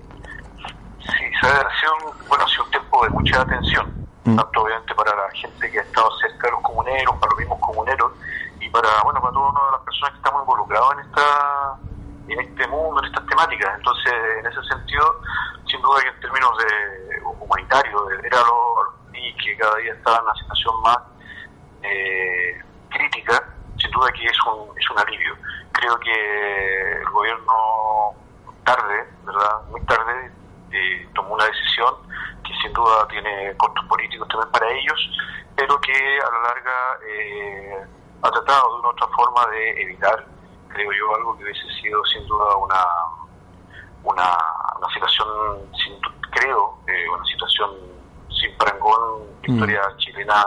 Sí, 1.01 1.25
se 1.41 1.49
ha 1.49 1.67
sido 1.81 1.93
un, 2.05 2.29
bueno, 2.29 2.45
ha 2.45 2.49
sido 2.49 2.65
un 2.65 2.71
tiempo 2.71 3.05
de 3.05 3.11
mucha 3.11 3.41
atención, 3.41 4.06
mm. 4.31 4.37
tanto 4.37 4.63
obviamente 4.63 4.95
para 4.95 5.15
la 5.15 5.31
gente 5.33 5.71
que 5.71 5.79
ha 5.79 5.83
estado 5.83 6.11
cerca 6.19 6.47
de 6.47 6.53
los 6.53 6.61
comuneros, 6.63 7.17
para 7.17 7.31
los 7.31 7.39
mismos 7.39 7.61
comuneros, 7.61 8.13
y 8.61 8.69
para, 8.71 8.89
bueno, 9.05 9.21
para 9.21 9.33
todas 9.33 9.73
las 9.73 9.81
personas 9.83 10.11
que 10.13 10.17
estamos 10.19 10.43
involucrados 10.43 10.93
en 10.95 10.99
esta 11.01 11.79
en 12.29 12.41
este 12.41 12.67
mundo, 12.69 13.01
en 13.01 13.07
estas 13.07 13.27
temáticas. 13.27 13.75
Entonces, 13.77 14.13
en 14.41 14.47
ese 14.47 14.63
sentido, 14.65 15.21
sin 15.67 15.81
duda 15.81 16.03
que 16.03 16.09
en 16.09 16.21
términos 16.21 16.51
de 16.59 17.23
humanitarios, 17.25 18.09
de 18.09 18.17
ver 18.17 18.35
a 18.35 18.39
los 18.39 19.11
niños 19.13 19.37
que 19.43 19.57
cada 19.57 19.77
día 19.77 19.93
están 19.93 20.17
en 20.17 20.23
una 20.23 20.35
situación 20.35 20.83
más 20.83 20.99
eh, 21.83 22.63
crítica, 22.91 23.43
sin 23.79 23.91
duda 23.91 24.11
que 24.13 24.25
es 24.25 24.39
un, 24.47 24.77
es 24.77 24.91
un 24.91 24.99
alivio. 24.99 25.37
Creo 25.73 25.99
que 26.01 26.93
el 27.01 27.11
gobierno 27.11 28.15
tarde, 28.65 29.09
¿verdad? 29.25 29.63
Muy 29.71 29.81
tarde, 29.83 30.33
eh, 30.73 31.09
tomó 31.15 31.35
una 31.35 31.47
decisión 31.47 31.95
que 32.45 32.55
sin 32.63 32.73
duda 32.73 33.07
tiene 33.09 33.57
costos 33.57 33.85
políticos 33.87 34.29
también 34.29 34.53
para 34.53 34.71
ellos, 34.71 35.11
pero 35.57 35.81
que 35.81 35.93
a 35.93 36.31
la 36.31 36.49
larga 36.49 36.99
eh, 37.09 37.85
ha 38.23 38.31
tratado 38.31 38.75
de 38.75 38.81
una 38.81 38.89
otra 38.91 39.09
forma 39.09 39.47
de 39.49 39.83
evitar 39.83 40.27
creo 40.69 40.93
yo, 40.93 41.15
algo 41.15 41.37
que 41.39 41.45
hubiese 41.45 41.69
sido 41.81 42.05
sin 42.05 42.27
duda 42.27 42.57
una 42.57 42.85
una, 44.07 44.39
una 44.79 44.93
situación, 44.93 45.29
sin, 45.75 45.99
creo, 46.31 46.79
eh, 46.87 47.09
una 47.09 47.25
situación 47.25 47.71
sin 48.31 48.57
parangón, 48.57 49.23
historia 49.43 49.83
mm. 49.83 49.97
chilena 49.99 50.47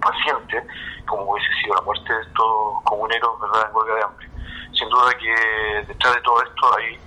reciente, 0.00 0.66
como 1.06 1.32
hubiese 1.32 1.48
sido 1.62 1.74
la 1.74 1.80
muerte 1.82 2.12
de 2.12 2.22
estos 2.22 2.82
comuneros, 2.84 3.40
¿verdad?, 3.40 3.68
en 3.68 3.76
huelga 3.76 3.94
de 3.94 4.02
hambre. 4.02 4.28
Sin 4.72 4.88
duda 4.90 5.10
que 5.18 5.34
detrás 5.88 6.14
de 6.14 6.20
todo 6.20 6.42
esto 6.42 6.76
hay, 6.76 7.00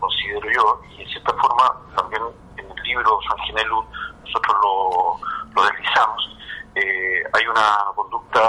considero 0.00 0.50
yo, 0.50 0.80
y 0.90 1.02
en 1.02 1.08
cierta 1.08 1.32
forma 1.34 1.80
también 1.96 2.22
en 2.56 2.70
el 2.70 2.82
libro 2.82 3.18
San 3.28 3.38
Ginelu 3.44 3.84
nosotros 4.24 4.56
lo, 4.62 5.16
lo 5.54 5.64
deslizamos, 5.68 6.36
eh, 6.74 7.22
hay 7.32 7.46
una 7.46 7.78
conducta 7.94 8.40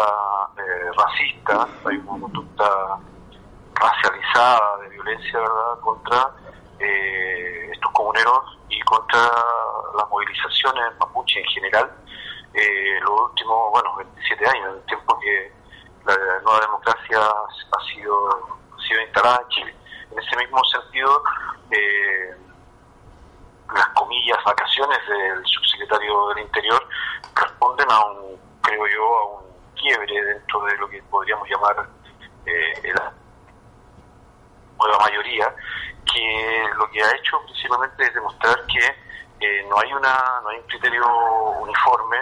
eh, 0.58 0.92
racista, 0.98 1.68
hay 1.86 1.98
una 1.98 2.22
conducta 2.22 3.00
racializada 3.74 4.78
de 4.84 4.90
violencia 4.90 5.40
verdad 5.40 5.80
contra 5.82 6.32
eh, 6.80 7.70
estos 7.74 7.92
comuneros 7.92 8.60
y 8.70 8.80
contra 8.82 9.20
las 9.98 10.08
movilizaciones 10.10 10.84
mapuche 11.00 11.40
en 11.40 11.46
general 11.48 11.92
eh, 12.54 13.00
los 13.02 13.30
últimos 13.30 13.72
bueno 13.72 13.96
27 13.96 14.50
años 14.50 14.76
el 14.78 14.86
tiempo 14.86 15.20
que 15.20 15.52
la 16.06 16.16
nueva 16.44 16.60
democracia 16.60 17.20
ha 17.20 17.86
sido 17.94 18.30
ha 18.30 18.88
sido 18.88 19.02
instalada 19.02 19.42
en 19.42 19.50
Chile 19.50 19.76
en 20.12 20.20
ese 20.20 20.38
mismo 20.38 20.64
sentido 20.66 21.24
eh, 21.72 22.36
las 23.74 23.88
comillas 23.90 24.38
vacaciones 24.46 25.00
del 25.08 25.46
subsecretario 25.46 26.28
del 26.30 26.46
interior 26.46 26.88
responden 27.36 27.90
a 27.90 28.06
un 28.06 28.40
creo 28.62 28.88
yo 28.88 29.18
a 29.18 29.26
un 29.38 29.46
quiebre 29.76 30.24
dentro 30.26 30.64
de 30.66 30.78
lo 30.78 30.90
que 30.90 31.02
podríamos 31.04 31.48
llamar 31.50 31.90
eh, 32.46 32.74
el 32.84 32.96
nueva 34.88 34.98
mayoría, 35.00 35.54
que 36.12 36.64
lo 36.76 36.90
que 36.90 37.04
ha 37.04 37.16
hecho 37.16 37.40
principalmente 37.46 38.04
es 38.04 38.14
demostrar 38.14 38.66
que 38.66 38.86
eh, 39.40 39.66
no 39.70 39.78
hay 39.80 39.94
una 39.94 40.42
no 40.44 40.50
hay 40.50 40.58
un 40.58 40.68
criterio 40.68 41.06
uniforme, 41.62 42.18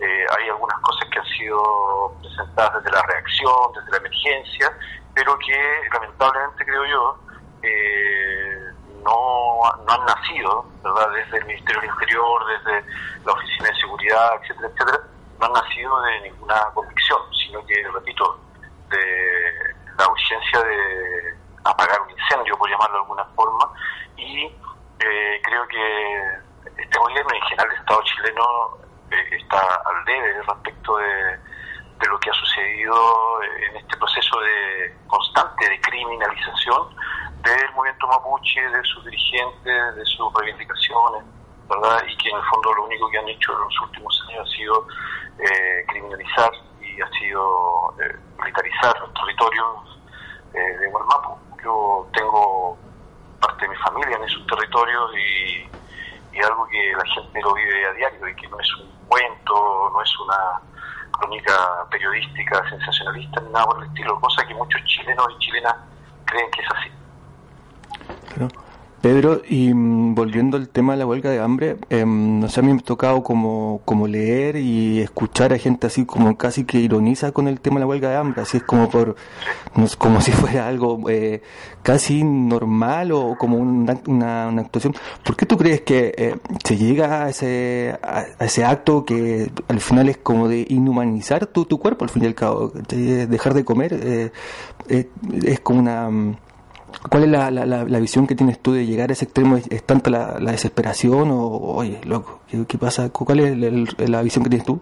eh, 0.00 0.26
hay 0.36 0.48
algunas 0.48 0.78
cosas 0.80 1.08
que 1.08 1.18
han 1.18 1.26
sido 1.26 2.16
presentadas 2.20 2.82
desde 2.82 2.96
la 2.96 3.02
reacción, 3.02 3.72
desde 3.74 3.90
la 3.90 3.96
emergencia, 3.98 4.78
pero 5.14 5.38
que 5.38 5.88
lamentablemente 5.92 6.64
creo 6.64 6.86
yo 6.86 7.18
eh, 7.62 8.70
no, 9.04 9.60
no 9.86 9.92
han 9.92 10.06
nacido, 10.06 10.64
¿verdad? 10.82 11.10
Desde 11.10 11.38
el 11.38 11.46
Ministerio 11.46 11.80
del 11.80 11.90
Interior, 11.90 12.42
desde 12.46 12.84
la 13.24 13.32
Oficina 13.32 13.68
de 13.68 13.74
Seguridad, 13.76 14.30
etcétera, 14.40 14.68
etcétera, 14.68 15.00
no 15.38 15.46
han 15.46 15.52
nacido 15.52 16.02
de 16.02 16.20
ninguna 16.22 16.64
convicción, 16.74 17.18
sino 17.34 17.64
que, 17.66 17.82
repito, 17.92 18.38
de 18.90 19.74
la 19.98 20.08
urgencia 20.08 20.62
de 20.62 21.36
apagar 21.64 22.00
un 22.02 22.10
incendio, 22.10 22.56
por 22.56 22.70
llamarlo 22.70 22.96
de 22.96 23.02
alguna 23.02 23.24
forma, 23.36 23.72
y 24.16 24.44
eh, 24.44 25.40
creo 25.42 25.66
que 25.68 26.82
este 26.82 26.98
gobierno, 26.98 27.34
en 27.34 27.42
general 27.42 27.68
el 27.70 27.78
Estado 27.80 28.02
chileno, 28.04 28.78
eh, 29.10 29.36
está 29.36 29.58
al 29.58 30.04
debe 30.04 30.42
respecto 30.42 30.96
de, 30.96 31.38
de, 32.00 32.08
lo 32.08 32.18
que 32.20 32.30
ha 32.30 32.34
sucedido 32.34 33.42
en 33.42 33.76
este 33.76 33.96
proceso 33.96 34.40
de 34.40 34.96
constante 35.06 35.68
de 35.68 35.80
criminalización 35.80 36.88
del 37.42 37.72
movimiento 37.74 38.06
mapuche, 38.06 38.60
de 38.60 38.82
sus 38.84 39.04
dirigentes, 39.04 39.96
de 39.96 40.04
sus 40.04 40.32
reivindicaciones, 40.34 41.24
¿verdad? 41.68 42.02
Y 42.06 42.16
que 42.16 42.30
en 42.30 42.36
el 42.36 42.44
fondo 42.44 42.74
lo 42.74 42.84
único 42.84 43.08
que 43.10 43.18
han 43.18 43.28
hecho 43.28 43.52
en 43.52 43.60
los 43.60 43.80
últimos 43.82 44.26
años 44.28 44.46
ha 44.46 44.56
sido 44.56 44.86
eh, 45.38 45.84
criminalizar 45.88 46.50
y 46.80 47.00
ha 47.00 47.08
sido 47.18 47.94
eh, 48.00 48.16
militarizar 48.38 48.98
los 49.00 49.14
territorios 49.14 50.00
eh, 50.54 50.78
de 50.78 50.90
Gualmapu. 50.90 51.38
Yo 51.62 52.08
tengo 52.12 52.78
parte 53.40 53.64
de 53.64 53.68
mi 53.68 53.76
familia 53.76 54.16
en 54.16 54.24
esos 54.24 54.46
territorios 54.46 55.10
y, 55.16 56.36
y 56.36 56.42
algo 56.42 56.66
que 56.66 56.92
la 56.92 57.04
gente 57.14 57.40
lo 57.40 57.54
vive 57.54 57.86
a 57.86 57.92
diario 57.92 58.28
y 58.28 58.36
que 58.36 58.48
no 58.48 58.58
es 58.60 58.76
un 58.76 59.06
cuento, 59.06 59.90
no 59.92 60.02
es 60.02 60.18
una 60.20 60.69
crónica 61.20 61.52
periodística 61.90 62.62
sensacionalista 62.68 63.40
ni 63.42 63.50
nada 63.52 63.66
por 63.66 63.82
el 63.82 63.88
estilo, 63.88 64.18
cosa 64.20 64.46
que 64.46 64.54
muchos 64.54 64.82
chilenos 64.84 65.26
y 65.36 65.38
chilenas 65.38 65.76
creen 66.24 66.50
que 66.50 66.62
es 66.62 66.68
así. 66.70 66.90
Pedro, 69.00 69.40
y 69.48 69.72
mm, 69.72 70.14
volviendo 70.14 70.56
al 70.56 70.68
tema 70.68 70.92
de 70.92 70.98
la 70.98 71.06
huelga 71.06 71.30
de 71.30 71.40
hambre, 71.40 71.76
eh, 71.88 72.04
no 72.06 72.48
sé, 72.48 72.60
a 72.60 72.62
mí 72.62 72.72
me 72.72 72.80
ha 72.80 72.82
tocado 72.82 73.22
como, 73.22 73.80
como 73.84 74.06
leer 74.06 74.56
y 74.56 75.00
escuchar 75.00 75.52
a 75.52 75.58
gente 75.58 75.86
así 75.86 76.04
como 76.04 76.36
casi 76.36 76.64
que 76.64 76.78
ironiza 76.78 77.32
con 77.32 77.48
el 77.48 77.60
tema 77.60 77.76
de 77.76 77.80
la 77.80 77.86
huelga 77.86 78.10
de 78.10 78.16
hambre, 78.16 78.42
así 78.42 78.58
es 78.58 78.62
como 78.62 78.90
por, 78.90 79.16
no 79.74 79.84
es 79.84 79.96
como 79.96 80.20
si 80.20 80.32
fuera 80.32 80.68
algo 80.68 81.08
eh, 81.08 81.42
casi 81.82 82.24
normal 82.24 83.12
o 83.12 83.36
como 83.38 83.56
una, 83.56 83.98
una, 84.06 84.48
una, 84.48 84.62
actuación. 84.62 84.94
¿Por 85.24 85.36
qué 85.36 85.46
tú 85.46 85.56
crees 85.56 85.80
que 85.82 86.12
eh, 86.16 86.36
se 86.64 86.76
llega 86.76 87.24
a 87.24 87.30
ese, 87.30 87.98
a, 88.02 88.26
ese 88.40 88.64
acto 88.64 89.04
que 89.04 89.50
al 89.68 89.80
final 89.80 90.08
es 90.08 90.18
como 90.18 90.48
de 90.48 90.66
inhumanizar 90.68 91.46
tu, 91.46 91.64
tu 91.64 91.78
cuerpo, 91.78 92.04
al 92.04 92.10
fin 92.10 92.24
y 92.24 92.26
al 92.26 92.34
cabo? 92.34 92.68
De 92.88 93.26
dejar 93.26 93.54
de 93.54 93.64
comer 93.64 93.94
eh, 93.94 94.32
eh, 94.88 95.08
es 95.44 95.60
como 95.60 95.80
una 95.80 96.10
mm, 96.10 96.36
¿Cuál 97.10 97.24
es 97.24 97.30
la, 97.30 97.50
la, 97.50 97.64
la, 97.66 97.98
visión 97.98 98.26
que 98.26 98.34
tienes 98.34 98.60
tú 98.60 98.72
de 98.72 98.86
llegar 98.86 99.10
a 99.10 99.12
ese 99.12 99.24
extremo? 99.24 99.56
¿Es, 99.56 99.66
es 99.70 99.84
tanta 99.84 100.10
la, 100.10 100.38
la, 100.38 100.52
desesperación 100.52 101.30
o, 101.30 101.76
oye, 101.76 102.00
loco, 102.04 102.40
¿qué, 102.48 102.66
qué 102.66 102.78
pasa? 102.78 103.10
¿Cuál 103.10 103.40
es 103.40 103.52
el, 103.52 103.64
el, 103.64 104.12
la 104.12 104.22
visión 104.22 104.44
que 104.44 104.50
tienes 104.50 104.66
tú? 104.66 104.80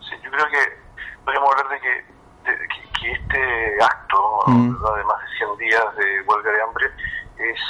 Sí, 0.00 0.14
yo 0.22 0.30
creo 0.30 0.46
que 0.46 0.58
podríamos 1.24 1.50
hablar 1.50 1.68
de 1.68 1.80
que, 1.80 2.50
de, 2.50 2.58
que, 2.68 3.00
que, 3.00 3.12
este 3.12 3.84
acto, 3.84 4.42
mm. 4.46 4.70
de 4.70 5.04
más 5.04 5.20
de 5.20 5.36
100 5.38 5.56
días 5.58 5.96
de 5.96 6.22
huelga 6.22 6.50
de 6.50 6.62
hambre, 6.62 6.86
es 7.38 7.60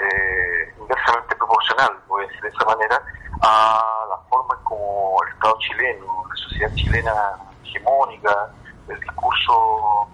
eh, 0.00 0.74
inversamente 0.80 1.36
proporcional, 1.36 1.98
pues 2.08 2.28
de 2.42 2.48
esa 2.48 2.64
manera, 2.64 3.02
a 3.42 4.06
la 4.08 4.16
forma 4.28 4.54
como 4.64 5.22
el 5.24 5.32
Estado 5.34 5.58
chileno, 5.60 6.24
la 6.28 6.36
sociedad 6.36 6.74
chilena 6.74 7.14
hegemónica, 7.64 8.50
el 8.88 9.00
discurso 9.00 10.08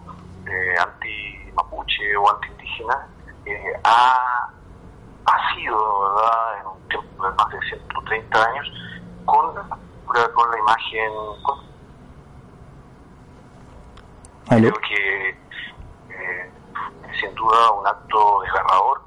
eh, 0.46 0.74
anti 0.78 1.45
mapuche 1.56 2.16
o 2.16 2.30
antiindígena 2.30 3.08
eh, 3.46 3.72
ha, 3.84 4.50
ha 5.26 5.54
sido, 5.54 5.76
¿verdad? 6.00 6.60
en 6.60 6.66
un 6.66 6.88
tiempo 6.88 7.26
de 7.26 7.32
más 7.34 7.48
de 7.50 7.60
130 7.60 8.44
años, 8.44 8.72
con, 9.24 9.54
con 9.54 10.50
la 10.50 10.58
imagen. 10.58 11.12
Con, 11.42 11.58
creo 14.48 14.72
que 14.72 15.28
eh, 16.10 16.50
sin 17.20 17.34
duda 17.34 17.70
un 17.72 17.86
acto 17.86 18.40
desgarrador 18.42 19.00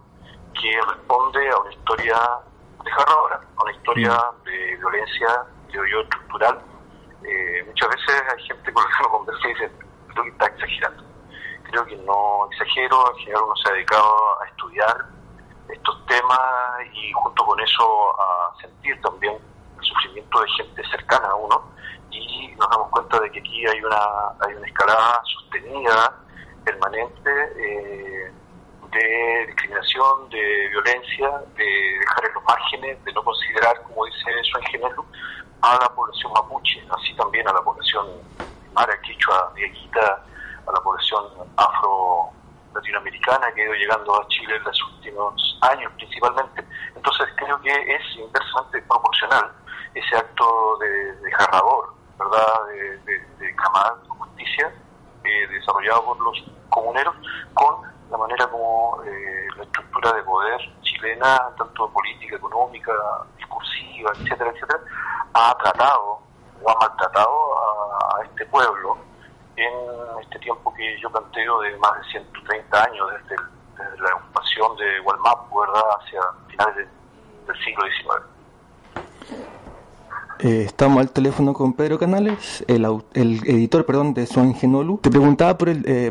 que 0.54 0.80
responde 0.88 1.50
a 1.50 1.58
una 1.60 1.74
historia 1.74 2.18
desgarradora, 2.84 3.42
a 3.58 3.64
una 3.64 3.72
historia 3.72 4.18
de 4.46 4.76
violencia, 4.78 5.28
yo, 5.70 5.86
yo 5.86 6.02
estructural. 6.02 6.60
Eh, 7.24 7.64
muchas 7.68 7.90
veces 7.90 8.24
hay 8.32 8.44
gente 8.44 8.74
con 8.74 8.84
la 8.84 8.90
que 8.90 8.96
uno 9.02 9.12
conversa 9.12 9.48
y 9.48 9.54
dice, 9.54 9.72
creo 10.08 10.24
que 10.24 10.30
está 10.30 10.46
exagerando 10.46 11.09
creo 11.70 11.86
que 11.86 11.96
no 11.98 12.50
exagero, 12.52 13.12
en 13.12 13.18
general 13.20 13.44
uno 13.44 13.56
se 13.58 13.70
ha 13.70 13.74
dedicado 13.74 14.42
a 14.42 14.46
estudiar 14.48 15.06
estos 15.70 16.06
temas 16.08 16.40
y 16.94 17.12
junto 17.14 17.46
con 17.46 17.60
eso 17.60 18.20
a 18.20 18.54
sentir 18.62 19.00
también 19.02 19.38
el 19.78 19.86
sufrimiento 19.86 20.42
de 20.42 20.50
gente 20.58 20.84
cercana 20.90 21.28
a 21.28 21.36
uno. 21.36 21.64
Y 22.12 22.48
nos 22.58 22.70
damos 22.70 22.90
cuenta 22.90 23.20
de 23.20 23.32
que 23.32 23.40
aquí 23.40 23.66
hay 23.68 23.82
una, 23.84 24.02
hay 24.40 24.54
una 24.56 24.68
escalada 24.68 25.22
sostenida, 25.26 26.16
permanente, 26.66 27.32
eh, 27.58 28.32
de 28.92 29.46
discriminación, 29.46 30.30
de 30.30 30.68
violencia, 30.70 31.30
de 31.56 32.00
dejar 32.00 32.26
en 32.26 32.34
los 32.34 32.44
márgenes, 32.44 33.06
de 33.06 33.14
no 33.14 33.24
considerar, 33.24 33.82
como 33.84 34.06
dice 34.06 34.32
eso 34.42 34.60
Genelo, 34.72 35.06
a 35.62 35.78
la 35.80 35.90
población 35.90 36.32
mapuche, 36.34 36.84
así 36.98 37.14
también 37.16 37.48
a 37.48 37.54
la 37.54 37.62
población 37.62 38.08
mara, 38.74 39.00
quichua, 39.02 39.52
dieguita, 39.56 40.24
a 40.70 40.72
la 40.74 40.82
población 40.82 41.26
afro 41.58 42.30
latinoamericana 42.74 43.52
que 43.54 43.62
ha 43.62 43.66
ido 43.66 43.74
llegando 43.74 44.22
a 44.22 44.28
Chile 44.28 44.56
en 44.56 44.64
los 44.64 44.84
últimos 44.84 45.60
años 45.62 45.92
principalmente. 45.96 46.64
Entonces 46.96 47.28
creo 47.36 47.60
que 47.62 47.72
es 47.72 48.02
inversamente 48.16 48.82
proporcional 48.84 49.52
ese 49.96 50.16
acto 50.16 50.78
de 50.78 51.16
desgarrador, 51.18 51.94
¿verdad?, 52.18 52.66
de, 52.68 52.98
de, 53.00 53.20
de 53.40 53.48
de 53.48 54.10
justicia 54.10 54.72
eh, 55.24 55.48
desarrollado 55.48 56.06
por 56.06 56.20
los 56.20 56.44
comuneros 56.70 57.16
con 57.54 57.82
la 58.12 58.18
manera 58.18 58.48
como 58.48 59.02
eh, 59.06 59.48
la 59.58 59.64
estructura 59.64 60.14
de 60.14 60.24
poder 60.24 60.60
chilena, 60.82 61.50
tanto 61.58 61.90
política, 61.90 62.36
económica, 62.36 62.92
discursiva, 63.38 64.12
etcétera, 64.14 64.52
etcétera, 64.52 64.80
ha 65.34 65.58
tratado 65.58 66.20
o 66.62 66.70
ha 66.70 66.76
maltratado 66.80 67.60
a 68.18 68.24
este 68.24 68.46
pueblo 68.48 68.98
en 69.62 70.22
este 70.22 70.40
tiempo 70.40 70.74
que 70.74 71.00
yo 71.02 71.10
planteo 71.10 71.62
de 71.62 71.78
más 71.78 71.92
de 72.02 72.12
130 72.12 72.84
años 72.84 73.08
desde, 73.12 73.36
el, 73.36 73.42
desde 73.78 74.04
la 74.04 74.16
ocupación 74.16 74.78
de 74.78 75.00
Gualmapu, 75.00 75.60
¿verdad?, 75.60 75.84
hacia 76.00 76.22
finales 76.48 76.76
de, 76.76 76.88
del 77.48 77.64
siglo 77.64 77.84
XIX. 77.86 78.40
Eh, 80.42 80.64
estamos 80.66 81.02
al 81.02 81.12
teléfono 81.12 81.52
con 81.52 81.74
Pedro 81.74 82.00
Canales, 82.00 82.64
el, 82.70 82.86
el 83.14 83.42
editor, 83.46 83.86
perdón, 83.86 84.14
de 84.14 84.26
Suan 84.26 84.56
Genolu. 84.56 84.98
Te 85.00 85.10
preguntaba 85.10 85.58
por 85.58 85.68
el 85.68 85.84
eh, 85.86 86.10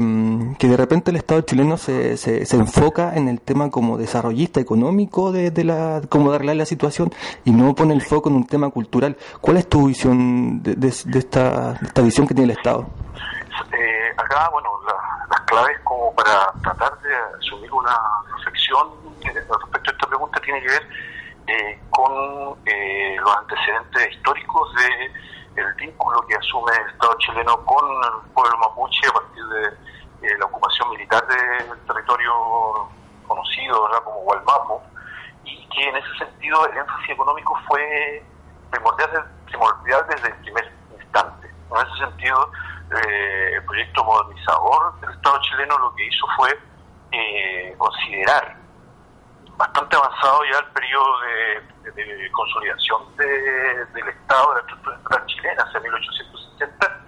que 0.59 0.69
de 0.69 0.77
repente 0.77 1.11
el 1.11 1.17
Estado 1.17 1.41
chileno 1.41 1.79
se, 1.79 2.19
se, 2.19 2.45
se, 2.45 2.57
enfoca 2.57 3.17
en 3.17 3.29
el 3.29 3.41
tema 3.41 3.71
como 3.71 3.97
desarrollista 3.97 4.61
económico 4.61 5.33
de, 5.33 5.51
de 5.51 5.65
la, 5.65 6.03
como 6.11 6.29
de 6.29 6.37
arreglar 6.37 6.57
la 6.57 6.67
situación 6.67 7.11
y 7.47 7.53
no 7.53 7.75
pone 7.75 7.95
el 7.95 8.03
foco 8.03 8.29
en 8.29 8.37
un 8.37 8.47
tema 8.47 8.69
cultural. 8.69 9.17
¿Cuál 9.41 9.57
es 9.57 9.67
tu 9.67 9.87
visión 9.87 10.63
de, 10.63 10.75
de, 10.75 10.95
de 11.07 11.19
esta, 11.19 11.79
esta 11.81 12.03
visión 12.03 12.27
que 12.27 12.35
tiene 12.35 12.53
el 12.53 12.59
Estado? 12.59 12.87
Eh, 13.73 14.13
acá, 14.17 14.49
bueno, 14.51 14.71
la, 14.87 15.27
las 15.31 15.41
claves 15.43 15.79
como 15.85 16.15
para 16.15 16.53
tratar 16.63 16.99
de 17.01 17.15
asumir 17.39 17.73
una 17.73 17.97
reflexión 18.37 18.89
respecto 19.23 19.91
a 19.91 19.95
esta 19.95 20.07
pregunta 20.07 20.41
tiene 20.41 20.61
que 20.63 20.69
ver 20.69 20.89
eh, 21.47 21.81
con 21.91 22.59
eh, 22.67 23.17
los 23.19 23.37
antecedentes 23.37 24.13
históricos 24.13 24.75
de 24.75 25.61
el 25.61 25.75
vínculo 25.75 26.25
que 26.27 26.37
asume 26.37 26.73
el 26.73 26.91
Estado 26.91 27.17
chileno 27.19 27.65
con 27.65 27.85
el 27.89 28.31
pueblo 28.33 28.59
mapuche 28.59 29.09
a 29.09 29.13
partir 29.13 29.45
de 29.47 29.67
eh, 30.29 30.39
la 30.39 30.45
ocupación 30.45 30.91
militar 30.91 31.27
del 31.27 31.79
territorio 31.87 32.89
conocido 33.27 33.89
como 34.05 34.21
Gualmapu 34.21 34.81
y 35.45 35.67
que 35.69 35.89
en 35.89 35.97
ese 35.97 36.19
sentido 36.19 36.67
el 36.67 36.77
énfasis 36.77 37.11
económico 37.11 37.59
fue 37.67 38.23
primordial, 38.71 39.25
primordial 39.47 40.07
desde 40.09 40.29
el 40.29 40.35
primer 40.35 40.73
instante. 41.01 41.49
En 41.49 41.87
ese 41.87 41.99
sentido, 41.99 42.51
eh, 42.91 43.55
el 43.55 43.65
proyecto 43.65 44.05
modernizador 44.05 45.01
del 45.01 45.11
Estado 45.11 45.41
chileno 45.43 45.79
lo 45.79 45.95
que 45.95 46.07
hizo 46.07 46.27
fue 46.37 46.59
eh, 47.13 47.75
considerar 47.77 48.57
bastante 49.57 49.97
avanzado 49.97 50.41
ya 50.45 50.59
el 50.59 50.67
periodo 50.73 51.21
de, 51.21 52.31
consolidación 52.33 53.17
de, 53.17 53.85
del 53.87 54.09
Estado, 54.09 54.55
de 54.55 54.55
la 54.55 54.61
estructura 54.61 55.27
chilena, 55.27 55.63
hacia 55.65 55.81
1860, 55.81 57.07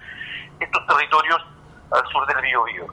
estos 0.59 0.87
territorios 0.87 1.45
al 1.91 2.07
sur 2.09 2.27
del 2.27 2.37
río 2.41 2.63
Bío. 2.63 2.87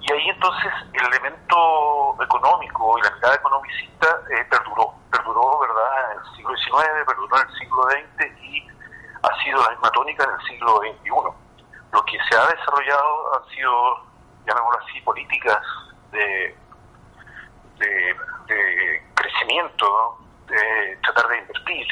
Y 0.00 0.12
ahí 0.12 0.28
entonces 0.30 0.72
el 0.92 1.06
elemento 1.06 2.16
económico 2.22 2.98
y 2.98 3.02
la 3.02 3.10
mirada 3.10 3.34
economicista 3.34 4.08
eh, 4.30 4.44
perduró, 4.48 4.94
perduró, 5.10 5.58
¿verdad?, 5.58 6.12
en 6.12 6.18
el 6.18 6.36
siglo 6.36 6.56
XIX, 6.56 7.06
perduró 7.06 7.36
en 7.36 7.48
el 7.48 7.58
siglo 7.58 7.82
XX 7.82 8.40
y 8.40 8.68
ha 9.22 9.44
sido 9.44 9.62
la 9.62 9.70
misma 9.70 9.90
tónica 9.90 10.24
en 10.24 10.30
el 10.30 10.46
siglo 10.46 10.78
XXI. 10.78 11.10
Que 12.06 12.18
se 12.30 12.36
ha 12.38 12.46
desarrollado 12.46 13.34
han 13.36 13.48
sido, 13.50 14.06
llamémoslo 14.46 14.78
así, 14.80 15.00
políticas 15.00 15.60
de 16.12 16.56
de, 17.78 19.02
crecimiento, 19.14 20.18
de 20.46 20.98
tratar 21.02 21.28
de 21.28 21.38
invertir, 21.38 21.86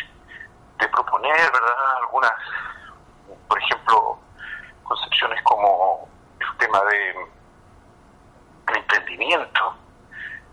de 0.79 0.89
proponer, 0.89 1.53
¿verdad? 1.53 1.97
Algunas, 1.99 2.33
por 3.49 3.59
ejemplo, 3.59 4.19
concepciones 4.83 5.43
como 5.43 6.09
el 6.41 6.59
tema 6.59 6.81
de, 6.85 7.15
de 8.73 8.79
emprendimiento 8.79 9.77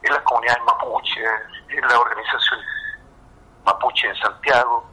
en 0.04 0.14
las 0.14 0.24
comunidades 0.24 0.64
mapuche, 0.64 1.24
en 1.70 1.82
las 1.82 1.94
organizaciones 1.94 2.66
mapuche 3.66 4.08
en 4.08 4.16
Santiago 4.16 4.90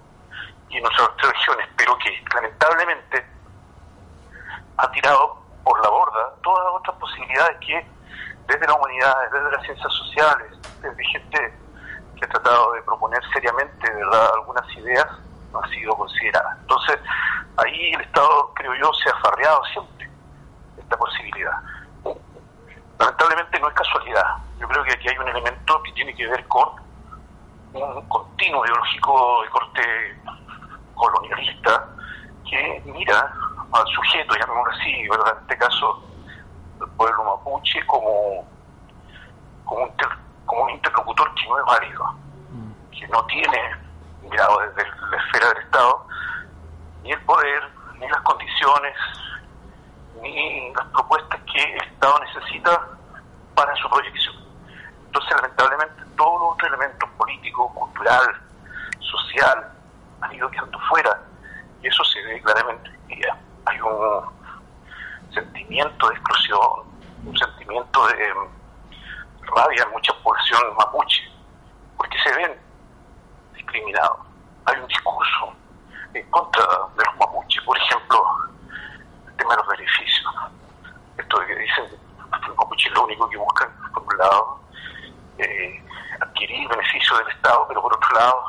y 0.69 0.77
en 0.77 0.87
otras 0.87 1.11
regiones, 1.23 1.69
pero 1.77 1.97
que 1.99 2.23
lamentablemente 2.35 3.27
ha 4.79 4.91
tirado 4.93 5.39
por 5.65 5.81
la 5.83 5.91
borda 5.91 6.33
todas 6.43 6.65
las 6.65 6.75
otras 6.75 6.97
posibilidades 6.97 7.59
que 7.59 7.87
desde 8.47 8.67
la 8.67 8.75
humanidad, 8.75 9.15
desde 9.31 9.51
las 9.51 9.63
ciencias 9.65 9.93
sociales, 9.93 10.59
desde 10.81 11.05
gente 11.05 11.55
que 12.17 12.25
ha 12.25 12.29
tratado 12.29 12.73
de 12.73 12.83
proponer 12.83 13.21
seriamente, 13.33 13.93
¿verdad?, 13.93 14.31
algunas 14.35 14.77
ideas, 14.77 15.07
no 15.53 15.61
ha 15.61 15.69
sido 15.69 15.95
considerada. 15.95 16.57
Entonces, 16.61 16.99
ahí 17.57 17.93
el 17.93 18.01
Estado, 18.01 18.53
creo 18.55 18.75
yo, 18.75 18.91
se 18.95 19.11
ha 19.11 19.15
farreado 19.21 19.63
siempre 19.73 20.11
esta 20.79 20.97
posibilidad. 20.97 21.61
Lamentablemente 22.99 23.61
no 23.61 23.69
es 23.69 23.75
casualidad. 23.75 24.37
Yo 24.59 24.67
creo 24.67 24.83
que 24.85 24.93
aquí 24.93 25.09
hay 25.09 25.19
un 25.19 25.29
elemento 25.29 25.83
que 25.83 25.93
tiene 25.93 26.15
que 26.15 26.27
ver 26.27 26.47
con 26.49 26.69
un 27.75 28.09
continuo 28.09 28.65
ideológico 28.65 29.43
de 29.43 29.51
corte 29.51 30.23
colonialista 30.95 31.87
que 32.49 32.83
mira 32.87 33.33
al 33.73 33.87
sujeto, 33.87 34.35
llamémoslo 34.35 34.73
así, 34.73 35.09
¿verdad? 35.09 35.35
en 35.37 35.43
este 35.43 35.59
caso 35.59 36.03
el 36.81 36.91
pueblo 36.93 37.25
mapuche, 37.25 37.85
como, 37.87 38.47
como, 39.65 39.83
un, 39.83 39.91
como 40.47 40.63
un 40.65 40.71
interlocutor 40.71 41.35
que 41.35 41.49
no 41.49 41.59
es 41.59 41.65
válido, 41.67 42.15
que 42.93 43.09
no 43.09 43.25
tiene, 43.27 43.77
mirado 44.23 44.59
desde 44.61 44.89
la 45.11 45.17
esfera 45.17 45.49
del 45.49 45.65
Estado, 45.65 46.07
ni 47.03 47.13
el 47.13 47.21
poder, 47.23 47.63
ni 47.99 48.09
las 48.09 48.21
condiciones, 48.23 48.97
ni 50.23 50.73
las 50.73 50.87
propuestas 50.87 51.41
que 51.53 51.63
el 51.63 51.83
Estado 51.83 52.21
necesita 52.21 52.89
para 53.55 53.75
su 53.77 53.89
proyección. 53.91 54.37
Entonces, 55.07 55.33
lamentablemente, 55.37 56.03
todos 56.17 56.41
los 56.41 56.53
otros 56.53 56.69
elementos 56.69 57.09
políticos, 57.11 57.73
cultural, 57.75 58.41
social, 59.01 59.73
han 60.21 60.35
ido 60.35 60.51
quedando 60.51 60.79
fuera. 60.89 61.21
Y 61.83 61.89
eso 61.89 62.05
se 62.05 62.23
ve 62.23 62.43
claramente. 62.43 62.99
Hay 63.69 63.81
un 63.81 65.35
sentimiento 65.35 66.09
de 66.09 66.15
exclusión, 66.15 66.61
un 67.27 67.37
sentimiento 67.37 68.07
de 68.07 68.33
rabia 69.43 69.83
en 69.83 69.91
mucha 69.91 70.13
población 70.23 70.63
mapuche, 70.75 71.31
porque 71.99 72.17
se 72.23 72.35
ven 72.35 72.59
discriminados. 73.55 74.21
Hay 74.65 74.81
un 74.81 74.87
discurso 74.87 75.53
en 76.15 76.31
contra 76.31 76.65
de 76.97 77.05
los 77.05 77.17
mapuches, 77.19 77.63
por 77.65 77.77
ejemplo, 77.77 78.25
el 79.27 79.37
tema 79.37 79.51
de 79.51 79.57
los 79.59 79.69
beneficios. 79.69 80.35
Esto 81.19 81.39
de 81.41 81.47
que 81.49 81.57
dicen 81.57 81.85
que 81.91 82.49
los 82.49 82.57
mapuches 82.57 82.93
lo 82.93 83.05
único 83.05 83.29
que 83.29 83.37
buscan, 83.37 83.71
por 83.93 84.03
un 84.03 84.19
lado, 84.19 84.61
eh, 85.37 85.85
adquirir 86.21 86.67
beneficios 86.69 87.19
del 87.19 87.29
Estado, 87.29 87.67
pero 87.69 87.83
por 87.83 87.95
otro 87.95 88.15
lado, 88.15 88.43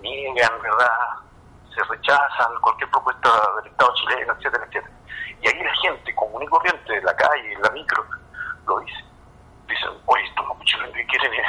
niegan, 0.00 0.60
¿verdad? 0.60 0.90
Se 1.74 1.82
rechazan 1.84 2.52
cualquier 2.60 2.90
propuesta 2.90 3.30
del 3.56 3.70
Estado 3.70 3.94
chileno, 3.94 4.32
etcétera, 4.34 4.64
etcétera. 4.66 4.94
Y 5.42 5.48
ahí 5.48 5.62
la 5.62 5.74
gente 5.76 6.14
común 6.14 6.42
y 6.42 6.46
corriente 6.48 6.92
de 6.92 7.02
la 7.02 7.14
calle, 7.16 7.52
en 7.52 7.62
la 7.62 7.70
micro, 7.70 8.04
lo 8.66 8.80
dice. 8.80 9.04
Dicen, 9.68 9.90
oye, 10.06 10.24
estos 10.26 10.46
mapuches 10.46 10.80
lo 10.80 10.92
que 10.92 11.06
quieren 11.06 11.32
es 11.32 11.46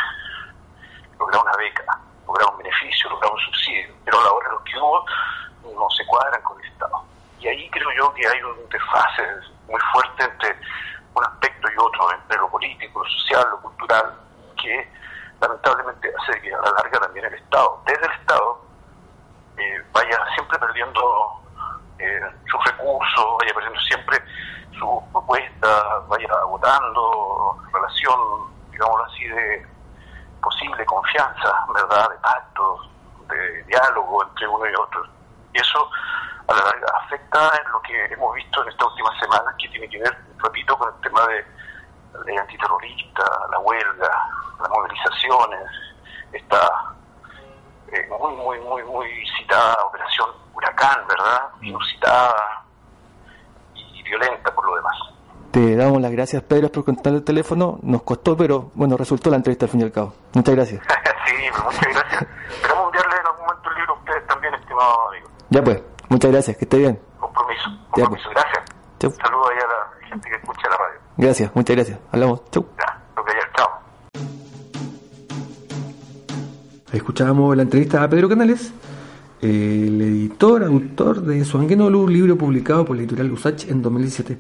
lograr 1.20 1.42
una 1.42 1.58
beca, 1.58 2.00
lograr 2.26 2.50
un 2.52 2.58
beneficio, 2.60 3.10
lograr 3.10 3.32
un 3.32 3.40
subsidio, 3.40 3.96
pero 4.06 4.20
a 4.20 4.24
la 4.24 4.32
hora 4.32 4.48
de 4.48 4.54
los 4.54 4.64
que 4.64 4.78
hubo 4.78 5.06
no 5.64 5.90
se 5.90 6.06
cuadran 6.06 6.42
con 6.44 6.60
el 6.62 6.72
Estado. 6.72 7.04
Y 7.40 7.48
ahí 7.48 7.70
creo 7.72 7.92
yo 7.98 8.14
que 8.14 8.28
hay 8.28 8.42
un 8.44 8.70
desfase 8.70 9.24
muy 9.68 9.82
fuerte 9.92 10.24
entre 10.24 10.56
un 11.14 11.24
aspecto 11.24 11.68
y 11.70 11.78
otro, 11.78 12.14
entre 12.14 12.38
lo 12.38 12.50
político, 12.50 13.04
lo 13.04 13.10
social, 13.10 13.48
lo 13.52 13.62
cultural, 13.62 14.14
que 14.62 14.88
lamentablemente 15.42 16.14
hace 16.20 16.40
que 16.42 16.54
a 16.54 16.62
la 16.62 16.72
larga 16.72 17.00
también 17.00 17.26
el 17.26 17.34
Estado, 17.34 17.82
desde 17.86 18.06
el 18.06 18.12
Estado, 18.14 18.62
eh, 19.58 19.84
vaya 19.92 20.18
siempre 20.36 20.60
perdiendo 20.60 21.42
eh, 22.00 22.22
sus 22.50 22.64
recursos, 22.66 23.38
vaya 23.40 23.54
perdiendo 23.54 23.80
siempre 23.82 24.18
sus 24.78 25.04
propuestas, 25.12 26.08
vaya 26.08 26.28
agotando 26.42 27.58
relación, 27.74 28.20
digámoslo 28.72 29.06
así, 29.06 29.28
de 29.28 29.68
posible 30.42 30.86
confianza, 30.86 31.66
¿verdad?, 31.74 32.10
de 32.10 32.18
pactos, 32.18 32.90
de 33.28 33.64
diálogo 33.64 34.24
entre 34.24 34.48
uno 34.48 34.66
y 34.66 34.74
otro. 34.76 35.06
Y 35.54 35.60
eso 35.60 35.90
a 36.48 36.54
la 36.54 36.64
larga 36.64 36.88
afecta 37.04 37.52
en 37.64 37.72
lo 37.72 37.82
que 37.82 38.06
hemos 38.06 38.34
visto 38.36 38.64
en 38.64 38.70
estas 38.70 38.88
últimas 38.88 39.20
semanas, 39.20 39.56
que 39.60 39.70
tiene 39.70 39.90
que 39.90 40.00
ver, 40.00 40.18
repito, 40.38 40.78
con 40.78 40.94
el 40.94 41.02
tema 41.02 41.26
de 41.28 41.46
ley 42.26 42.38
antiterrorista, 42.38 43.24
la 43.52 43.60
huelga, 43.60 44.10
las 44.60 44.70
movilizaciones, 44.70 45.70
esta 46.34 46.96
eh, 47.92 48.08
muy, 48.20 48.34
muy, 48.36 48.60
muy, 48.60 48.84
muy 48.84 49.28
citada 49.38 49.76
operación 49.86 50.30
Huracán, 50.54 51.06
¿verdad? 51.08 51.42
Inusitada 51.62 52.64
y 53.76 54.04
violenta 54.04 54.54
por 54.54 54.66
lo 54.66 54.76
demás. 54.76 54.98
Te 55.52 55.76
damos 55.76 56.02
las 56.02 56.12
gracias, 56.32 56.44
Pedro, 56.44 56.72
por 56.72 56.86
contar 56.86 57.14
el 57.14 57.24
teléfono. 57.24 57.80
Nos 57.82 58.04
costó, 58.04 58.38
pero 58.38 58.72
bueno, 58.74 58.96
resultó 58.96 59.30
la 59.30 59.36
entrevista 59.36 59.66
al 59.66 59.72
fin 59.72 59.82
y 59.82 59.84
al 59.84 59.92
cabo. 59.92 60.14
Muchas 60.34 60.56
gracias. 60.56 60.82
sí, 61.26 61.34
muchas 61.52 61.82
gracias. 61.82 62.26
Esperamos 62.56 62.86
enviarle 62.86 63.16
en 63.20 63.28
algún 63.28 63.46
momento 63.46 63.70
el 63.70 63.76
libro 63.76 63.94
a 63.94 63.98
ustedes 63.98 64.28
también, 64.28 64.54
estimados 64.54 64.98
amigos. 65.10 65.32
Ya 65.50 65.64
pues, 65.64 65.84
muchas 66.08 66.32
gracias, 66.32 66.58
que 66.58 66.66
esté 66.66 66.78
bien. 66.78 67.00
Compromiso, 67.20 67.70
Ya, 67.70 68.06
compromiso. 68.06 68.30
Gracias. 68.30 68.64
Chau. 69.00 69.12
Saludos 69.12 69.48
ahí 69.52 69.58
a 69.58 69.68
la 69.68 70.08
gente 70.08 70.30
que 70.30 70.36
escucha 70.38 70.70
la 70.70 70.78
radio. 70.78 71.00
Gracias, 71.18 71.52
muchas 71.54 71.76
gracias. 71.76 72.00
Hablamos. 72.14 72.50
Chau. 72.52 72.66
Ya, 72.80 73.02
lo 73.18 73.26
que 73.26 73.32
chao. 73.58 73.70
Escuchábamos 76.94 77.58
la 77.58 77.64
entrevista 77.64 78.04
a 78.04 78.10
Pedro 78.10 78.30
Canales, 78.30 78.74
el 79.42 80.02
editor, 80.02 80.64
autor 80.64 81.24
de 81.24 81.44
Suanguenolu, 81.44 82.04
un 82.04 82.14
libro 82.14 82.38
publicado 82.38 82.86
por 82.86 82.96
la 82.96 83.02
editorial 83.02 83.32
Usach 83.34 83.68
en 83.68 83.82
2017. 83.82 84.38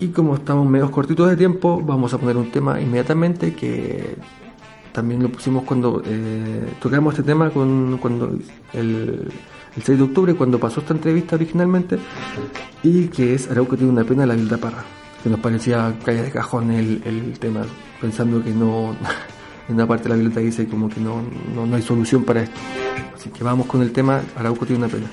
Y 0.00 0.08
como 0.08 0.34
estamos 0.34 0.66
medio 0.66 0.90
cortitos 0.90 1.28
de 1.28 1.36
tiempo, 1.36 1.82
vamos 1.84 2.14
a 2.14 2.18
poner 2.18 2.36
un 2.38 2.50
tema 2.50 2.80
inmediatamente 2.80 3.54
que 3.54 4.16
también 4.92 5.22
lo 5.22 5.30
pusimos 5.30 5.64
cuando 5.64 6.02
eh, 6.04 6.72
tocamos 6.80 7.14
este 7.14 7.22
tema 7.22 7.50
con, 7.50 7.98
cuando 7.98 8.30
el, 8.72 9.30
el 9.76 9.82
6 9.82 9.98
de 9.98 10.04
octubre, 10.04 10.34
cuando 10.34 10.58
pasó 10.58 10.80
esta 10.80 10.94
entrevista 10.94 11.36
originalmente, 11.36 11.98
y 12.82 13.08
que 13.08 13.34
es 13.34 13.50
Arauco 13.50 13.76
tiene 13.76 13.92
una 13.92 14.04
pena 14.04 14.24
la 14.24 14.34
Vilda 14.34 14.56
Parra, 14.56 14.82
que 15.22 15.28
nos 15.28 15.38
parecía 15.38 15.94
caer 16.02 16.24
de 16.24 16.30
cajón 16.30 16.70
el, 16.70 17.02
el 17.04 17.38
tema, 17.38 17.66
pensando 18.00 18.42
que 18.42 18.52
no, 18.52 18.96
en 19.68 19.74
una 19.74 19.86
parte 19.86 20.04
de 20.04 20.08
la 20.10 20.16
Violeta 20.16 20.40
dice 20.40 20.66
como 20.66 20.88
que 20.88 21.00
no, 21.00 21.22
no, 21.54 21.66
no 21.66 21.76
hay 21.76 21.82
solución 21.82 22.24
para 22.24 22.42
esto. 22.42 22.58
Así 23.14 23.28
que 23.28 23.44
vamos 23.44 23.66
con 23.66 23.82
el 23.82 23.92
tema 23.92 24.22
Arauco 24.34 24.64
tiene 24.64 24.84
una 24.84 24.92
pena. 24.92 25.08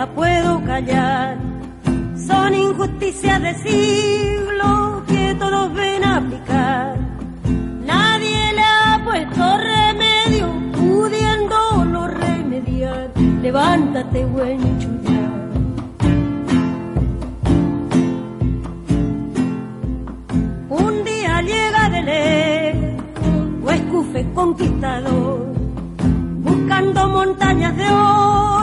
La 0.00 0.06
puedo 0.06 0.64
callar. 0.64 1.36
Son 2.16 2.54
injusticias 2.54 3.38
de 3.42 3.52
siglo 3.66 5.02
que 5.06 5.36
todos 5.38 5.74
ven 5.74 6.02
aplicar. 6.02 6.96
Nadie 7.84 8.40
le 8.58 8.62
ha 8.62 9.02
puesto 9.04 9.42
remedio, 9.58 10.46
pudiéndolo 10.72 12.06
remediar. 12.06 13.10
Levántate, 13.42 14.24
buen 14.24 14.60
chullar. 14.80 15.32
Un 20.86 20.94
día 21.04 21.42
llega 21.42 21.82
de 21.94 22.02
lejos, 22.12 23.72
escufe 23.74 24.20
conquistador 24.32 25.40
buscando 26.48 27.06
montañas 27.08 27.76
de 27.76 27.86
oro 27.90 28.59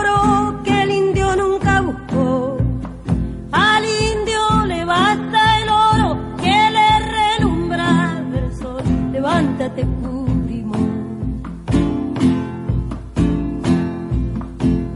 Levántate, 9.67 9.85
Purimón. 10.01 11.41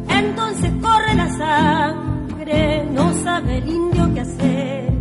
Entonces 0.10 0.72
corre 0.82 1.14
la 1.16 1.30
sangre, 1.30 2.86
no 2.92 3.14
sabe 3.16 3.58
el 3.58 3.68
indio 3.68 4.14
qué 4.14 4.20
hacer. 4.22 4.94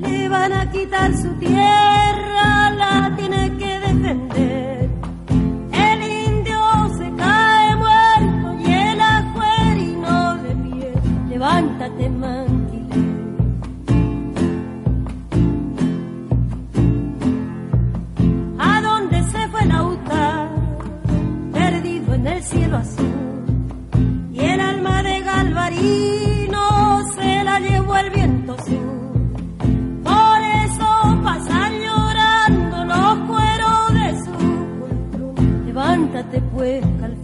Le 0.00 0.28
van 0.28 0.52
a 0.52 0.70
quitar 0.70 1.16
su 1.16 1.32
tierra, 1.38 2.61
Y 24.32 24.40
el 24.40 24.60
alma 24.60 25.02
de 25.02 25.20
Galvarino 25.20 27.02
se 27.14 27.44
la 27.44 27.60
llevó 27.60 27.96
el 27.96 28.10
viento 28.10 28.56
sur. 28.64 29.02
Por 30.02 30.40
eso 30.64 31.20
pasan 31.22 31.72
llorando 31.80 32.84
los 32.84 33.14
cueros 33.28 33.94
de 33.94 34.24
su 34.24 35.64
levántate 35.66 36.40
pues 36.54 36.84
al 37.02 37.16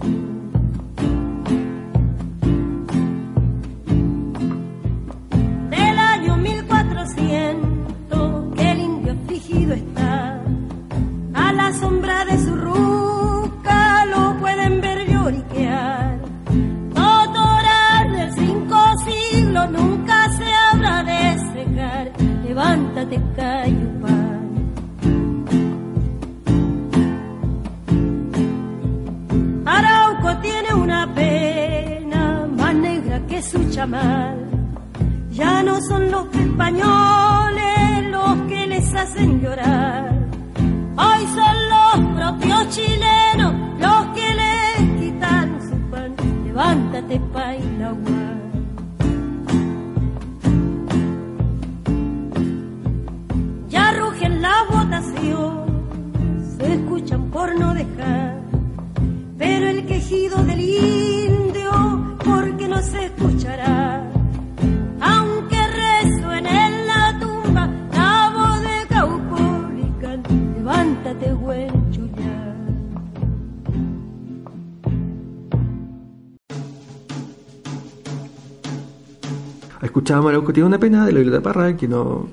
que 80.48 80.54
tiene 80.54 80.66
una 80.66 80.78
pena 80.78 81.06
de 81.06 81.12
la 81.12 81.20
Violeta 81.20 81.42
Parra, 81.42 81.76
que 81.76 81.86
no, 81.86 82.28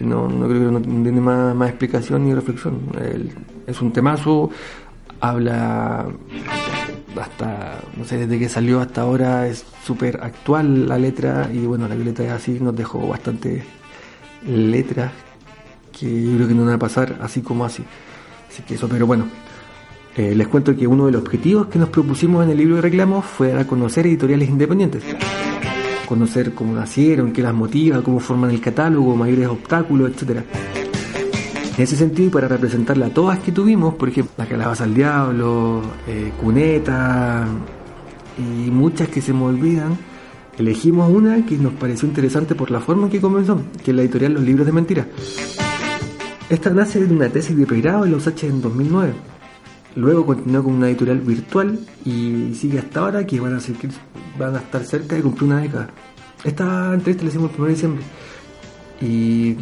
no, 0.00 0.28
no 0.28 0.48
creo 0.48 0.66
que 0.66 0.72
no 0.72 0.80
tiene 0.80 1.20
más, 1.20 1.54
más 1.54 1.68
explicación 1.68 2.24
ni 2.24 2.32
reflexión. 2.34 2.78
El- 3.00 3.30
es 3.66 3.80
un 3.82 3.92
temazo, 3.92 4.48
habla 5.20 6.06
hasta, 7.20 7.80
no 7.96 8.04
sé, 8.04 8.16
desde 8.18 8.38
que 8.38 8.48
salió 8.48 8.80
hasta 8.80 9.02
ahora 9.02 9.46
es 9.46 9.64
súper 9.84 10.18
actual 10.22 10.88
la 10.88 10.98
letra 10.98 11.48
y 11.52 11.58
bueno, 11.66 11.86
la 11.86 11.94
Violeta 11.94 12.24
es 12.24 12.30
así, 12.30 12.58
nos 12.60 12.74
dejó 12.74 13.06
bastante 13.06 13.62
letras 14.46 15.12
que 15.98 16.22
yo 16.24 16.34
creo 16.36 16.48
que 16.48 16.54
no 16.54 16.64
van 16.64 16.74
a 16.74 16.78
pasar 16.78 17.18
así 17.20 17.42
como 17.42 17.64
así. 17.64 17.84
Así 18.50 18.62
que 18.64 18.74
eso, 18.74 18.88
pero 18.88 19.06
bueno, 19.06 19.26
eh, 20.16 20.34
les 20.34 20.48
cuento 20.48 20.74
que 20.76 20.86
uno 20.86 21.06
de 21.06 21.12
los 21.12 21.22
objetivos 21.22 21.66
que 21.68 21.78
nos 21.78 21.88
propusimos 21.90 22.42
en 22.44 22.50
el 22.50 22.56
libro 22.58 22.76
de 22.76 22.82
reclamos 22.82 23.24
fue 23.24 23.48
dar 23.48 23.60
a 23.60 23.66
conocer 23.66 24.06
editoriales 24.06 24.48
independientes 24.48 25.02
conocer 26.12 26.52
cómo 26.52 26.74
nacieron, 26.74 27.32
qué 27.32 27.40
las 27.40 27.54
motiva, 27.54 28.02
cómo 28.02 28.20
forman 28.20 28.50
el 28.50 28.60
catálogo, 28.60 29.16
mayores 29.16 29.48
obstáculos, 29.48 30.10
etcétera. 30.10 30.44
En 31.74 31.82
ese 31.82 31.96
sentido, 31.96 32.28
y 32.28 32.30
para 32.30 32.48
representarla 32.48 33.06
a 33.06 33.08
todas 33.08 33.38
que 33.38 33.50
tuvimos, 33.50 33.94
por 33.94 34.10
ejemplo, 34.10 34.34
La 34.36 34.44
Calabaza 34.44 34.84
al 34.84 34.92
Diablo, 34.92 35.80
eh, 36.06 36.30
Cuneta 36.38 37.46
y 38.36 38.70
muchas 38.70 39.08
que 39.08 39.22
se 39.22 39.32
me 39.32 39.44
olvidan, 39.44 39.96
elegimos 40.58 41.10
una 41.10 41.46
que 41.46 41.56
nos 41.56 41.72
pareció 41.72 42.06
interesante 42.06 42.54
por 42.54 42.70
la 42.70 42.80
forma 42.80 43.04
en 43.04 43.10
que 43.10 43.18
comenzó, 43.22 43.58
que 43.82 43.92
es 43.92 43.96
la 43.96 44.02
editorial 44.02 44.34
Los 44.34 44.42
Libros 44.42 44.66
de 44.66 44.72
Mentira. 44.72 45.06
Esta 46.50 46.68
nace 46.68 47.02
de 47.02 47.14
una 47.14 47.30
tesis 47.30 47.56
de 47.56 47.64
pregrado 47.64 48.04
en 48.04 48.12
los 48.12 48.26
H 48.26 48.46
en 48.46 48.60
2009. 48.60 49.14
Luego 49.94 50.24
continuó 50.24 50.64
con 50.64 50.74
una 50.74 50.88
editorial 50.88 51.20
virtual 51.20 51.78
y 52.04 52.54
sigue 52.54 52.78
hasta 52.78 53.00
ahora 53.00 53.26
que 53.26 53.38
van 53.40 53.54
a, 53.54 53.58
estar 54.58 54.84
cerca 54.84 55.16
de 55.16 55.22
cumplir 55.22 55.50
una 55.50 55.60
década. 55.60 55.90
Esta 56.44 56.94
entrevista 56.94 57.24
la 57.24 57.30
hicimos 57.30 57.50
el 57.50 57.56
1 57.58 57.66
de 57.66 57.72
diciembre. 57.72 58.04
Y 59.00 59.56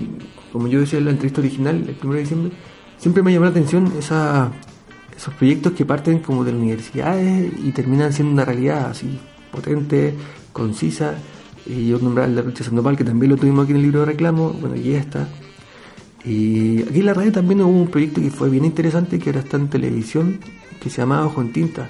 como 0.52 0.68
yo 0.68 0.80
decía 0.80 0.98
en 0.98 1.06
la 1.06 1.10
entrevista 1.10 1.40
original, 1.40 1.76
el 1.88 1.96
1 2.02 2.12
de 2.14 2.20
diciembre, 2.20 2.52
siempre 2.98 3.22
me 3.22 3.32
llamó 3.32 3.46
la 3.46 3.50
atención 3.50 3.92
esos 3.98 5.34
proyectos 5.34 5.72
que 5.72 5.84
parten 5.84 6.20
como 6.20 6.44
de 6.44 6.52
las 6.52 6.60
universidades 6.60 7.52
y 7.64 7.72
terminan 7.72 8.12
siendo 8.12 8.32
una 8.32 8.44
realidad 8.44 8.90
así 8.90 9.18
potente, 9.50 10.14
concisa. 10.52 11.14
Y 11.66 11.88
yo 11.88 11.98
nombraba 11.98 12.28
el 12.28 12.36
de 12.36 12.42
Richard 12.42 12.66
Sandoval, 12.66 12.96
que 12.96 13.04
también 13.04 13.30
lo 13.30 13.36
tuvimos 13.36 13.64
aquí 13.64 13.72
en 13.72 13.76
el 13.76 13.82
libro 13.82 14.00
de 14.00 14.06
reclamo, 14.06 14.50
bueno, 14.50 14.76
y 14.76 14.92
esta. 14.92 15.28
Y 16.24 16.82
aquí 16.82 17.00
en 17.00 17.06
la 17.06 17.14
radio 17.14 17.32
también 17.32 17.62
hubo 17.62 17.70
un 17.80 17.88
proyecto 17.88 18.20
que 18.20 18.30
fue 18.30 18.50
bien 18.50 18.64
interesante, 18.64 19.18
que 19.18 19.30
ahora 19.30 19.40
está 19.40 19.56
en 19.56 19.68
televisión, 19.68 20.38
que 20.80 20.90
se 20.90 20.98
llamaba 20.98 21.26
Ojo 21.26 21.40
en 21.40 21.52
Tinta. 21.52 21.88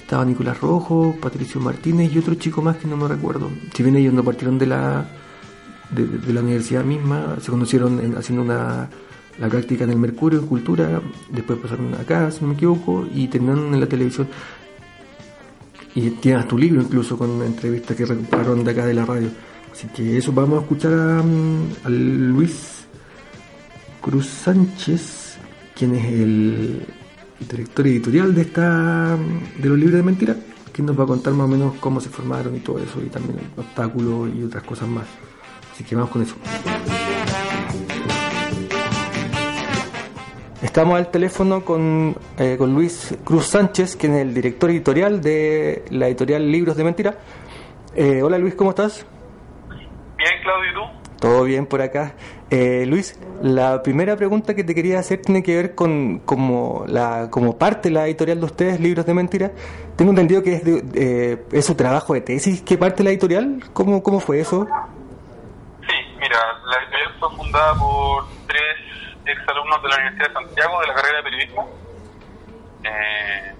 Estaba 0.00 0.24
Nicolás 0.24 0.60
Rojo, 0.60 1.16
Patricio 1.20 1.60
Martínez 1.60 2.12
y 2.14 2.18
otro 2.18 2.34
chico 2.34 2.62
más 2.62 2.76
que 2.76 2.86
no 2.86 2.96
me 2.96 3.08
recuerdo. 3.08 3.50
Si 3.74 3.82
bien 3.82 3.96
ellos 3.96 4.14
no 4.14 4.22
partieron 4.22 4.58
de 4.58 4.66
la, 4.66 5.08
de, 5.90 6.32
la 6.32 6.40
universidad 6.42 6.84
misma, 6.84 7.36
se 7.40 7.50
conocieron 7.50 7.98
en- 7.98 8.14
haciendo 8.16 8.42
una, 8.44 8.88
la 9.38 9.48
práctica 9.48 9.84
en 9.84 9.90
el 9.90 9.98
Mercurio, 9.98 10.38
en 10.40 10.46
Cultura, 10.46 11.00
después 11.30 11.58
pasaron 11.58 11.94
acá, 11.94 12.30
si 12.30 12.42
no 12.42 12.48
me 12.48 12.54
equivoco, 12.54 13.06
y 13.12 13.26
terminaron 13.28 13.72
en 13.74 13.80
la 13.80 13.86
televisión. 13.86 14.28
Y 15.94 16.10
tienes 16.10 16.46
tu 16.46 16.58
libro 16.58 16.82
incluso 16.82 17.16
con 17.16 17.30
una 17.30 17.46
entrevista 17.46 17.96
que 17.96 18.04
recuperaron 18.04 18.62
de 18.62 18.70
acá 18.70 18.84
de 18.86 18.94
la 18.94 19.06
radio. 19.06 19.28
Así 19.72 19.88
que 19.88 20.18
eso 20.18 20.30
vamos 20.32 20.58
a 20.58 20.62
escuchar 20.62 20.92
a, 20.92 21.22
mm, 21.22 21.62
a 21.84 21.88
Luis 21.88 22.75
Cruz 24.06 24.26
Sánchez, 24.26 25.36
quien 25.74 25.96
es 25.96 26.04
el 26.04 26.86
director 27.40 27.84
editorial 27.88 28.32
de 28.36 28.42
esta 28.42 29.16
de 29.16 29.68
los 29.68 29.76
libros 29.76 29.96
de 29.96 30.02
mentira, 30.04 30.36
que 30.72 30.80
nos 30.80 30.96
va 30.96 31.02
a 31.02 31.06
contar 31.08 31.32
más 31.32 31.46
o 31.46 31.48
menos 31.48 31.74
cómo 31.80 32.00
se 32.00 32.08
formaron 32.08 32.54
y 32.54 32.60
todo 32.60 32.78
eso, 32.78 33.02
y 33.04 33.08
también 33.08 33.40
obstáculos 33.56 34.30
y 34.32 34.44
otras 34.44 34.62
cosas 34.62 34.86
más. 34.86 35.06
Así 35.72 35.82
que 35.82 35.96
vamos 35.96 36.10
con 36.10 36.22
eso. 36.22 36.36
Estamos 40.62 40.96
al 40.96 41.10
teléfono 41.10 41.64
con, 41.64 42.16
eh, 42.38 42.54
con 42.56 42.72
Luis 42.74 43.12
Cruz 43.24 43.46
Sánchez, 43.46 43.96
quien 43.96 44.14
es 44.14 44.22
el 44.22 44.32
director 44.32 44.70
editorial 44.70 45.20
de 45.20 45.84
la 45.90 46.06
editorial 46.06 46.48
Libros 46.48 46.76
de 46.76 46.84
Mentira. 46.84 47.18
Eh, 47.96 48.22
hola 48.22 48.38
Luis, 48.38 48.54
¿cómo 48.54 48.70
estás? 48.70 49.04
Bien, 49.68 50.32
Claudio, 50.44 50.70
¿y 50.70 50.74
tú? 50.74 50.95
Todo 51.20 51.44
bien 51.44 51.66
por 51.66 51.80
acá. 51.80 52.14
Eh, 52.50 52.84
Luis, 52.86 53.18
la 53.42 53.82
primera 53.82 54.16
pregunta 54.16 54.54
que 54.54 54.64
te 54.64 54.74
quería 54.74 54.98
hacer 54.98 55.22
tiene 55.22 55.42
que 55.42 55.56
ver 55.56 55.74
con 55.74 56.20
como, 56.20 56.84
la, 56.86 57.28
como 57.30 57.58
parte 57.58 57.88
de 57.88 57.94
la 57.94 58.06
editorial 58.06 58.40
de 58.40 58.46
ustedes, 58.46 58.80
Libros 58.80 59.06
de 59.06 59.14
Mentira. 59.14 59.50
Tengo 59.96 60.10
entendido 60.10 60.42
que 60.42 60.54
es, 60.54 60.64
de, 60.64 60.84
eh, 60.94 61.44
es 61.52 61.64
su 61.64 61.74
trabajo 61.74 62.12
de 62.14 62.20
tesis 62.20 62.60
que 62.62 62.76
parte 62.76 63.02
la 63.02 63.10
editorial. 63.10 63.62
¿Cómo, 63.72 64.02
cómo 64.02 64.20
fue 64.20 64.40
eso? 64.40 64.66
Sí, 65.88 65.96
mira, 66.20 66.38
la 66.66 66.82
editorial 66.82 67.14
fue 67.18 67.30
fundada 67.36 67.74
por 67.74 68.26
tres 68.46 68.76
exalumnos 69.24 69.82
de 69.82 69.88
la 69.88 69.96
Universidad 69.96 70.28
de 70.28 70.34
Santiago 70.34 70.80
de 70.80 70.86
la 70.86 70.94
carrera 70.94 71.16
de 71.16 71.22
periodismo. 71.22 71.70
Eh, 72.84 73.54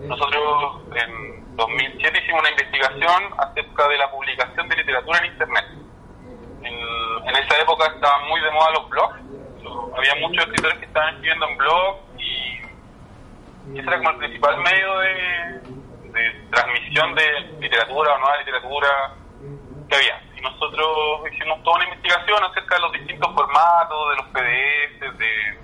nosotros 0.00 0.82
en 0.96 1.54
2007 1.54 2.18
hicimos 2.18 2.40
una 2.40 2.50
investigación 2.50 3.22
acerca 3.38 3.88
de 3.88 3.98
la 3.98 4.10
publicación 4.10 4.68
de 4.68 4.76
literatura 4.76 5.18
en 5.18 5.26
Internet. 5.26 5.64
En, 7.22 7.28
en 7.28 7.36
esa 7.36 7.58
época 7.60 7.86
estaban 7.86 8.28
muy 8.28 8.40
de 8.40 8.50
moda 8.50 8.70
los 8.72 8.88
blogs. 8.88 9.20
Había 9.96 10.14
muchos 10.20 10.44
escritores 10.44 10.78
que 10.78 10.86
estaban 10.86 11.14
escribiendo 11.14 11.48
en 11.48 11.56
blogs 11.56 12.00
y, 12.18 13.78
ese 13.78 13.88
era 13.88 13.96
como 13.96 14.10
el 14.10 14.16
principal 14.18 14.58
medio 14.58 14.98
de, 14.98 15.74
transmisión 16.50 17.14
de 17.14 17.40
literatura 17.58 18.14
o 18.14 18.18
nueva 18.18 18.36
literatura 18.38 18.88
que 19.88 19.96
había. 19.96 20.22
Y 20.36 20.40
nosotros 20.42 21.20
hicimos 21.32 21.62
toda 21.64 21.76
una 21.76 21.84
investigación 21.86 22.44
acerca 22.44 22.76
de 22.76 22.80
los 22.82 22.92
distintos 22.92 23.34
formatos, 23.34 24.10
de 24.10 24.16
los 24.16 24.26
PDFs, 24.26 25.18
de 25.18 25.58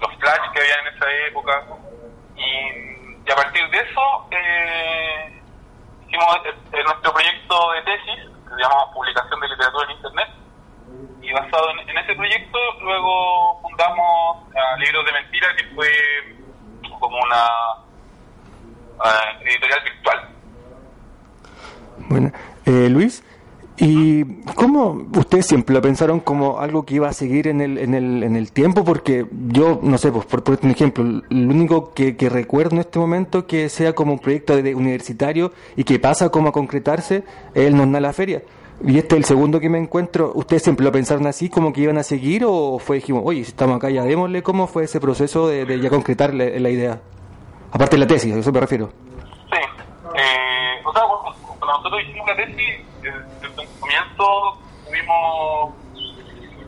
los 0.00 0.16
flash 0.18 0.50
que 0.52 0.60
había 0.60 0.74
en 0.80 0.96
esa 0.96 1.12
época. 1.28 1.66
Y, 2.34 3.28
y 3.28 3.30
a 3.30 3.36
partir 3.36 3.68
de 3.70 3.78
eso 3.78 4.26
eh, 4.30 5.42
hicimos 6.06 6.36
eh, 6.72 6.82
nuestro 6.82 7.12
proyecto 7.12 7.72
de 7.72 7.82
tesis, 7.82 8.24
que 8.48 8.54
se 8.54 8.62
llama 8.62 8.90
Publicación 8.92 9.40
de 9.40 9.48
Literatura 9.48 9.84
en 9.84 9.96
Internet. 9.96 10.28
Y 11.28 11.32
basado 11.32 11.64
en, 11.70 11.98
ese 11.98 12.14
proyecto, 12.14 12.58
luego 12.82 13.60
fundamos 13.60 14.48
Libros 14.78 15.04
de 15.04 15.12
Mentira, 15.12 15.48
que 15.56 15.64
fue 15.74 15.88
como 16.98 17.18
una 17.18 17.46
editorial 19.44 19.80
virtual. 19.84 20.28
Bueno, 22.08 22.32
eh, 22.64 22.88
Luis, 22.88 23.22
¿Y 23.80 24.24
cómo 24.56 25.06
ustedes 25.14 25.46
siempre 25.46 25.72
lo 25.72 25.80
pensaron 25.80 26.18
como 26.18 26.58
algo 26.58 26.84
que 26.84 26.96
iba 26.96 27.08
a 27.08 27.12
seguir 27.12 27.46
en 27.46 27.60
el, 27.60 27.78
en 27.78 27.94
el, 27.94 28.24
en 28.24 28.34
el 28.34 28.50
tiempo? 28.50 28.84
Porque 28.84 29.26
yo, 29.30 29.78
no 29.84 29.98
sé, 29.98 30.10
pues 30.10 30.26
por, 30.26 30.42
por 30.42 30.58
un 30.60 30.70
ejemplo, 30.72 31.04
lo 31.04 31.22
único 31.30 31.94
que, 31.94 32.16
que 32.16 32.28
recuerdo 32.28 32.74
en 32.74 32.80
este 32.80 32.98
momento 32.98 33.46
que 33.46 33.68
sea 33.68 33.92
como 33.92 34.14
un 34.14 34.18
proyecto 34.18 34.60
de 34.60 34.74
universitario 34.74 35.52
y 35.76 35.84
que 35.84 36.00
pasa 36.00 36.28
como 36.30 36.48
a 36.48 36.52
concretarse 36.52 37.22
es 37.54 37.66
el 37.66 37.76
Nos 37.76 37.88
la 37.88 38.12
Feria. 38.12 38.42
Y 38.84 38.96
este 38.96 39.16
es 39.16 39.18
el 39.18 39.24
segundo 39.24 39.58
que 39.58 39.68
me 39.68 39.78
encuentro. 39.78 40.30
¿Ustedes 40.34 40.62
siempre 40.62 40.84
lo 40.84 40.92
pensaron 40.92 41.26
así, 41.26 41.50
como 41.50 41.72
que 41.72 41.80
iban 41.80 41.98
a 41.98 42.04
seguir 42.04 42.44
o 42.46 42.78
fue, 42.78 42.96
dijimos, 42.96 43.22
oye, 43.24 43.42
si 43.42 43.50
estamos 43.50 43.76
acá 43.76 43.90
ya 43.90 44.04
démosle? 44.04 44.42
¿Cómo 44.42 44.68
fue 44.68 44.84
ese 44.84 45.00
proceso 45.00 45.48
de, 45.48 45.80
ya 45.80 45.90
concretar 45.90 46.32
la, 46.32 46.70
idea? 46.70 47.00
Aparte 47.72 47.96
de 47.96 48.00
la 48.00 48.06
tesis, 48.06 48.34
a 48.34 48.38
eso 48.38 48.52
me 48.52 48.60
refiero. 48.60 48.90
Sí. 49.50 49.58
Eh, 50.14 50.80
o 50.84 50.92
sea, 50.92 51.02
cuando 51.58 51.66
nosotros 51.66 52.02
hicimos 52.02 52.28
la 52.28 52.36
tesis, 52.36 52.86
desde 53.02 53.62
el 53.62 53.68
comienzo 53.80 54.58
tuvimos 54.86 55.74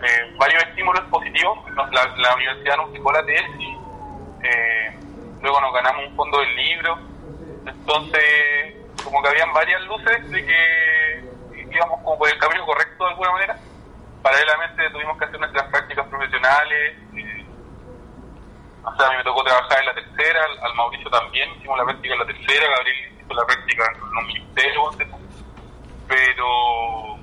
eh, 0.03 0.37
varios 0.37 0.65
estímulos 0.65 1.03
positivos. 1.11 1.59
La, 1.77 2.15
la, 2.17 2.35
universidad 2.35 2.77
nos 2.77 2.91
fijó 2.91 3.13
la 3.13 3.25
tesis, 3.25 3.77
eh, 4.43 4.99
luego 5.43 5.61
nos 5.61 5.73
ganamos 5.73 6.07
un 6.09 6.17
fondo 6.17 6.39
del 6.41 6.57
libro. 6.57 6.99
Entonces, 7.67 8.75
como 9.05 9.23
que 9.23 9.29
habían 9.29 9.53
varias 9.53 9.81
luces 9.83 10.31
de 10.31 10.45
que 10.45 11.30
íbamos 11.71 12.01
como 12.03 12.19
por 12.19 12.29
el 12.29 12.39
camino 12.39 12.67
correcto 12.67 13.05
de 13.05 13.11
alguna 13.11 13.33
manera. 13.33 13.57
Paralelamente 14.23 14.91
tuvimos 14.91 15.19
que 15.19 15.25
hacer 15.25 15.41
nuestras 15.41 15.69
prácticas 15.71 16.07
profesionales. 16.09 16.99
Eh, 17.17 17.47
o 18.85 18.97
sea, 18.97 19.07
a 19.07 19.11
mí 19.11 19.17
me 19.17 19.25
tocó 19.25 19.45
trabajar 19.45 19.79
en 19.81 19.87
la 19.87 19.95
tercera, 19.95 20.41
al, 20.63 20.75
Mauricio 20.75 21.11
también, 21.11 21.51
hicimos 21.57 21.79
la 21.79 21.85
práctica 21.85 22.15
en 22.15 22.21
la 22.21 22.27
tercera, 22.27 22.67
Gabriel 22.77 23.13
hizo 23.21 23.35
la 23.35 23.45
práctica 23.45 23.85
en 23.95 24.15
los 24.15 24.25
ministerios, 24.25 24.97
pero 26.09 27.19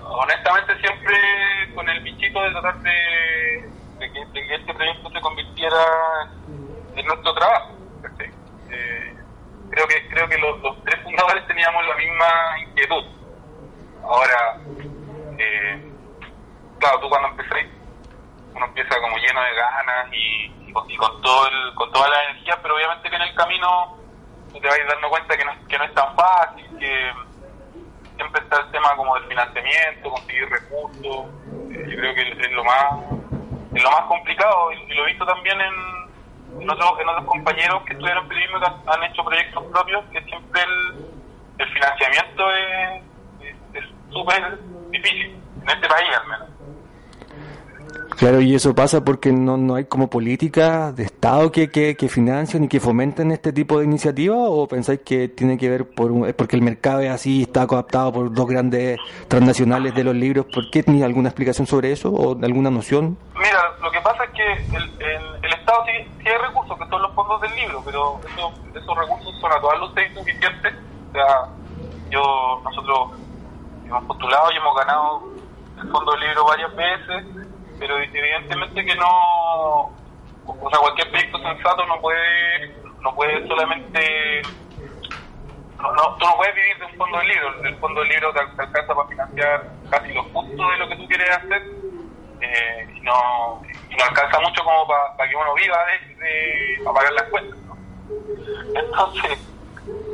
honestamente 0.00 0.78
siempre 0.80 1.16
con 1.74 1.88
el 1.88 2.00
bichito 2.00 2.42
de 2.42 2.50
tratar 2.50 2.78
de, 2.80 3.70
de, 3.98 4.12
que, 4.12 4.26
de 4.26 4.32
que, 4.32 4.54
este 4.56 4.74
proyecto 4.74 5.10
se 5.10 5.20
convirtiera 5.20 5.76
en 6.96 7.06
nuestro 7.06 7.34
trabajo. 7.34 7.74
Eh, 8.70 9.13
creo 9.74 9.88
que 9.88 10.08
creo 10.08 10.28
que 10.28 10.38
los, 10.38 10.84
tres 10.84 11.02
fundadores 11.02 11.46
teníamos 11.46 11.84
la 11.86 11.96
misma 11.96 12.60
inquietud. 12.60 13.04
Ahora, 14.04 14.60
eh, 15.38 15.92
claro, 16.78 17.00
tú 17.00 17.08
cuando 17.08 17.28
empecé, 17.28 17.68
uno 18.54 18.66
empieza 18.66 19.00
como 19.00 19.16
lleno 19.16 19.40
de 19.40 19.54
ganas 19.54 20.08
y, 20.12 20.72
con, 20.72 20.88
y 20.90 20.96
con, 20.96 21.20
todo 21.22 21.48
el, 21.48 21.74
con 21.74 21.90
toda 21.90 22.08
la 22.08 22.24
energía, 22.24 22.58
pero 22.62 22.76
obviamente 22.76 23.10
que 23.10 23.16
en 23.16 23.22
el 23.22 23.34
camino 23.34 23.98
te 24.52 24.60
vas 24.60 24.78
dando 24.88 25.08
cuenta 25.08 25.36
que 25.36 25.44
no, 25.44 25.52
que 25.68 25.78
no 25.78 25.84
es 25.84 25.94
tan 25.94 26.14
fácil, 26.14 26.78
que 26.78 27.12
siempre 28.14 28.42
está 28.42 28.60
el 28.60 28.70
tema 28.70 28.94
como 28.94 29.14
del 29.16 29.24
financiamiento, 29.24 30.10
conseguir 30.10 30.48
recursos, 30.50 31.26
eh, 31.72 31.86
yo 31.88 31.96
creo 31.96 32.14
que 32.14 32.30
es 32.30 32.52
lo 32.52 32.64
más 32.64 32.92
lo 33.72 33.90
más 33.90 34.02
complicado 34.02 34.70
y, 34.70 34.76
y 34.76 34.94
lo 34.94 35.02
he 35.02 35.08
visto 35.08 35.26
también 35.26 35.60
en, 35.60 36.03
en, 36.60 36.70
otros, 36.70 37.00
en 37.00 37.08
otros 37.08 37.24
compañeros 37.26 37.82
que 37.84 37.92
estudiaron 37.92 38.28
periodismo 38.28 38.60
que 38.60 38.66
han, 38.66 38.74
han, 38.86 39.10
hecho 39.10 39.24
proyectos 39.24 39.64
propios, 39.64 40.04
que 40.12 40.22
siempre 40.24 40.62
el, 40.62 41.04
el 41.58 41.72
financiamiento 41.72 42.50
es 42.52 43.84
súper 44.10 44.58
difícil, 44.90 45.36
en 45.62 45.68
este 45.68 45.88
país 45.88 46.08
al 46.16 46.26
menos. 46.28 46.54
Claro, 48.16 48.40
y 48.40 48.54
eso 48.54 48.74
pasa 48.74 49.04
porque 49.04 49.32
no, 49.32 49.56
no 49.56 49.74
hay 49.74 49.86
como 49.86 50.08
política 50.08 50.92
de 50.92 51.02
Estado 51.02 51.50
que, 51.50 51.68
que, 51.70 51.96
que 51.96 52.08
financien 52.08 52.64
y 52.64 52.68
que 52.68 52.78
fomenten 52.78 53.32
este 53.32 53.52
tipo 53.52 53.78
de 53.78 53.86
iniciativas 53.86 54.38
o 54.38 54.68
pensáis 54.68 55.00
que 55.04 55.28
tiene 55.28 55.58
que 55.58 55.68
ver 55.68 55.88
por 55.88 56.12
un, 56.12 56.32
porque 56.34 56.54
el 56.54 56.62
mercado 56.62 57.00
es 57.00 57.10
así, 57.10 57.42
está 57.42 57.66
coaptado 57.66 58.12
por 58.12 58.32
dos 58.32 58.46
grandes 58.46 58.98
transnacionales 59.26 59.94
de 59.94 60.04
los 60.04 60.14
libros? 60.14 60.46
¿Por 60.46 60.70
qué 60.70 60.82
tenéis 60.84 61.04
alguna 61.04 61.28
explicación 61.28 61.66
sobre 61.66 61.90
eso 61.90 62.10
o 62.10 62.38
alguna 62.44 62.70
noción? 62.70 63.18
Mira, 63.34 63.60
lo 63.82 63.90
que 63.90 64.00
pasa 64.00 64.24
es 64.24 64.30
que 64.30 64.76
el, 64.76 64.82
el, 65.00 65.44
el 65.44 65.52
Estado 65.52 65.84
sí, 65.86 66.08
sí, 66.24 66.30
hay 66.30 66.38
recursos, 66.38 66.78
que 66.78 66.88
son 66.88 67.02
los 67.02 67.12
fondos 67.14 67.40
del 67.42 67.54
libro, 67.54 67.82
pero 67.84 68.20
eso, 68.26 68.52
esos 68.74 68.98
recursos 68.98 69.40
son 69.40 69.52
a 69.52 69.60
todas 69.60 69.78
luces 69.78 70.10
insuficientes. 70.10 70.74
O 71.10 71.12
sea, 71.12 71.48
yo, 72.10 72.60
nosotros 72.64 73.10
hemos 73.86 74.04
postulado 74.04 74.50
y 74.52 74.56
hemos 74.56 74.76
ganado 74.76 75.22
el 75.80 75.90
fondo 75.90 76.12
del 76.12 76.20
libro 76.20 76.44
varias 76.46 76.74
veces 76.74 77.24
pero 77.78 77.98
evidentemente 77.98 78.84
que 78.84 78.94
no 78.94 79.92
o 80.46 80.70
sea 80.70 80.78
cualquier 80.78 81.10
proyecto 81.10 81.38
sensato 81.38 81.86
no 81.86 82.00
puede 82.00 82.74
no 83.00 83.14
puede 83.14 83.46
solamente 83.46 84.42
no, 85.78 85.92
no, 85.92 86.16
tú 86.16 86.26
no 86.26 86.36
puedes 86.36 86.54
vivir 86.54 86.78
de 86.78 86.86
un 86.86 86.96
fondo 86.96 87.18
del 87.18 87.28
libro 87.28 87.64
el 87.64 87.76
fondo 87.76 88.00
del 88.00 88.08
libro 88.10 88.32
te, 88.32 88.38
te 88.38 88.62
alcanza 88.62 88.94
para 88.94 89.08
financiar 89.08 89.70
casi 89.90 90.12
los 90.12 90.26
puntos 90.28 90.70
de 90.70 90.78
lo 90.78 90.88
que 90.88 90.96
tú 90.96 91.06
quieres 91.06 91.30
hacer 91.30 91.62
eh, 92.40 92.88
y 92.96 93.00
no 93.00 93.62
y 93.90 93.94
no 93.96 94.04
alcanza 94.04 94.40
mucho 94.40 94.62
como 94.64 94.86
para 94.86 95.16
pa 95.16 95.28
que 95.28 95.36
uno 95.36 95.54
viva 95.54 95.78
de, 95.86 96.14
de, 96.16 96.84
pagar 96.84 97.12
las 97.12 97.24
cuentas 97.24 97.58
entonces 98.74 99.38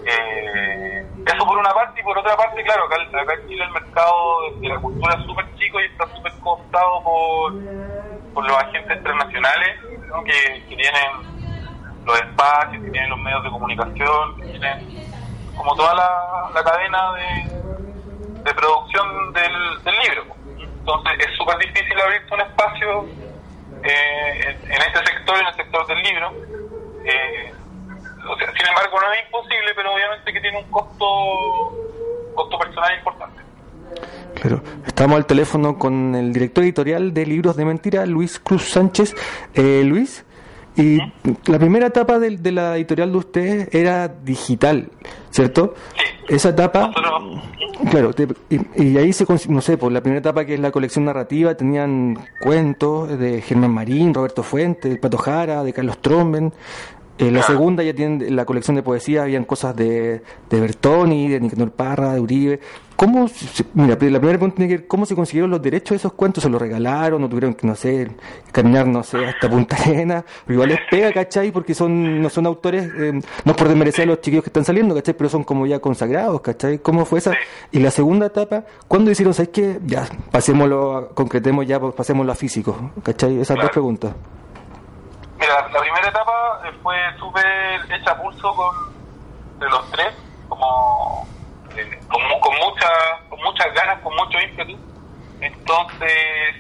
eh, 0.07 1.07
eso 1.27 1.47
por 1.47 1.59
una 1.59 1.73
parte 1.73 2.01
y 2.01 2.03
por 2.05 2.19
otra 2.19 2.37
parte 2.37 2.63
claro 2.65 2.85
acá, 2.85 2.97
acá 3.21 3.35
en 3.35 3.49
Chile 3.49 3.65
el 3.65 3.71
mercado 3.71 4.51
de 4.61 4.69
la 4.69 4.79
cultura 4.79 5.15
es 5.19 5.25
súper 5.25 5.55
chico 5.57 5.81
y 5.81 5.85
está 5.85 6.07
súper 6.15 6.33
cooptado 6.41 7.03
por, 7.03 7.53
por 8.35 8.45
los 8.45 8.57
agentes 8.57 8.97
internacionales 8.97 9.81
que, 10.25 10.77
tienen 10.77 11.31
los 12.05 12.21
espacios, 12.21 12.83
que 12.83 12.91
tienen 12.91 13.11
los 13.11 13.19
medios 13.19 13.45
de 13.45 13.51
comunicación, 13.51 14.37
que 14.37 14.47
tienen 14.47 15.09
como 15.57 15.75
toda 15.77 15.95
la, 15.95 16.51
la 16.55 16.65
cadena 16.65 17.13
de, 17.13 18.43
de 18.43 18.55
producción 18.55 19.33
del, 19.33 19.85
del, 19.85 19.95
libro. 19.99 20.40
Entonces 20.91 21.29
es 21.29 21.37
súper 21.37 21.59
difícil 21.59 22.01
abrirse 22.01 22.35
un 22.35 22.41
espacio 22.41 23.07
eh, 23.85 24.57
en, 24.65 24.73
en, 24.73 24.83
este 24.83 25.13
sector, 25.13 25.39
en 25.39 25.47
el 25.47 25.55
sector 25.55 25.87
del 25.87 26.03
libro. 26.03 26.33
Eh, 27.05 27.53
o 28.29 28.37
sea, 28.37 28.53
sin 28.53 28.67
embargo, 28.67 29.01
no 29.01 29.13
es 29.13 29.25
imposible, 29.25 29.73
pero 29.77 29.95
obviamente 29.95 30.33
que 30.33 30.41
tiene 30.41 30.59
un 30.59 30.71
costo, 30.71 31.07
costo 32.35 32.59
personal 32.59 32.97
importante. 32.97 33.41
Claro, 34.35 34.63
estamos 34.87 35.17
al 35.17 35.27
teléfono 35.27 35.79
con 35.79 36.15
el 36.15 36.33
director 36.33 36.65
editorial 36.65 37.15
de 37.15 37.27
Libros 37.27 37.57
de 37.57 37.65
Mentira, 37.65 38.05
Luis 38.07 38.41
Cruz 38.41 38.71
Sánchez. 38.71 39.15
Eh, 39.55 39.83
Luis, 39.85 40.25
y 40.81 40.99
la 41.51 41.59
primera 41.59 41.89
etapa 41.89 42.19
de, 42.19 42.37
de, 42.37 42.53
la 42.53 42.77
editorial 42.77 43.13
de 43.13 43.19
ustedes 43.19 43.75
era 43.75 44.09
digital, 44.09 44.89
¿cierto? 45.31 45.75
Sí. 45.97 46.35
Esa 46.35 46.51
etapa, 46.51 46.93
claro, 47.91 48.13
te, 48.13 48.29
y, 48.49 48.83
y, 48.83 48.99
ahí 48.99 49.13
se, 49.13 49.27
no 49.49 49.61
sé, 49.61 49.77
por 49.77 49.91
la 49.91 50.01
primera 50.01 50.21
etapa 50.21 50.45
que 50.45 50.55
es 50.55 50.61
la 50.61 50.71
colección 50.71 51.05
narrativa, 51.05 51.55
tenían 51.57 52.19
cuentos 52.41 53.19
de 53.19 53.43
Germán 53.43 53.73
Marín, 53.73 54.15
Roberto 54.15 54.43
Fuentes, 54.43 54.97
Pato 54.99 55.19
Jara, 55.19 55.65
de 55.65 55.73
Carlos 55.73 55.99
Tromben, 55.99 56.53
eh, 57.21 57.31
la 57.31 57.43
segunda 57.43 57.83
ya 57.83 57.95
tienen 57.95 58.35
la 58.35 58.45
colección 58.47 58.77
de 58.77 58.83
poesía, 58.83 59.23
habían 59.23 59.45
cosas 59.45 59.77
de, 59.77 60.23
de 60.49 60.61
Bertoni, 60.61 61.29
de 61.29 61.39
Nicanor 61.39 61.71
Parra, 61.71 62.15
de 62.15 62.21
Uribe. 62.21 62.61
¿Cómo, 62.97 63.29
se, 63.29 63.65
mira, 63.75 63.91
la 63.91 63.99
primera 63.99 64.39
pregunta 64.39 64.57
tiene 64.57 64.69
que 64.69 64.77
ver, 64.79 64.87
¿cómo 64.87 65.07
se 65.07 65.15
consiguieron 65.15 65.51
los 65.51 65.63
derechos 65.63 65.91
de 65.91 65.97
esos 65.97 66.13
cuentos? 66.13 66.43
¿Se 66.43 66.51
los 66.51 66.61
regalaron? 66.61 67.21
¿No 67.21 67.29
tuvieron 67.29 67.55
que, 67.55 67.67
no 67.67 67.75
sé, 67.75 68.11
caminar, 68.53 68.87
no 68.87 69.03
sé, 69.03 69.25
hasta 69.25 69.49
Punta 69.49 69.77
Arena? 69.77 70.25
Igual 70.49 70.71
les 70.71 70.81
pega, 70.91 71.13
¿cachai? 71.13 71.51
Porque 71.51 71.75
son, 71.75 72.21
no 72.21 72.29
son 72.29 72.47
autores, 72.47 72.91
eh, 72.99 73.21
no 73.45 73.57
por 73.57 73.69
desmerecer 73.69 74.05
a 74.05 74.07
los 74.07 74.21
chiquillos 74.21 74.45
que 74.45 74.51
están 74.51 74.65
saliendo, 74.65 74.95
¿cachai? 74.95 75.15
Pero 75.15 75.31
son 75.31 75.45
como 75.45 75.67
ya 75.67 75.79
consagrados, 75.79 76.41
¿cachai? 76.43 76.79
¿Cómo 76.79 77.05
fue 77.05 77.21
esa? 77.21 77.33
Y 77.71 77.81
la 77.81 77.91
segunda 77.91 78.27
etapa, 78.27 78.65
¿cuándo 78.87 79.11
hicieron, 79.11 79.33
sabes 79.35 79.51
qué? 79.51 79.79
Ya, 79.87 80.07
pasémoslo, 80.31 81.13
concretemos 81.15 81.67
ya, 81.67 81.81
pasémoslo 81.81 82.33
a 82.33 82.35
físico, 82.35 82.93
¿cachai? 83.03 83.41
Esas 83.41 83.57
dos 83.57 83.71
preguntas. 83.71 84.15
Mira, 85.41 85.67
la 85.73 85.81
primera 85.81 86.07
etapa 86.07 86.61
fue 86.83 86.97
súper 87.19 87.81
hecha 87.91 88.15
pulso 88.21 88.55
con 88.55 88.91
de 89.59 89.69
los 89.71 89.91
tres, 89.91 90.15
como 90.51 91.27
eh, 91.77 91.99
con, 92.09 92.21
con, 92.41 92.55
mucha, 92.57 92.89
con 93.31 93.41
muchas 93.43 93.73
ganas, 93.73 94.01
con 94.03 94.15
mucho 94.17 94.39
ímpetu. 94.39 94.79
Entonces, 95.41 96.57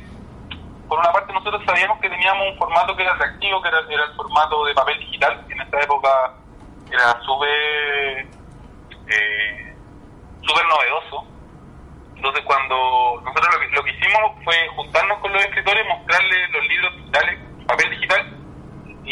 por 0.88 0.98
una 0.98 1.12
parte 1.12 1.30
nosotros 1.34 1.62
sabíamos 1.66 2.00
que 2.00 2.08
teníamos 2.08 2.52
un 2.52 2.58
formato 2.58 2.96
que 2.96 3.02
era 3.02 3.12
atractivo, 3.12 3.60
que 3.60 3.68
era, 3.68 3.80
el 3.80 4.16
formato 4.16 4.64
de 4.64 4.72
papel 4.72 4.98
digital, 5.00 5.44
que 5.46 5.52
en 5.52 5.60
esta 5.60 5.80
época 5.82 6.32
era 6.90 7.20
súper 7.20 8.26
eh, 9.08 9.76
novedoso. 10.38 11.26
Entonces 12.16 12.42
cuando 12.46 13.20
nosotros 13.24 13.54
lo 13.54 13.60
que, 13.60 13.76
lo 13.76 13.84
que 13.84 13.90
hicimos 13.90 14.32
fue 14.42 14.54
juntarnos 14.74 15.18
con 15.18 15.32
los 15.34 15.44
escritores, 15.44 15.86
mostrarles 15.86 16.50
los 16.50 16.66
libros 16.66 16.96
digitales, 16.96 17.38
papel 17.66 17.90
digital, 17.90 18.39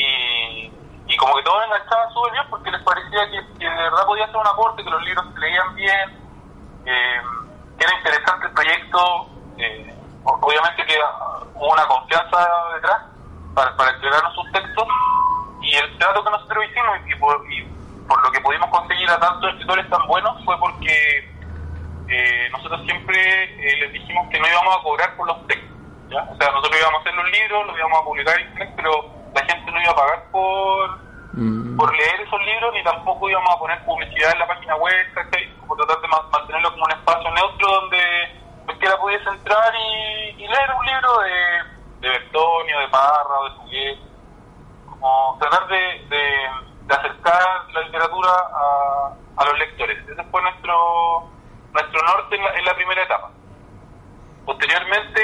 y, 0.00 1.16
como 1.16 1.34
que 1.36 1.42
todos 1.42 1.64
enganchaban 1.64 2.12
súper 2.12 2.32
bien 2.32 2.44
porque 2.50 2.70
les 2.70 2.82
parecía 2.82 3.30
que, 3.30 3.58
que, 3.58 3.68
de 3.68 3.76
verdad 3.76 4.06
podía 4.06 4.26
ser 4.26 4.36
un 4.36 4.46
aporte, 4.46 4.84
que 4.84 4.90
los 4.90 5.02
libros 5.02 5.26
se 5.34 5.40
leían 5.40 5.74
bien, 5.74 6.10
eh, 6.86 7.20
que 7.76 7.84
era 7.84 7.98
interesante 7.98 8.46
el 8.46 8.52
proyecto, 8.52 9.28
eh, 9.56 9.94
obviamente 10.24 10.86
que 10.86 10.98
hubo 11.54 11.72
una 11.72 11.86
confianza 11.86 12.48
detrás 12.74 13.02
para, 13.54 13.76
para 13.76 13.90
entregarnos 13.92 14.34
sus 14.34 14.52
textos 14.52 14.86
y 15.60 15.74
el 15.74 15.98
trato 15.98 16.22
que 16.22 16.30
nosotros 16.30 16.64
hicimos 16.70 16.98
y 17.06 17.14
por, 17.16 17.52
y 17.52 17.62
por 18.06 18.24
lo 18.24 18.30
que 18.30 18.40
pudimos 18.40 18.70
conseguir 18.70 19.10
a 19.10 19.18
tantos 19.18 19.50
escritores 19.50 19.88
tan 19.90 20.06
buenos 20.06 20.44
fue 20.44 20.58
porque 20.58 21.28
eh, 22.08 22.48
nosotros 22.50 22.80
siempre 22.84 23.44
eh, 23.44 23.76
les 23.80 23.92
dijimos 23.92 24.28
que 24.30 24.38
no 24.38 24.48
íbamos 24.48 24.76
a 24.76 24.82
cobrar 24.82 25.16
por 25.16 25.26
los 25.26 25.46
textos. 25.46 25.76
O 26.06 26.36
sea, 26.36 26.50
nosotros 26.52 26.80
íbamos 26.80 26.98
a 26.98 27.00
hacer 27.00 27.14
los 27.14 27.30
libros, 27.30 27.66
los 27.66 27.76
íbamos 27.76 28.00
a 28.00 28.04
publicar 28.04 28.40
en 28.40 28.48
internet, 28.48 28.72
pero 28.76 29.17
no 29.78 29.84
iba 29.84 29.92
a 29.92 29.96
pagar 29.96 30.24
por 30.30 31.08
por 31.76 31.94
leer 31.96 32.20
esos 32.22 32.40
libros 32.44 32.74
ni 32.74 32.82
tampoco 32.82 33.30
íbamos 33.30 33.54
a 33.54 33.58
poner 33.58 33.84
publicidad 33.84 34.32
en 34.32 34.38
la 34.40 34.46
página 34.48 34.74
web. 34.76 35.06
Como 35.60 35.76
tratar 35.76 36.00
de 36.00 36.08
ma- 36.08 36.28
mantenerlo 36.32 36.70
como 36.72 36.84
un 36.84 36.90
espacio 36.92 37.30
neutro 37.30 37.68
donde 37.68 38.00
cualquiera 38.64 38.96
pudiese 38.98 39.28
entrar 39.28 39.72
y, 39.76 40.42
y 40.42 40.48
leer 40.48 40.70
un 40.78 40.86
libro 40.86 41.18
de, 41.20 41.30
de 42.00 42.08
Bertonio, 42.08 42.80
de 42.80 42.88
Parra, 42.88 43.38
o 43.38 43.44
de 43.44 43.56
Suguet, 43.56 43.98
como 44.90 45.38
tratar 45.40 45.68
de, 45.68 46.06
de, 46.08 46.24
de 46.86 46.94
acercar 46.94 47.46
la 47.72 47.80
literatura 47.82 48.30
a, 48.30 49.14
a 49.36 49.44
los 49.44 49.58
lectores. 49.58 49.98
Ese 50.08 50.24
fue 50.24 50.42
nuestro 50.42 51.30
nuestro 51.72 52.02
norte 52.02 52.34
en 52.34 52.42
la, 52.42 52.50
en 52.54 52.64
la 52.64 52.74
primera 52.74 53.02
etapa. 53.04 53.30
Posteriormente, 54.44 55.22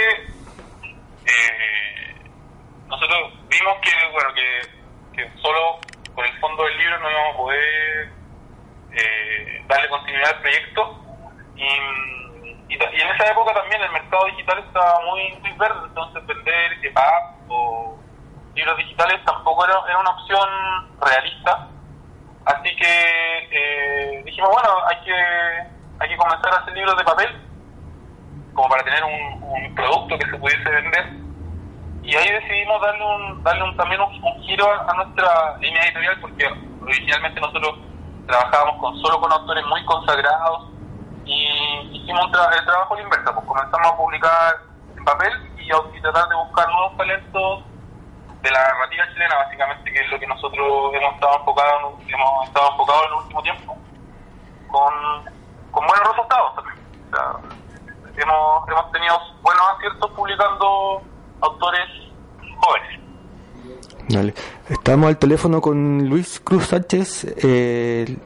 eh, 1.26 1.73
nosotros 2.88 3.32
vimos 3.48 3.76
que, 3.82 3.90
bueno, 4.12 4.30
que, 4.34 4.60
que 5.16 5.38
solo 5.40 5.78
con 6.14 6.24
el 6.24 6.38
fondo 6.40 6.64
del 6.64 6.78
libro 6.78 6.98
no 6.98 7.10
íbamos 7.10 7.34
a 7.34 7.38
poder 7.38 8.12
eh, 8.92 9.64
darle 9.66 9.88
continuidad 9.88 10.34
al 10.34 10.40
proyecto. 10.40 11.00
Y, 11.56 11.64
y, 12.68 12.74
en 12.74 13.08
esa 13.08 13.30
época 13.30 13.52
también 13.54 13.82
el 13.82 13.92
mercado 13.92 14.26
digital 14.26 14.58
estaba 14.58 15.00
muy, 15.06 15.32
muy 15.40 15.52
verde, 15.52 15.80
entonces 15.86 16.26
vender 16.26 16.72
EPUB 16.82 17.50
o 17.50 17.98
libros 18.54 18.76
digitales 18.76 19.24
tampoco 19.24 19.64
era, 19.64 19.74
era 19.88 19.98
una 19.98 20.10
opción 20.10 20.48
realista. 21.00 21.68
Así 22.46 22.76
que 22.76 23.48
eh, 23.50 24.22
dijimos, 24.24 24.50
bueno, 24.52 24.70
hay 24.86 24.96
que, 25.04 25.14
hay 26.00 26.08
que 26.08 26.16
comenzar 26.16 26.52
a 26.52 26.58
hacer 26.58 26.74
libros 26.74 26.96
de 26.96 27.04
papel 27.04 27.40
como 28.52 28.68
para 28.68 28.84
tener 28.84 29.02
un, 29.02 29.42
un 29.42 29.74
producto 29.74 30.18
que 30.18 30.26
se 30.26 30.38
pudiese 30.38 30.70
vender 30.70 31.23
y 32.04 32.14
ahí 32.16 32.30
decidimos 32.30 32.80
darle 32.82 33.04
un 33.04 33.42
darle 33.42 33.62
un, 33.64 33.76
también 33.76 34.00
un, 34.00 34.12
un 34.22 34.42
giro 34.42 34.66
a, 34.70 34.92
nuestra 34.94 35.56
línea 35.58 35.82
editorial 35.84 36.20
porque 36.20 36.46
originalmente 36.82 37.40
nosotros 37.40 37.78
trabajábamos 38.26 38.80
con 38.80 38.96
solo 39.00 39.20
con 39.20 39.32
autores 39.32 39.64
muy 39.66 39.84
consagrados 39.86 40.68
y 41.24 41.48
hicimos 41.92 42.26
un 42.26 42.32
tra- 42.32 42.52
el 42.58 42.64
trabajo 42.66 42.94
a 42.94 42.96
la 42.98 43.02
inversa 43.02 43.34
pues 43.34 43.46
comenzamos 43.46 43.86
a 43.92 43.96
publicar 43.96 44.54
en 44.96 45.04
papel 45.04 45.32
y, 45.58 45.62
y 45.96 46.00
tratar 46.02 46.28
de 46.28 46.34
buscar 46.36 46.68
nuevos 46.68 46.96
talentos 46.96 47.64
de 48.42 48.50
la 48.50 48.60
narrativa 48.60 49.04
chilena 49.12 49.36
básicamente 49.36 49.92
que 49.92 50.00
es 50.00 50.10
lo 50.10 50.18
que 50.20 50.26
nosotros 50.26 50.94
hemos 50.94 51.14
estado 51.14 51.38
enfocados 51.38 51.94
hemos 52.06 52.44
estado 52.48 52.70
enfocados 52.72 53.02
en 53.04 53.08
el 53.08 53.18
último 53.18 53.42
tiempo 53.42 53.76
con, 54.68 54.92
con 55.70 55.86
buenos 55.86 56.08
resultados 56.08 56.54
también. 56.56 56.78
O 57.06 57.16
sea, 57.16 58.22
hemos, 58.22 58.68
hemos 58.68 58.92
tenido 58.92 59.18
buenos 59.40 59.62
aciertos 59.76 60.10
publicando 60.10 61.02
autores 61.40 61.84
jóvenes. 62.60 63.00
Dale. 64.08 64.34
Estamos 64.68 65.08
al 65.08 65.18
teléfono 65.18 65.60
con 65.60 66.08
Luis 66.08 66.40
Cruz 66.44 66.66
Sánchez, 66.66 67.26
eh, 67.42 68.16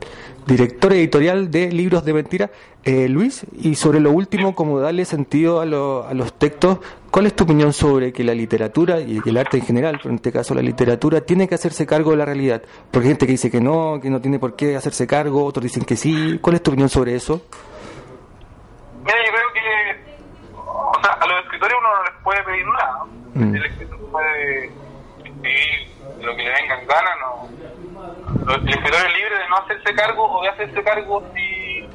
director 0.47 0.93
editorial 0.93 1.51
de 1.51 1.71
Libros 1.71 2.05
de 2.05 2.13
Mentira. 2.13 2.51
Eh, 2.85 3.09
Luis, 3.09 3.45
y 3.61 3.75
sobre 3.75 4.01
lo 4.01 4.11
último, 4.13 4.55
como 4.55 4.81
darle 4.81 5.05
sentido 5.05 5.61
a, 5.61 5.67
lo- 5.67 6.07
a 6.07 6.15
los 6.15 6.33
textos, 6.33 6.79
¿cuál 7.11 7.27
es 7.27 7.37
tu 7.37 7.45
opinión 7.45 7.73
sobre 7.73 8.13
que 8.13 8.25
la 8.25 8.35
literatura 8.35 8.99
y 9.01 9.21
el 9.25 9.37
arte 9.37 9.59
en 9.59 9.67
general, 9.67 9.97
pero 9.99 10.11
en 10.11 10.17
este 10.17 10.33
caso 10.33 10.55
la 10.55 10.63
literatura, 10.63 11.21
tiene 11.21 11.47
que 11.49 11.55
hacerse 11.55 11.87
cargo 11.87 12.13
de 12.13 12.17
la 12.17 12.25
realidad? 12.25 12.63
Porque 12.91 13.09
hay 13.09 13.13
gente 13.13 13.27
que 13.27 13.33
dice 13.33 13.51
que 13.51 13.61
no, 13.61 13.99
que 14.01 14.09
no 14.11 14.21
tiene 14.21 14.39
por 14.39 14.57
qué 14.57 14.75
hacerse 14.77 15.07
cargo, 15.07 15.45
otros 15.45 15.65
dicen 15.65 15.85
que 15.85 15.97
sí. 15.97 16.39
¿Cuál 16.41 16.57
es 16.57 16.63
tu 16.63 16.71
opinión 16.71 16.89
sobre 16.89 17.15
eso? 17.15 17.43
Mira, 19.05 19.17
yo 19.27 19.33
creo 19.33 19.53
que 19.53 20.19
o 20.65 21.03
sea, 21.03 21.13
a 21.13 21.27
los 21.27 21.45
escritores 21.45 21.77
uno 21.79 21.89
no 21.95 22.05
les 22.05 22.23
puede 22.25 22.43
pedir 22.45 22.67
nada. 22.67 23.05
¿no? 23.05 23.28
Mm. 23.39 23.55
El 23.55 23.65
escritor 23.67 24.11
puede 24.11 24.73
lo 26.21 26.37
que 26.37 26.43
le 26.43 26.51
venga 26.51 26.81
en 26.81 26.89
gana. 26.89 27.11
No. 27.21 27.49
El 28.53 28.69
escritor 28.69 29.07
es 29.07 29.15
libre 29.15 29.39
de 29.39 29.49
no 29.49 29.57
hacerse 29.59 29.95
cargo 29.95 30.39
o 30.39 30.43
de 30.43 30.49
hacerse 30.49 30.83
cargo 30.83 31.23
si, 31.35 31.87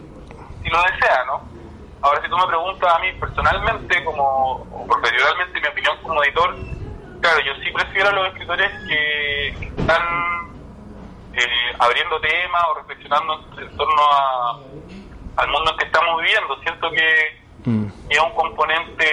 si 0.64 0.70
lo 0.70 0.82
desea, 0.84 1.24
¿no? 1.28 1.42
Ahora, 2.02 2.22
si 2.22 2.30
tú 2.30 2.38
me 2.38 2.48
preguntas 2.48 2.94
a 2.94 3.00
mí 3.00 3.12
personalmente, 3.20 4.04
como 4.04 4.66
o 4.72 4.88
profesionalmente, 4.88 5.62
mi 5.62 5.68
opinión 5.68 5.98
como 6.04 6.24
editor, 6.24 6.56
claro, 7.22 7.40
yo 7.46 7.54
sí 7.64 7.72
prefiero 7.72 8.10
a 8.10 8.14
los 8.14 8.28
escritores 8.28 8.72
que 8.88 9.48
están 9.78 10.04
eh, 11.34 11.76
abriendo 11.80 12.20
temas 12.20 12.64
o 12.72 12.76
reflexionando 12.76 13.46
en 13.58 13.78
torno 13.78 14.02
a, 14.12 14.60
al 15.38 15.48
mundo 15.50 15.72
en 15.72 15.78
que 15.78 15.86
estamos 15.86 16.22
viviendo. 16.22 16.56
Siento 16.62 16.92
que 16.92 17.44
es 18.10 18.20
un 18.20 18.36
componente 18.36 19.06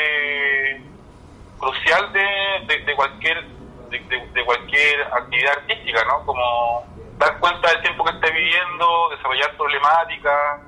crucial 1.60 2.12
de, 2.12 2.84
de, 2.84 2.96
cualquier 2.96 3.44
de, 3.90 4.44
cualquier 4.44 5.02
actividad 5.02 5.58
artística, 5.58 6.04
¿no? 6.04 6.24
Como 6.24 6.84
dar 7.18 7.38
cuenta 7.38 7.70
del 7.70 7.82
tiempo 7.82 8.04
que 8.04 8.12
estás 8.12 8.32
viviendo, 8.32 9.10
desarrollar 9.10 9.56
problemáticas, 9.56 10.60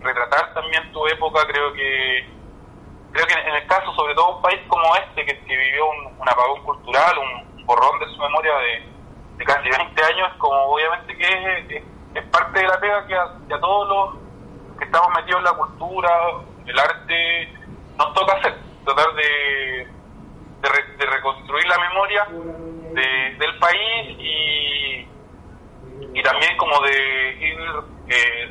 retratar 0.00 0.54
también 0.54 0.90
tu 0.92 1.06
época, 1.06 1.46
creo 1.46 1.72
que 1.72 2.26
creo 3.12 3.26
que 3.26 3.34
en 3.34 3.54
el 3.56 3.66
caso, 3.66 3.92
sobre 3.94 4.14
todo 4.14 4.36
un 4.36 4.42
país 4.42 4.60
como 4.68 4.94
este, 4.96 5.24
que, 5.24 5.34
vivió 5.46 5.86
un, 6.18 6.28
apagón 6.28 6.62
cultural, 6.62 7.18
un, 7.18 7.66
borrón 7.66 7.98
de 8.00 8.06
su 8.06 8.18
memoria 8.18 8.54
de, 8.56 8.82
de 9.36 9.44
casi 9.44 9.68
20 9.68 10.04
años, 10.04 10.32
como 10.38 10.56
obviamente 10.72 11.14
que 11.16 11.26
es, 11.26 11.84
es- 12.14 12.24
parte 12.30 12.60
de 12.60 12.66
la 12.66 12.80
pega 12.80 13.06
que 13.06 13.14
a 13.14 13.60
todos 13.60 13.88
los 13.88 14.78
que 14.78 14.84
estamos 14.84 15.08
metidos 15.14 15.38
en 15.38 15.44
la 15.44 15.52
cultura, 15.52 16.10
el 16.66 16.78
arte, 16.78 17.52
nos 17.96 18.14
toca 18.14 18.32
hacer, 18.34 18.56
tratar 18.84 19.12
de, 19.14 19.88
de, 20.62 20.68
re- 20.68 20.96
de 20.98 21.06
reconstruir 21.06 21.66
la 21.66 21.78
memoria 21.78 22.28
de- 22.94 23.36
del 23.38 23.58
país 23.58 24.16
y, 24.18 25.06
y 26.14 26.22
también 26.22 26.56
como 26.56 26.80
de 26.80 27.36
ir 27.40 27.58
eh, 28.08 28.48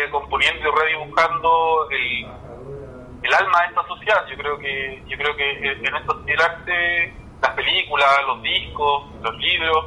recomponiendo 0.00 0.68
y 0.68 0.80
redibujando 0.80 1.88
el, 1.90 2.26
el 3.22 3.34
alma 3.34 3.60
de 3.62 3.66
esta 3.68 3.86
sociedad. 3.86 4.26
Yo 4.30 4.36
creo 4.36 4.58
que 4.58 5.02
yo 5.06 5.16
creo 5.16 5.36
que 5.36 5.50
en 5.72 5.96
esto 5.96 6.22
el 6.26 6.40
arte, 6.40 7.12
las 7.40 7.50
películas, 7.52 8.08
los 8.26 8.42
discos, 8.42 9.04
los 9.22 9.36
libros 9.38 9.84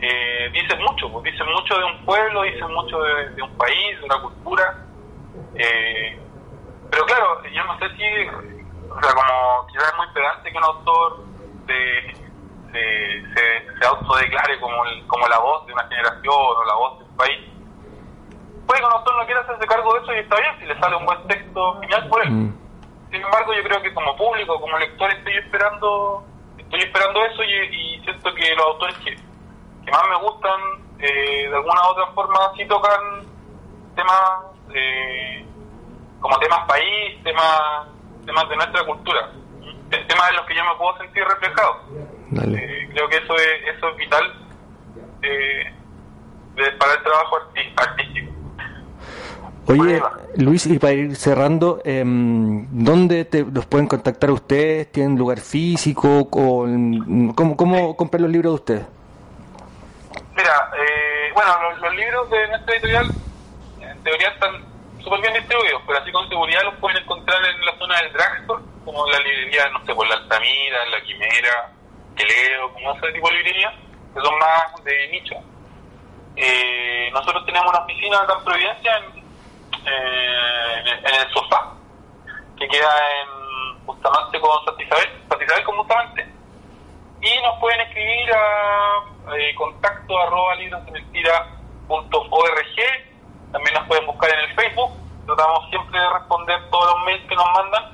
eh, 0.00 0.50
dicen 0.52 0.82
mucho, 0.82 1.10
pues, 1.10 1.24
dicen 1.32 1.46
mucho 1.46 1.78
de 1.78 1.84
un 1.84 2.04
pueblo, 2.04 2.42
dicen 2.42 2.70
mucho 2.72 3.00
de, 3.00 3.30
de 3.30 3.42
un 3.42 3.56
país, 3.56 3.98
de 4.00 4.04
una 4.04 4.20
cultura. 4.20 4.84
Eh, 5.54 6.18
pero 6.90 7.04
claro, 7.06 7.42
yo 7.50 7.64
no 7.64 7.78
sé 7.78 7.86
si, 7.96 8.02
o 8.96 9.00
sea, 9.02 9.12
como 9.14 9.66
quizás 9.68 9.88
es 9.92 9.96
muy 9.96 10.06
pedante 10.14 10.50
que 10.52 10.58
un 10.58 10.64
autor 10.64 11.24
se, 11.66 12.12
se, 12.72 13.34
se, 13.34 13.78
se 13.78 13.86
autodeclare 13.86 14.60
como, 14.60 14.84
el- 14.86 15.06
como 15.06 15.26
la 15.28 15.38
voz 15.38 15.66
de 15.66 15.72
una 15.72 15.86
generación 15.88 16.34
o 16.34 16.64
la 16.64 16.74
voz 16.74 16.98
de 16.98 17.04
un 17.04 17.16
país. 17.16 17.40
Puede 18.66 18.80
que 18.80 18.86
un 18.86 18.92
autor 18.92 19.16
no 19.16 19.26
quiera 19.26 19.40
hacerse 19.42 19.66
cargo 19.66 19.92
de 19.94 20.00
eso 20.00 20.12
y 20.14 20.18
está 20.20 20.36
bien, 20.36 20.58
si 20.58 20.64
le 20.66 20.78
sale 20.80 20.96
un 20.96 21.04
buen 21.06 21.26
texto, 21.28 21.80
genial 21.80 22.08
por 22.08 22.22
él. 22.22 22.28
Sin 23.10 23.22
embargo, 23.22 23.52
yo 23.54 23.62
creo 23.62 23.82
que 23.82 23.94
como 23.94 24.16
público, 24.16 24.60
como 24.60 24.78
lector, 24.78 25.10
estoy 25.12 25.36
esperando 25.36 26.24
estoy 26.58 26.80
esperando 26.80 27.24
eso 27.24 27.42
y, 27.44 27.52
y 27.52 28.00
siento 28.04 28.34
que 28.34 28.54
los 28.56 28.66
autores 28.66 28.96
que, 28.98 29.14
que 29.14 29.90
más 29.92 30.02
me 30.08 30.16
gustan, 30.16 30.60
eh, 30.98 31.48
de 31.48 31.54
alguna 31.54 31.82
u 31.82 31.90
otra 31.90 32.06
forma, 32.14 32.52
sí 32.56 32.66
tocan 32.66 33.00
temas 33.94 34.40
eh, 34.74 35.46
como 36.20 36.36
temas 36.38 36.66
país, 36.66 37.22
temas, 37.22 37.86
temas 38.24 38.48
de 38.48 38.56
nuestra 38.56 38.84
cultura, 38.84 39.30
Te- 39.90 40.04
temas 40.04 40.30
en 40.30 40.36
los 40.36 40.46
que 40.46 40.54
yo 40.54 40.62
me 40.64 40.74
puedo 40.78 40.96
sentir 40.98 41.24
reflejado. 41.24 41.76
Eh, 42.56 42.88
creo 42.92 43.08
que 43.08 43.16
eso 43.18 43.34
es, 43.36 43.76
eso 43.76 43.88
es 43.90 43.96
vital 43.96 44.32
eh, 45.22 45.72
de- 46.56 46.72
para 46.72 46.94
el 46.94 47.02
trabajo 47.02 47.36
artístico. 47.76 48.32
Oye, 49.66 50.02
Luis, 50.36 50.66
y 50.66 50.78
para 50.78 50.92
ir 50.92 51.16
cerrando, 51.16 51.80
em, 51.84 52.66
¿dónde 52.70 53.24
te, 53.24 53.44
los 53.44 53.64
pueden 53.64 53.86
contactar 53.86 54.30
ustedes? 54.30 54.92
¿Tienen 54.92 55.16
lugar 55.16 55.40
físico? 55.40 56.28
Con, 56.28 57.32
¿Cómo, 57.32 57.56
cómo 57.56 57.96
comprar 57.96 58.20
los 58.20 58.30
libros 58.30 58.52
de 58.52 58.54
ustedes? 58.56 58.86
Mira, 60.36 60.70
eh, 60.76 61.30
bueno, 61.32 61.50
los, 61.70 61.80
los 61.80 61.94
libros 61.96 62.28
de 62.30 62.48
nuestra 62.48 62.74
editorial 62.74 63.06
en 63.80 64.02
teoría 64.02 64.28
están 64.28 64.52
súper 65.04 65.20
bien 65.20 65.34
distribuidos, 65.34 65.82
pero 65.86 65.98
así 66.00 66.10
con 66.12 66.28
seguridad 66.28 66.62
los 66.64 66.74
pueden 66.76 66.98
encontrar 67.02 67.44
en 67.44 67.64
la 67.64 67.76
zona 67.78 67.96
del 68.00 68.12
drugstore, 68.12 68.62
como 68.84 69.06
la 69.08 69.18
librería, 69.18 69.68
no 69.70 69.84
sé, 69.86 69.94
por 69.94 70.06
la 70.08 70.14
Altamira, 70.16 70.84
la 70.86 71.00
Quimera, 71.02 71.70
Queleo, 72.16 72.72
como 72.72 72.90
ese 72.92 73.12
tipo 73.12 73.28
de 73.28 73.34
librería, 73.36 73.72
que 74.14 74.20
son 74.20 74.38
más 74.38 74.84
de 74.84 75.08
nicho. 75.08 75.34
Eh, 76.36 77.10
nosotros 77.12 77.44
tenemos 77.46 77.68
una 77.70 77.80
oficina 77.84 78.18
acá 78.20 78.34
en 78.38 78.44
Providencia, 78.44 78.96
en, 78.98 79.04
eh, 79.86 80.82
en, 80.86 81.14
el- 81.14 81.32
sofá, 81.32 81.74
que 82.58 82.66
queda 82.68 82.90
en 83.22 83.28
Bustamante 83.86 84.40
con 84.40 84.64
Santa 84.64 84.82
Isabel, 84.82 85.08
Santa 85.28 85.44
Isabel 85.44 85.64
con 85.64 85.76
Bustamante. 85.76 86.26
Y 87.20 87.40
nos 87.42 87.58
pueden 87.60 87.80
escribir 87.82 88.32
a 88.34 89.04
eh, 89.36 89.54
contacto 89.54 90.18
arroba 90.18 90.54
librosdementira.org. 90.56 92.76
También 93.52 93.74
nos 93.74 93.86
pueden 93.86 94.06
buscar 94.06 94.30
en 94.30 94.38
el. 94.40 94.53
Tratamos 95.26 95.70
siempre 95.70 95.98
de 95.98 96.10
responder 96.10 96.70
todos 96.70 96.94
los 96.94 97.04
mail 97.04 97.26
que 97.26 97.34
nos 97.34 97.46
mandan 97.52 97.92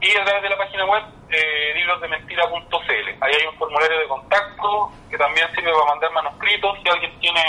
y 0.00 0.16
a 0.16 0.24
través 0.24 0.42
de 0.42 0.50
la 0.50 0.56
página 0.56 0.84
web 0.86 1.02
eh, 1.28 1.74
librosdementira.cl. 1.76 3.08
Ahí 3.20 3.32
hay 3.38 3.46
un 3.46 3.56
formulario 3.56 3.98
de 3.98 4.08
contacto 4.08 4.92
que 5.10 5.18
también 5.18 5.46
sirve 5.54 5.70
para 5.72 5.84
mandar 5.92 6.12
manuscritos. 6.12 6.78
Si 6.82 6.88
alguien 6.88 7.20
tiene 7.20 7.42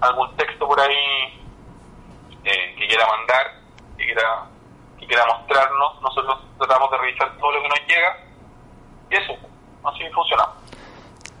algún 0.00 0.36
texto 0.36 0.66
por 0.66 0.80
ahí 0.80 1.40
eh, 2.44 2.74
que 2.76 2.88
quiera 2.88 3.06
mandar, 3.06 3.60
que 3.96 4.04
quiera, 4.06 4.46
que 4.98 5.06
quiera 5.06 5.26
mostrarnos, 5.26 6.02
nosotros 6.02 6.40
tratamos 6.58 6.90
de 6.90 6.98
revisar 6.98 7.36
todo 7.38 7.52
lo 7.52 7.62
que 7.62 7.68
nos 7.68 7.80
llega. 7.86 8.16
Y 9.10 9.16
eso, 9.16 9.36
así 9.84 10.08
funciona. 10.12 10.48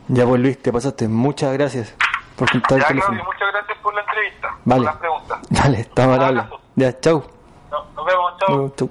Ya 0.08 0.24
pues 0.26 0.58
pasaste. 0.72 1.08
Muchas 1.08 1.52
gracias 1.54 1.96
por 2.40 2.50
contar 2.50 2.78
Ya, 2.78 2.84
el 2.84 2.88
teléfono. 2.88 3.18
Claudio, 3.18 3.32
muchas 3.32 3.52
gracias 3.52 3.78
por 3.82 3.94
la 3.94 4.00
entrevista. 4.00 4.48
Vale. 4.64 4.80
Por 4.80 4.84
las 4.86 4.96
preguntas. 4.96 5.38
Dale, 5.50 5.80
estamos 5.80 6.14
al 6.14 6.18
Un 6.20 6.26
habla. 6.26 6.40
abrazo. 6.40 6.60
Ya, 6.76 7.00
chau. 7.00 7.22
No, 7.70 7.84
nos 7.94 8.06
vemos. 8.06 8.72
Chau. 8.76 8.90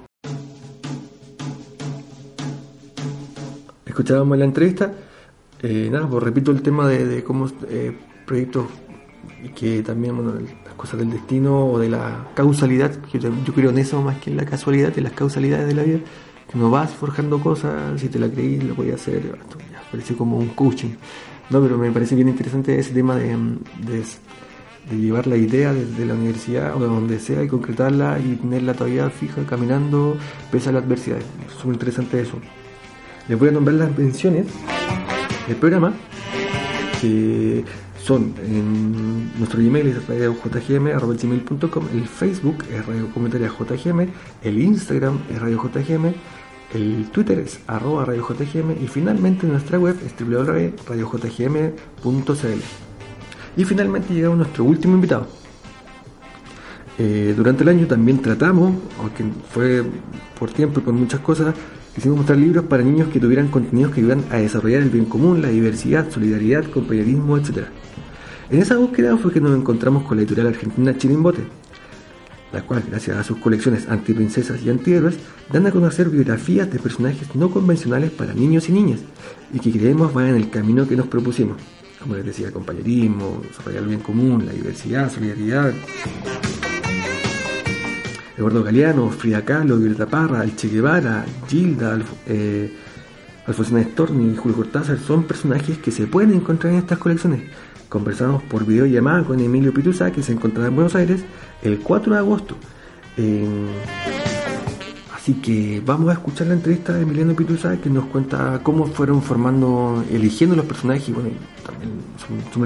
Escuchábamos 3.86 4.38
la 4.38 4.44
entrevista. 4.44 4.92
Eh, 5.62 5.88
nada, 5.90 6.06
pues 6.08 6.22
repito 6.22 6.52
el 6.52 6.62
tema 6.62 6.86
de, 6.86 7.04
de 7.04 7.24
cómo 7.24 7.48
eh, 7.68 7.96
proyectos 8.24 8.66
y 9.42 9.48
que 9.48 9.82
también, 9.82 10.14
bueno, 10.16 10.40
las 10.64 10.74
cosas 10.74 11.00
del 11.00 11.10
destino 11.10 11.66
o 11.66 11.78
de 11.80 11.88
la 11.88 12.28
causalidad, 12.34 12.92
que 13.10 13.18
yo, 13.18 13.30
yo 13.44 13.52
creo 13.52 13.70
en 13.70 13.78
eso 13.78 14.00
más 14.00 14.18
que 14.18 14.30
en 14.30 14.36
la 14.36 14.44
casualidad, 14.44 14.96
en 14.96 15.04
las 15.04 15.12
causalidades 15.12 15.66
de 15.66 15.74
la 15.74 15.82
vida, 15.82 15.98
que 16.50 16.56
no 16.58 16.70
vas 16.70 16.90
forjando 16.92 17.40
cosas, 17.40 18.00
si 18.00 18.08
te 18.08 18.18
la 18.20 18.28
creí, 18.28 18.60
lo 18.60 18.74
podías 18.74 19.00
hacer, 19.00 19.16
esto 19.40 19.58
ya 19.72 19.82
parece 19.90 20.14
como 20.16 20.36
un 20.36 20.48
coaching. 20.50 20.94
No, 21.50 21.60
pero 21.60 21.76
me 21.76 21.90
parece 21.90 22.14
bien 22.14 22.28
interesante 22.28 22.78
ese 22.78 22.92
tema 22.92 23.16
de, 23.16 23.28
de, 23.28 24.04
de 24.88 24.96
llevar 24.96 25.26
la 25.26 25.36
idea 25.36 25.74
desde 25.74 26.06
la 26.06 26.14
universidad 26.14 26.76
o 26.76 26.80
de 26.80 26.86
donde 26.86 27.18
sea 27.18 27.42
y 27.42 27.48
concretarla 27.48 28.20
y 28.20 28.36
tenerla 28.36 28.74
todavía 28.74 29.10
fija, 29.10 29.42
caminando, 29.44 30.16
pese 30.52 30.68
a 30.68 30.72
las 30.72 30.84
adversidades. 30.84 31.24
Es 31.46 31.54
súper 31.54 31.74
interesante 31.74 32.20
eso. 32.20 32.38
Les 33.28 33.38
voy 33.38 33.48
a 33.48 33.52
nombrar 33.52 33.76
las 33.76 33.98
menciones 33.98 34.46
del 35.48 35.56
programa, 35.56 35.92
que 37.00 37.64
son 38.02 38.34
nuestro 39.38 39.60
Gmail 39.60 39.86
es 39.86 40.06
radiojgm.com, 40.06 41.84
el 41.92 42.06
Facebook 42.08 42.64
es 42.70 42.86
Radio 42.86 43.08
el 44.42 44.58
Instagram 44.58 45.18
es 45.30 45.40
Radio 45.40 45.62
JGM, 45.62 46.14
el 46.72 47.10
Twitter 47.10 47.40
es 47.40 47.60
arroba 47.66 48.04
Radio 48.04 48.24
JGM 48.26 48.82
y 48.82 48.86
finalmente 48.86 49.46
nuestra 49.46 49.78
web 49.78 49.96
es 50.04 50.14
www.radiojgm.cl. 50.18 52.60
Y 53.56 53.64
finalmente 53.64 54.14
llegamos 54.14 54.36
a 54.36 54.42
nuestro 54.42 54.64
último 54.64 54.94
invitado. 54.94 55.26
Eh, 56.98 57.34
durante 57.36 57.62
el 57.62 57.70
año 57.70 57.86
también 57.86 58.20
tratamos, 58.20 58.74
aunque 58.98 59.24
fue 59.50 59.82
por 60.38 60.52
tiempo 60.52 60.80
y 60.80 60.82
por 60.82 60.94
muchas 60.94 61.20
cosas, 61.20 61.54
quisimos 61.94 62.18
mostrar 62.18 62.38
libros 62.38 62.66
para 62.66 62.82
niños 62.82 63.08
que 63.08 63.18
tuvieran 63.18 63.48
contenidos 63.48 63.92
que 63.92 64.00
ayudaran 64.00 64.24
a 64.30 64.36
desarrollar 64.36 64.82
el 64.82 64.90
bien 64.90 65.06
común, 65.06 65.42
la 65.42 65.48
diversidad, 65.48 66.10
solidaridad, 66.10 66.64
compañerismo, 66.66 67.36
etc. 67.36 67.64
En 68.50 68.60
esa 68.60 68.76
búsqueda 68.76 69.16
fue 69.16 69.32
que 69.32 69.40
nos 69.40 69.56
encontramos 69.56 70.04
con 70.04 70.16
la 70.16 70.22
editorial 70.22 70.48
argentina 70.48 70.96
Chirimbote, 70.96 71.42
la 72.52 72.62
cual, 72.62 72.82
gracias 72.88 73.16
a 73.16 73.24
sus 73.24 73.38
colecciones 73.38 73.88
antiprincesas 73.88 74.62
y 74.62 74.70
antihéroes, 74.70 75.18
dan 75.52 75.66
a 75.66 75.70
conocer 75.70 76.08
biografías 76.08 76.70
de 76.70 76.78
personajes 76.78 77.34
no 77.34 77.50
convencionales 77.50 78.10
para 78.10 78.34
niños 78.34 78.68
y 78.68 78.72
niñas, 78.72 79.00
y 79.52 79.60
que 79.60 79.70
creemos 79.70 80.12
van 80.12 80.28
en 80.28 80.36
el 80.36 80.50
camino 80.50 80.86
que 80.88 80.96
nos 80.96 81.06
propusimos. 81.06 81.56
Como 82.00 82.14
les 82.14 82.24
decía, 82.24 82.50
compañerismo, 82.50 83.42
desarrollar 83.46 83.82
el 83.82 83.88
bien 83.88 84.00
común, 84.00 84.46
la 84.46 84.52
diversidad, 84.52 85.12
solidaridad. 85.12 85.72
Eduardo 88.38 88.64
Galeano, 88.64 89.10
Frida 89.10 89.44
Kahlo, 89.44 89.76
Violeta 89.76 90.06
Parra, 90.06 90.42
el 90.42 90.56
Che 90.56 90.68
Guevara, 90.68 91.26
Gilda, 91.46 91.92
Alf 91.92 92.10
eh, 92.26 92.72
Storni 93.46 94.32
y 94.32 94.36
Julio 94.36 94.56
Cortázar 94.56 94.98
son 94.98 95.24
personajes 95.24 95.76
que 95.76 95.90
se 95.90 96.06
pueden 96.06 96.32
encontrar 96.32 96.72
en 96.72 96.78
estas 96.78 96.96
colecciones. 96.96 97.42
Conversamos 97.90 98.42
por 98.44 98.64
videollamada 98.64 99.24
con 99.24 99.40
Emilio 99.40 99.74
Pituza, 99.74 100.10
que 100.10 100.22
se 100.22 100.32
encontraba 100.32 100.68
en 100.68 100.74
Buenos 100.76 100.94
Aires 100.94 101.22
el 101.62 101.80
4 101.80 102.12
de 102.12 102.18
agosto. 102.18 102.56
Eh, 103.16 103.66
así 105.14 105.34
que 105.34 105.82
vamos 105.84 106.10
a 106.10 106.14
escuchar 106.14 106.46
la 106.46 106.54
entrevista 106.54 106.92
de 106.92 107.02
Emiliano 107.02 107.34
Pituza, 107.34 107.76
que 107.80 107.90
nos 107.90 108.06
cuenta 108.06 108.60
cómo 108.62 108.86
fueron 108.86 109.22
formando, 109.22 110.04
eligiendo 110.10 110.56
los 110.56 110.66
personajes. 110.66 111.08
Y 111.08 111.12
bueno, 111.12 111.30
también 111.64 111.92
son, 112.18 112.40
son 112.52 112.64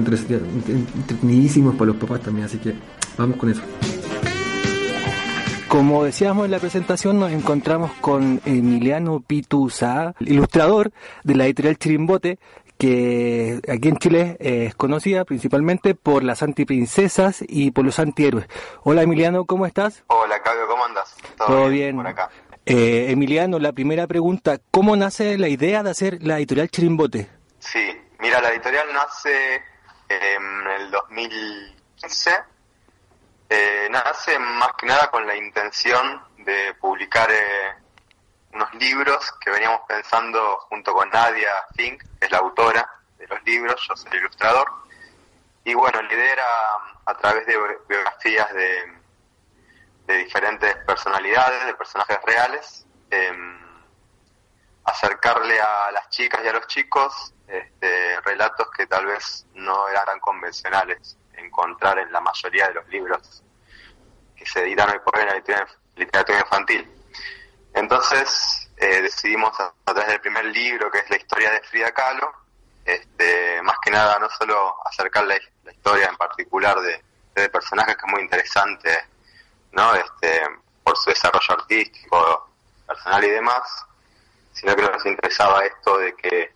entretenidísimos 0.97 1.75
para 1.75 1.87
los 1.87 1.97
papás 1.97 2.21
también, 2.21 2.45
así 2.45 2.57
que 2.57 2.73
vamos 3.17 3.37
con 3.37 3.49
eso. 3.49 3.61
Como 5.67 6.05
decíamos 6.05 6.45
en 6.45 6.51
la 6.51 6.59
presentación, 6.59 7.19
nos 7.19 7.33
encontramos 7.33 7.91
con 7.99 8.39
Emiliano 8.45 9.19
Pituza, 9.19 10.13
ilustrador 10.21 10.93
de 11.25 11.35
la 11.35 11.47
editorial 11.47 11.77
Chirimbote, 11.77 12.39
que 12.77 13.61
aquí 13.71 13.87
en 13.87 13.97
Chile 13.97 14.37
es 14.39 14.75
conocida 14.75 15.25
principalmente 15.25 15.95
por 15.95 16.23
las 16.23 16.43
antiprincesas 16.43 17.43
y 17.47 17.71
por 17.71 17.85
los 17.85 17.99
antihéroes. 17.99 18.47
Hola 18.83 19.03
Emiliano, 19.03 19.45
¿cómo 19.45 19.65
estás? 19.65 20.03
Hola 20.07 20.41
Claudio, 20.41 20.67
¿cómo 20.67 20.85
andas? 20.85 21.15
¿Todo, 21.37 21.69
bien? 21.69 21.95
Por 21.95 22.07
acá. 22.07 22.29
Eh, 22.65 23.11
Emiliano, 23.11 23.59
la 23.59 23.73
primera 23.73 24.07
pregunta, 24.07 24.57
¿cómo 24.71 24.95
nace 24.95 25.37
la 25.37 25.47
idea 25.47 25.83
de 25.83 25.91
hacer 25.91 26.17
la 26.21 26.37
editorial 26.37 26.69
Chirimbote? 26.69 27.29
Sí, 27.59 27.91
mira, 28.19 28.41
la 28.41 28.49
editorial 28.49 28.87
nace 28.93 29.61
en 30.09 30.81
el 30.81 30.91
2015. 30.91 32.31
Eh, 33.47 33.87
nace 33.91 34.39
más 34.39 34.69
que 34.77 34.87
nada 34.87 35.09
con 35.11 35.25
la 35.27 35.35
intención 35.35 36.21
de 36.39 36.73
publicar 36.79 37.29
eh, 37.31 37.84
unos 38.55 38.73
libros 38.75 39.31
que 39.41 39.51
veníamos 39.51 39.81
pensando 39.87 40.57
junto 40.69 40.93
con 40.93 41.09
Nadia 41.09 41.51
Fink, 41.75 42.01
que 42.19 42.25
es 42.25 42.31
la 42.31 42.37
autora 42.37 42.89
de 43.17 43.27
los 43.27 43.43
libros, 43.43 43.75
yo 43.87 43.95
soy 43.95 44.11
el 44.13 44.19
ilustrador. 44.19 44.71
Y 45.65 45.73
bueno, 45.73 46.01
la 46.01 46.13
idea 46.13 46.33
era 46.33 46.45
a 47.05 47.17
través 47.17 47.45
de 47.45 47.57
biografías 47.87 48.47
de, 48.53 48.95
diferentes 50.23 50.75
personalidades, 50.85 51.65
de 51.65 51.73
personajes 51.73 52.17
reales, 52.25 52.85
eh, 53.11 53.33
acercarle 54.85 55.59
a 55.59 55.91
las 55.91 56.09
chicas 56.09 56.41
y 56.43 56.47
a 56.47 56.53
los 56.53 56.67
chicos 56.67 57.33
este, 57.47 58.21
relatos 58.21 58.69
que 58.71 58.87
tal 58.87 59.05
vez 59.05 59.45
no 59.53 59.87
eran 59.89 60.05
tan 60.05 60.19
convencionales 60.19 61.17
encontrar 61.33 61.99
en 61.99 62.11
la 62.11 62.21
mayoría 62.21 62.67
de 62.67 62.75
los 62.75 62.87
libros 62.87 63.43
que 64.35 64.45
se 64.45 64.61
editan 64.61 64.89
hoy 64.91 64.99
por 64.99 65.15
hoy 65.17 65.23
en 65.23 65.27
la 65.27 65.67
literatura 65.95 66.39
infantil. 66.39 66.94
Entonces 67.75 68.69
eh, 68.77 69.01
decidimos 69.01 69.57
a, 69.59 69.73
través 69.83 70.07
del 70.07 70.21
primer 70.21 70.45
libro, 70.45 70.89
que 70.89 70.99
es 70.99 71.09
la 71.09 71.17
historia 71.17 71.51
de 71.51 71.61
Frida 71.61 71.91
Kahlo, 71.91 72.33
este, 72.85 73.61
más 73.61 73.77
que 73.83 73.91
nada 73.91 74.17
no 74.19 74.29
solo 74.29 74.75
acercar 74.85 75.25
la, 75.25 75.35
la 75.63 75.71
historia 75.71 76.07
en 76.07 76.15
particular 76.15 76.79
de, 76.79 77.03
de 77.35 77.49
personajes 77.49 77.95
que 77.97 78.05
es 78.05 78.11
muy 78.11 78.21
interesante, 78.21 79.07
¿no? 79.73 79.93
Este, 79.93 80.41
por 80.83 80.97
su 80.97 81.09
desarrollo 81.09 81.47
artístico, 81.49 82.49
personal 82.87 83.23
y 83.23 83.29
demás, 83.29 83.85
sino 84.53 84.75
que 84.75 84.81
nos 84.83 85.05
interesaba 85.05 85.65
esto 85.65 85.97
de 85.97 86.15
que 86.15 86.53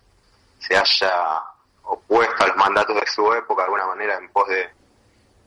se 0.60 0.78
haya 0.78 1.42
opuesto 1.84 2.44
a 2.44 2.48
los 2.48 2.56
mandatos 2.56 2.96
de 2.96 3.08
su 3.08 3.34
época 3.34 3.64
de 3.64 3.66
alguna 3.66 3.88
manera 3.88 4.18
en 4.18 4.30
pos 4.30 4.48
de, 4.48 4.70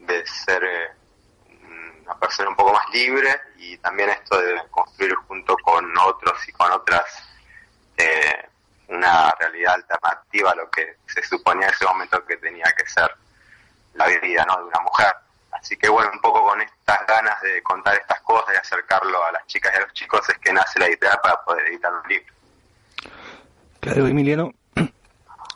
de 0.00 0.26
ser 0.26 0.62
eh, 0.64 0.90
una 2.04 2.14
persona 2.18 2.50
un 2.50 2.56
poco 2.56 2.72
más 2.72 2.88
libre 2.92 3.28
y 3.58 3.76
también 3.78 4.10
esto 4.10 4.40
de 4.40 4.60
construir 4.70 5.14
junto 5.26 5.56
con 5.62 5.84
otros 5.98 6.48
y 6.48 6.52
con 6.52 6.70
otras 6.72 7.04
eh, 7.96 8.48
una 8.88 9.30
realidad 9.38 9.74
alternativa 9.74 10.50
a 10.50 10.54
lo 10.54 10.70
que 10.70 10.96
se 11.06 11.22
suponía 11.22 11.68
en 11.68 11.74
ese 11.74 11.84
momento 11.86 12.24
que 12.24 12.36
tenía 12.36 12.72
que 12.76 12.86
ser 12.86 13.10
la 13.94 14.06
vida 14.06 14.44
¿no? 14.46 14.58
de 14.58 14.64
una 14.64 14.80
mujer. 14.80 15.12
Así 15.52 15.76
que 15.76 15.88
bueno, 15.88 16.10
un 16.12 16.20
poco 16.20 16.44
con 16.44 16.60
estas 16.60 17.06
ganas 17.06 17.40
de 17.42 17.62
contar 17.62 17.94
estas 17.96 18.20
cosas 18.22 18.54
y 18.54 18.58
acercarlo 18.58 19.24
a 19.24 19.32
las 19.32 19.46
chicas 19.46 19.72
y 19.74 19.78
a 19.78 19.80
los 19.82 19.92
chicos 19.92 20.28
es 20.28 20.38
que 20.38 20.52
nace 20.52 20.78
la 20.78 20.88
idea 20.88 21.20
para 21.22 21.42
poder 21.44 21.66
editar 21.68 21.92
un 21.92 22.08
libro. 22.08 22.34
Claro, 23.80 24.06
Emiliano. 24.06 24.52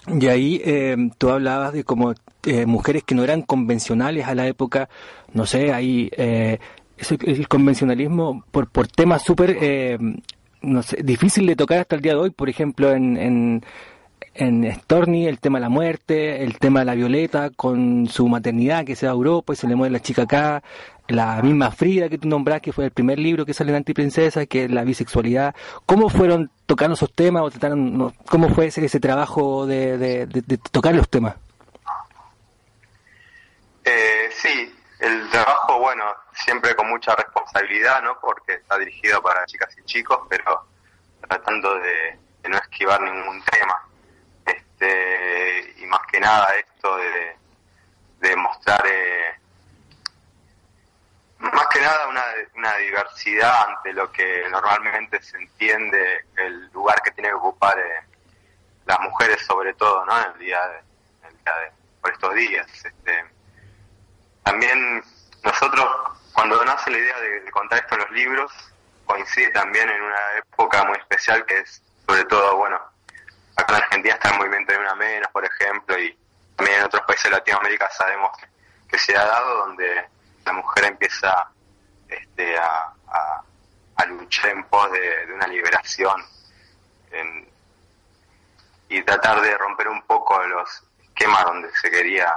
Y 0.08 0.28
ahí 0.28 0.62
eh, 0.64 0.96
tú 1.18 1.30
hablabas 1.30 1.72
de 1.72 1.82
como 1.82 2.14
eh, 2.46 2.66
mujeres 2.66 3.02
que 3.04 3.14
no 3.14 3.24
eran 3.24 3.42
convencionales 3.42 4.26
a 4.26 4.34
la 4.34 4.46
época, 4.46 4.88
no 5.32 5.46
sé, 5.46 5.72
ahí 5.72 6.10
eh, 6.16 6.58
el 7.24 7.48
convencionalismo 7.48 8.44
por, 8.50 8.68
por 8.68 8.88
temas 8.88 9.22
súper, 9.22 9.58
eh, 9.60 9.98
no 10.62 10.82
sé, 10.82 11.02
difícil 11.02 11.46
de 11.46 11.56
tocar 11.56 11.80
hasta 11.80 11.96
el 11.96 12.02
día 12.02 12.12
de 12.12 12.20
hoy, 12.20 12.30
por 12.30 12.48
ejemplo, 12.48 12.92
en, 12.92 13.16
en, 13.16 13.64
en 14.34 14.72
Storni, 14.72 15.26
el 15.26 15.38
tema 15.38 15.58
de 15.58 15.62
la 15.62 15.68
muerte, 15.68 16.42
el 16.42 16.58
tema 16.58 16.80
de 16.80 16.86
la 16.86 16.94
Violeta 16.94 17.50
con 17.50 18.06
su 18.06 18.28
maternidad 18.28 18.84
que 18.84 18.96
se 18.96 19.06
va 19.06 19.12
a 19.12 19.14
Europa 19.14 19.52
y 19.52 19.56
se 19.56 19.66
le 19.66 19.76
muere 19.76 19.92
la 19.92 20.00
chica 20.00 20.22
acá, 20.22 20.62
la 21.08 21.40
misma 21.42 21.70
Frida 21.70 22.08
que 22.08 22.18
tú 22.18 22.28
nombras, 22.28 22.60
que 22.60 22.72
fue 22.72 22.86
el 22.86 22.90
primer 22.90 23.18
libro 23.18 23.46
que 23.46 23.54
sale 23.54 23.70
en 23.70 23.76
Antiprincesa, 23.76 24.46
que 24.46 24.64
es 24.64 24.70
la 24.70 24.84
bisexualidad. 24.84 25.54
¿Cómo 25.86 26.08
fueron 26.08 26.50
tocando 26.66 26.94
esos 26.94 27.12
temas 27.12 27.42
o 27.42 27.50
trataron, 27.50 28.12
cómo 28.28 28.48
fue 28.50 28.66
ese, 28.66 28.84
ese 28.84 29.00
trabajo 29.00 29.66
de, 29.66 29.98
de, 29.98 30.58
tocar 30.70 30.94
los 30.94 31.08
temas? 31.08 31.36
Eh, 33.88 34.30
sí, 34.32 34.76
el 34.98 35.30
trabajo, 35.30 35.78
bueno, 35.78 36.04
siempre 36.32 36.74
con 36.74 36.88
mucha 36.88 37.14
responsabilidad, 37.14 38.02
¿no? 38.02 38.18
Porque 38.20 38.54
está 38.54 38.76
dirigido 38.78 39.22
para 39.22 39.46
chicas 39.46 39.72
y 39.78 39.84
chicos, 39.84 40.26
pero 40.28 40.66
tratando 41.28 41.76
de, 41.78 42.18
no 42.48 42.56
esquivar 42.58 43.00
ningún 43.00 43.40
tema. 43.44 43.80
Este, 44.44 45.74
y 45.78 45.86
más 45.86 46.00
que 46.10 46.18
nada 46.18 46.48
esto 46.56 46.96
de, 46.96 47.36
de 48.28 48.36
mostrar 48.36 48.82
eh, 48.86 49.34
más 51.38 51.66
que 51.68 51.80
nada 51.80 52.08
una, 52.08 52.24
una 52.54 52.76
diversidad 52.78 53.68
ante 53.68 53.92
lo 53.92 54.10
que 54.10 54.44
normalmente 54.50 55.20
se 55.22 55.36
entiende 55.36 56.24
el 56.36 56.70
lugar 56.72 57.00
que 57.02 57.10
tiene 57.12 57.28
que 57.30 57.34
ocupar 57.34 57.78
eh, 57.78 58.00
las 58.86 58.98
mujeres 59.00 59.44
sobre 59.44 59.74
todo 59.74 60.04
no 60.06 60.18
en 60.20 60.32
el 60.32 60.38
día 60.38 60.60
de, 60.68 60.78
el 61.28 61.36
día 61.44 61.54
de- 61.56 61.72
por 62.00 62.12
estos 62.12 62.34
días 62.34 62.66
este 62.84 63.24
también 64.46 65.02
nosotros 65.42 65.84
cuando 66.32 66.64
nace 66.64 66.90
la 66.90 66.98
idea 66.98 67.20
de, 67.20 67.50
contar 67.50 67.80
esto 67.80 67.96
en 67.96 68.00
los 68.02 68.10
libros 68.12 68.52
coincide 69.04 69.50
también 69.50 69.88
en 69.88 70.00
una 70.00 70.32
época 70.38 70.84
muy 70.84 70.96
especial 70.98 71.44
que 71.46 71.58
es 71.58 71.82
sobre 72.06 72.24
todo 72.26 72.56
bueno 72.56 72.80
acá 73.56 73.76
en 73.76 73.82
Argentina 73.82 74.14
está 74.14 74.30
el 74.30 74.38
movimiento 74.38 74.72
de 74.72 74.78
una 74.78 74.94
menos 74.94 75.28
por 75.32 75.44
ejemplo 75.44 75.98
y 75.98 76.16
también 76.54 76.78
en 76.78 76.84
otros 76.84 77.02
países 77.06 77.24
de 77.24 77.36
Latinoamérica 77.36 77.90
sabemos 77.90 78.30
que, 78.88 78.98
se 78.98 79.16
ha 79.16 79.24
dado 79.24 79.66
donde 79.66 80.08
la 80.44 80.52
mujer 80.52 80.84
empieza 80.84 81.50
este, 82.08 82.56
a 82.58 84.06
luchar 84.06 84.50
en 84.50 84.64
pos 84.64 84.90
de, 84.92 85.26
de 85.26 85.34
una 85.34 85.46
liberación 85.48 86.24
en- 87.10 87.48
y 88.88 89.02
tratar 89.02 89.40
de 89.40 89.58
romper 89.58 89.88
un 89.88 90.02
poco 90.02 90.40
los 90.44 90.84
esquemas 91.02 91.44
donde 91.44 91.70
se 91.76 91.90
quería, 91.90 92.32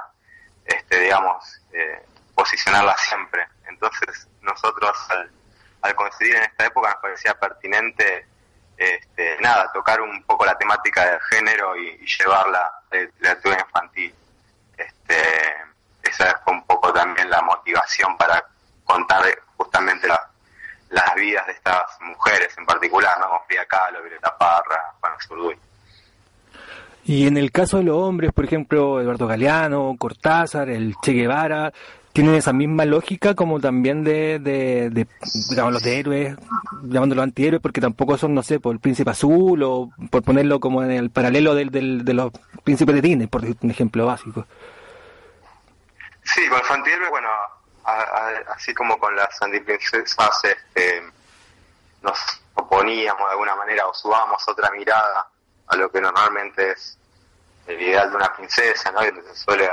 este, 0.69 0.99
digamos, 0.99 1.61
eh, 1.73 2.05
posicionarla 2.35 2.95
siempre. 2.97 3.47
Entonces 3.67 4.27
nosotros 4.41 4.97
al, 5.09 5.31
al 5.81 5.95
coincidir 5.95 6.35
en 6.35 6.43
esta 6.43 6.65
época 6.65 6.89
nos 6.91 7.01
parecía 7.01 7.33
pertinente 7.39 8.27
este, 8.77 9.37
nada, 9.41 9.71
tocar 9.73 9.99
un 10.01 10.23
poco 10.23 10.45
la 10.45 10.57
temática 10.57 11.05
del 11.05 11.19
género 11.21 11.75
y, 11.75 11.87
y 12.01 12.05
llevarla 12.05 12.59
a 12.65 12.95
la 12.95 12.99
literatura 13.01 13.59
infantil. 13.59 14.15
Este, 14.77 15.55
esa 16.03 16.39
fue 16.43 16.53
un 16.53 16.65
poco 16.65 16.93
también 16.93 17.29
la 17.29 17.41
motivación 17.41 18.17
para 18.17 18.43
contar 18.85 19.23
justamente 19.57 20.07
la- 20.07 20.29
las 20.89 21.13
vidas 21.15 21.45
de 21.45 21.51
estas 21.53 21.99
mujeres 22.01 22.57
en 22.57 22.65
particular, 22.65 23.19
¿no? 23.19 23.27
Como 23.27 23.43
Frida 23.45 23.65
Kahlo, 23.65 24.01
Violeta 24.01 24.35
Parra, 24.37 24.93
Juana 24.99 25.17
Zurduy. 25.27 25.59
Y 27.09 27.25
en 27.25 27.37
el 27.37 27.51
caso 27.51 27.77
de 27.77 27.83
los 27.85 27.97
hombres, 27.97 28.31
por 28.31 28.45
ejemplo, 28.45 29.01
Eduardo 29.01 29.25
Galeano, 29.25 29.95
Cortázar, 29.97 30.69
el 30.69 30.95
Che 31.01 31.13
Guevara, 31.13 31.73
tienen 32.13 32.35
esa 32.35 32.53
misma 32.53 32.85
lógica 32.85 33.33
como 33.33 33.59
también 33.59 34.03
de, 34.03 34.37
de, 34.37 34.91
de 34.91 35.07
los 35.55 35.81
de 35.81 35.99
héroes, 35.99 36.35
llamándolos 36.83 37.23
antihéroes, 37.23 37.63
porque 37.63 37.81
tampoco 37.81 38.15
son, 38.15 38.35
no 38.35 38.43
sé, 38.43 38.59
por 38.59 38.75
el 38.75 38.79
príncipe 38.79 39.09
azul 39.09 39.63
o 39.63 39.89
por 40.11 40.21
ponerlo 40.21 40.59
como 40.59 40.83
en 40.83 40.91
el 40.91 41.09
paralelo 41.09 41.55
del, 41.55 41.71
del- 41.71 42.05
de 42.05 42.13
los 42.13 42.31
príncipes 42.63 42.93
de 42.93 43.01
Disney, 43.01 43.25
por 43.25 43.43
un 43.43 43.71
ejemplo 43.71 44.05
básico. 44.05 44.45
Sí, 46.23 46.47
con 46.47 46.59
los 46.59 46.69
antihéroes, 46.69 47.09
bueno, 47.09 47.27
a- 47.85 48.53
así 48.53 48.71
como 48.75 48.99
con 48.99 49.15
las 49.15 49.29
antiprincesas, 49.41 50.43
este, 50.43 51.01
nos 52.03 52.19
oponíamos 52.53 53.25
de 53.29 53.31
alguna 53.31 53.55
manera 53.55 53.87
o 53.87 53.93
subábamos 53.95 54.47
otra 54.47 54.69
mirada 54.77 55.27
a 55.69 55.75
lo 55.75 55.89
que 55.89 56.01
normalmente 56.01 56.71
es 56.71 56.98
el 57.69 57.81
ideal 57.81 58.09
de 58.09 58.15
una 58.17 58.33
princesa, 58.33 58.91
¿no? 58.91 59.01
Donde 59.03 59.23
se 59.23 59.35
suele 59.35 59.69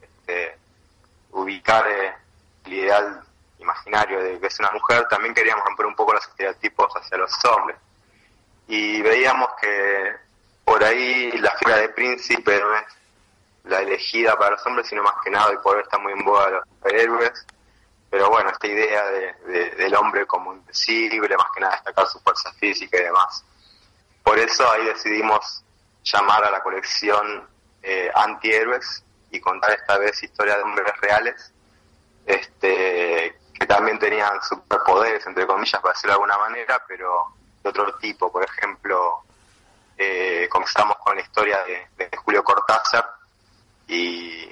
este, 0.00 0.56
ubicar 1.32 1.86
eh, 1.88 2.14
el 2.66 2.72
ideal 2.72 3.24
imaginario 3.58 4.22
de 4.22 4.38
que 4.38 4.46
es 4.46 4.58
una 4.60 4.70
mujer, 4.72 5.06
también 5.08 5.34
queríamos 5.34 5.64
romper 5.64 5.86
un 5.86 5.94
poco 5.96 6.12
los 6.12 6.26
estereotipos 6.28 6.92
hacia 6.96 7.16
los 7.18 7.32
hombres. 7.46 7.78
Y 8.68 9.00
veíamos 9.02 9.48
que 9.60 10.12
por 10.64 10.82
ahí 10.84 11.32
la 11.32 11.50
figura 11.52 11.76
de 11.78 11.88
príncipe 11.90 12.60
no 12.60 12.74
es 12.76 12.84
la 13.64 13.80
elegida 13.80 14.36
para 14.38 14.52
los 14.52 14.66
hombres, 14.66 14.86
sino 14.86 15.02
más 15.02 15.14
que 15.24 15.30
nada, 15.30 15.52
y 15.52 15.56
por 15.58 15.76
hoy 15.76 15.82
está 15.82 15.98
muy 15.98 16.12
en 16.12 16.24
boga 16.24 16.50
los 16.50 16.64
superhéroes. 16.68 17.46
Pero 18.10 18.30
bueno, 18.30 18.50
esta 18.50 18.66
idea 18.66 19.04
de, 19.06 19.32
de- 19.46 19.70
del 19.70 19.94
hombre 19.96 20.26
como 20.26 20.52
invisible, 20.54 21.36
más 21.36 21.46
que 21.54 21.60
nada 21.60 21.74
destacar 21.74 22.06
su 22.06 22.20
fuerza 22.20 22.52
física 22.52 22.98
y 22.98 23.02
demás. 23.02 23.42
Por 24.22 24.38
eso 24.38 24.70
ahí 24.70 24.84
decidimos 24.84 25.63
llamar 26.04 26.44
a 26.44 26.50
la 26.50 26.62
colección 26.62 27.48
eh, 27.82 28.10
Antihéroes 28.14 29.04
y 29.30 29.40
contar 29.40 29.72
esta 29.72 29.98
vez 29.98 30.22
historias 30.22 30.56
de 30.58 30.62
hombres 30.62 30.92
reales, 31.00 31.52
este, 32.26 33.36
que 33.52 33.66
también 33.66 33.98
tenían 33.98 34.40
superpoderes, 34.42 35.26
entre 35.26 35.46
comillas, 35.46 35.80
para 35.80 35.92
decirlo 35.92 36.12
de 36.12 36.22
alguna 36.22 36.38
manera, 36.38 36.82
pero 36.86 37.34
de 37.62 37.68
otro 37.68 37.94
tipo. 37.96 38.30
Por 38.30 38.44
ejemplo, 38.44 39.22
eh, 39.96 40.48
comenzamos 40.50 40.96
con 40.98 41.16
la 41.16 41.22
historia 41.22 41.58
de, 41.64 42.10
Julio 42.16 42.42
Cortázar 42.42 43.10
y 43.86 44.48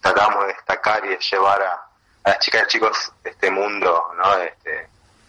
tratamos 0.00 0.46
de 0.46 0.52
destacar 0.52 1.04
y 1.04 1.08
de 1.08 1.18
llevar 1.18 1.62
a, 1.62 1.84
las 2.24 2.38
chicas 2.40 2.64
y 2.64 2.66
chicos 2.68 3.12
este 3.24 3.50
mundo, 3.50 4.12
¿no? 4.16 4.34
Este, 4.36 4.88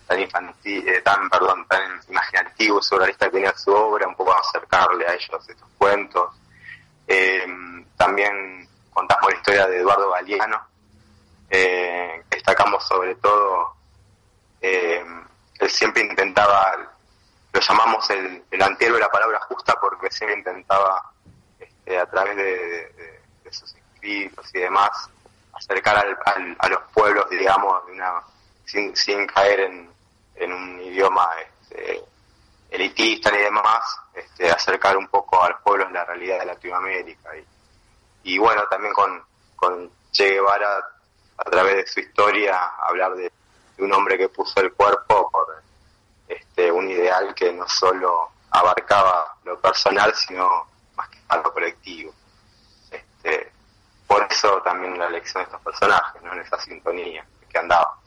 tan 0.09 0.19
infantil, 0.19 0.87
eh, 0.89 1.01
tan, 1.01 1.29
perdón, 1.29 1.65
tan 1.67 2.01
imaginativo, 2.09 2.81
surrealista 2.81 3.27
que 3.27 3.33
tenía 3.33 3.55
su 3.55 3.71
obra, 3.71 4.07
un 4.07 4.15
poco 4.15 4.35
acercarle 4.35 5.05
a 5.07 5.13
ellos 5.13 5.47
estos 5.47 5.69
cuentos. 5.77 6.33
Eh, 7.07 7.45
también 7.95 8.67
contamos 8.91 9.31
la 9.31 9.37
historia 9.37 9.67
de 9.67 9.77
Eduardo 9.77 10.09
Galeano, 10.11 10.61
eh, 11.51 12.23
destacamos 12.29 12.85
sobre 12.87 13.15
todo, 13.15 13.75
eh, 14.61 15.05
él 15.59 15.69
siempre 15.69 16.01
intentaba, 16.03 16.75
lo 17.53 17.59
llamamos 17.59 18.09
el, 18.09 18.43
el 18.49 18.59
de 18.77 18.99
la 18.99 19.09
palabra 19.09 19.39
justa 19.41 19.75
porque 19.79 20.09
siempre 20.09 20.37
intentaba, 20.39 21.03
este, 21.59 21.99
a 21.99 22.05
través 22.07 22.35
de, 22.35 23.19
sus 23.51 23.73
escritos 23.75 24.53
y 24.55 24.59
demás, 24.59 24.89
acercar 25.53 25.97
al- 25.97 26.55
a 26.59 26.67
los 26.69 26.81
pueblos, 26.93 27.29
digamos, 27.29 27.85
de 27.87 27.93
una, 27.93 28.21
sin 28.95 29.25
caer 29.27 29.59
en, 29.61 29.89
en 30.39 30.53
un 30.53 30.81
idioma 30.81 31.29
este, 31.41 32.01
elitista 32.71 33.31
ni 33.31 33.39
demás, 33.39 33.83
este, 34.13 34.49
acercar 34.49 34.97
un 34.97 35.07
poco 35.07 35.43
a 35.43 35.49
los 35.49 35.61
pueblos 35.61 35.91
la 35.91 36.05
realidad 36.05 36.39
de 36.39 36.45
Latinoamérica. 36.45 37.35
Y, 37.37 38.33
y 38.33 38.37
bueno, 38.37 38.63
también 38.69 38.93
con, 38.93 39.21
con 39.55 39.91
Che 40.11 40.31
Guevara, 40.31 40.77
a 41.37 41.43
través 41.49 41.75
de 41.75 41.87
su 41.87 41.99
historia, 41.99 42.57
hablar 42.79 43.13
de, 43.15 43.31
de 43.77 43.83
un 43.83 43.93
hombre 43.93 44.17
que 44.17 44.29
puso 44.29 44.59
el 44.61 44.73
cuerpo 44.73 45.29
por 45.31 45.61
este, 46.27 46.71
un 46.71 46.89
ideal 46.89 47.33
que 47.33 47.51
no 47.53 47.67
solo 47.67 48.29
abarcaba 48.51 49.35
lo 49.43 49.59
personal, 49.59 50.13
sino 50.15 50.67
más 50.95 51.09
que 51.09 51.19
a 51.27 51.37
lo 51.37 51.53
colectivo. 51.53 52.13
Este, 52.91 53.51
por 54.07 54.25
eso 54.29 54.61
también 54.63 54.97
la 54.97 55.07
elección 55.07 55.43
de 55.43 55.45
estos 55.45 55.61
personajes, 55.61 56.21
¿no? 56.23 56.33
en 56.33 56.39
esa 56.39 56.59
sintonía 56.59 57.25
que 57.49 57.57
andaba. 57.57 57.99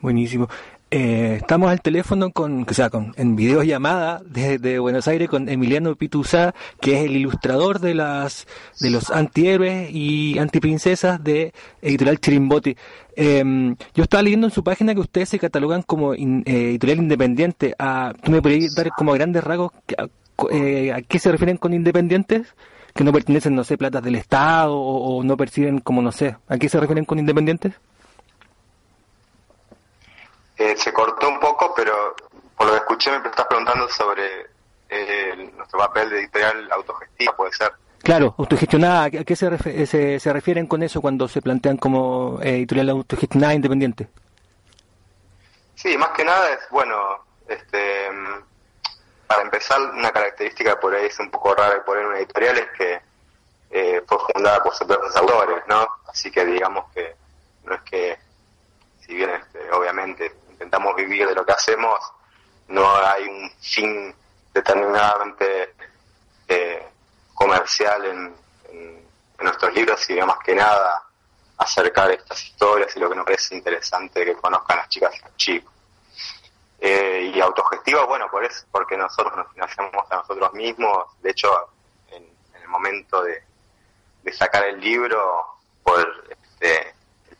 Buenísimo. 0.00 0.48
Eh, 0.92 1.38
estamos 1.40 1.68
al 1.68 1.80
teléfono 1.82 2.30
con, 2.30 2.64
o 2.68 2.72
sea, 2.72 2.90
con, 2.90 3.12
en 3.16 3.34
videollamada 3.34 4.22
desde 4.24 4.78
Buenos 4.78 5.08
Aires 5.08 5.28
con 5.28 5.48
Emiliano 5.48 5.96
Pituzá, 5.96 6.54
que 6.80 6.98
es 7.00 7.04
el 7.06 7.16
ilustrador 7.16 7.80
de 7.80 7.94
las, 7.94 8.46
de 8.80 8.90
los 8.90 9.10
antihéroes 9.10 9.90
y 9.92 10.38
antiprincesas 10.38 11.22
de 11.24 11.52
Editorial 11.82 12.20
Chirimbote. 12.20 12.76
Eh, 13.16 13.74
yo 13.94 14.04
estaba 14.04 14.22
leyendo 14.22 14.46
en 14.46 14.52
su 14.52 14.62
página 14.62 14.94
que 14.94 15.00
ustedes 15.00 15.28
se 15.28 15.40
catalogan 15.40 15.82
como 15.82 16.14
eh, 16.14 16.20
editorial 16.46 16.98
independiente. 16.98 17.74
Ah, 17.80 18.12
¿Tú 18.22 18.30
me 18.30 18.40
podrías 18.40 18.74
dar 18.76 18.90
como 18.90 19.12
grandes 19.12 19.42
rasgos 19.42 19.72
que- 19.86 19.96
a, 19.98 20.06
eh, 20.52 20.92
a 20.92 21.02
qué 21.02 21.18
se 21.18 21.32
refieren 21.32 21.56
con 21.56 21.74
independientes? 21.74 22.54
Que 22.94 23.02
no 23.02 23.12
pertenecen, 23.12 23.56
no 23.56 23.64
sé, 23.64 23.76
platas 23.76 24.04
del 24.04 24.14
Estado 24.14 24.74
o, 24.78 25.16
o 25.18 25.24
no 25.24 25.36
perciben 25.36 25.80
como, 25.80 26.00
no 26.00 26.12
sé, 26.12 26.36
¿a 26.48 26.56
qué 26.58 26.68
se 26.68 26.78
refieren 26.78 27.04
con 27.04 27.18
independientes? 27.18 27.74
Eh, 30.58 30.74
se 30.76 30.92
cortó 30.92 31.28
un 31.28 31.38
poco, 31.38 31.74
pero 31.74 32.14
por 32.56 32.66
lo 32.66 32.72
que 32.72 32.78
escuché 32.78 33.10
me 33.18 33.28
estás 33.28 33.46
preguntando 33.46 33.88
sobre 33.88 34.46
eh, 34.88 35.52
nuestro 35.56 35.78
papel 35.78 36.10
de 36.10 36.18
editorial 36.20 36.70
autogestiva, 36.72 37.36
puede 37.36 37.52
ser. 37.52 37.72
Claro, 38.02 38.34
autogestionada, 38.38 39.04
¿a 39.04 39.10
qué 39.10 39.36
se, 39.36 39.50
refe- 39.50 39.74
eh, 39.74 39.86
se, 39.86 40.20
se 40.20 40.32
refieren 40.32 40.66
con 40.66 40.82
eso 40.82 41.00
cuando 41.00 41.26
se 41.28 41.42
plantean 41.42 41.76
como 41.76 42.38
eh, 42.40 42.56
editorial 42.56 42.90
autogestionada 42.90 43.54
independiente? 43.54 44.08
Sí, 45.74 45.98
más 45.98 46.10
que 46.10 46.24
nada 46.24 46.50
es, 46.50 46.60
bueno, 46.70 46.94
este, 47.48 48.08
para 49.26 49.42
empezar, 49.42 49.80
una 49.80 50.10
característica 50.10 50.78
por 50.80 50.94
ahí 50.94 51.06
es 51.06 51.18
un 51.18 51.30
poco 51.30 51.54
rara 51.54 51.74
de 51.74 51.80
poner 51.80 52.06
una 52.06 52.18
editorial 52.18 52.56
es 52.58 52.68
que 52.78 53.00
eh, 53.70 54.02
fue 54.06 54.18
fundada 54.32 54.62
por 54.62 54.74
sus 54.74 54.86
propios 54.86 55.14
autores, 55.16 55.64
¿no? 55.66 55.86
Así 56.06 56.30
que 56.30 56.44
digamos 56.46 56.90
que 56.92 57.14
no 57.64 57.74
es 57.74 57.82
que, 57.82 58.18
si 59.00 59.14
bien 59.14 59.30
este, 59.30 59.70
obviamente 59.72 60.32
intentamos 60.56 60.96
vivir 60.96 61.28
de 61.28 61.34
lo 61.34 61.44
que 61.44 61.52
hacemos, 61.52 62.00
no 62.68 62.96
hay 62.96 63.24
un 63.24 63.50
fin 63.60 64.14
determinadamente 64.54 65.74
eh, 66.48 66.88
comercial 67.34 68.04
en, 68.06 68.46
nuestros 69.38 69.74
libros, 69.74 70.00
sino 70.00 70.26
más 70.26 70.38
que 70.38 70.54
nada 70.54 71.04
acercar 71.58 72.10
estas 72.10 72.42
historias 72.42 72.96
y 72.96 73.00
lo 73.00 73.08
que 73.10 73.16
nos 73.16 73.24
parece 73.26 73.54
interesante 73.54 74.24
que 74.24 74.34
conozcan 74.34 74.78
las 74.78 74.88
chicas 74.88 75.14
y 75.14 75.22
los 75.22 75.36
chicos. 75.36 75.72
Eh, 76.80 77.32
y 77.34 77.40
autogestiva, 77.40 78.04
bueno, 78.06 78.28
por 78.30 78.44
eso, 78.44 78.64
porque 78.72 78.96
nosotros 78.96 79.36
nos 79.36 79.52
financiamos 79.52 80.10
a 80.10 80.16
nosotros 80.16 80.52
mismos. 80.54 81.04
De 81.20 81.30
hecho, 81.30 81.48
en, 82.10 82.26
el 82.60 82.68
momento 82.68 83.22
de, 83.22 83.42
de, 84.22 84.32
sacar 84.32 84.64
el 84.64 84.80
libro, 84.80 85.58
por 85.82 86.26
este, 86.30 86.95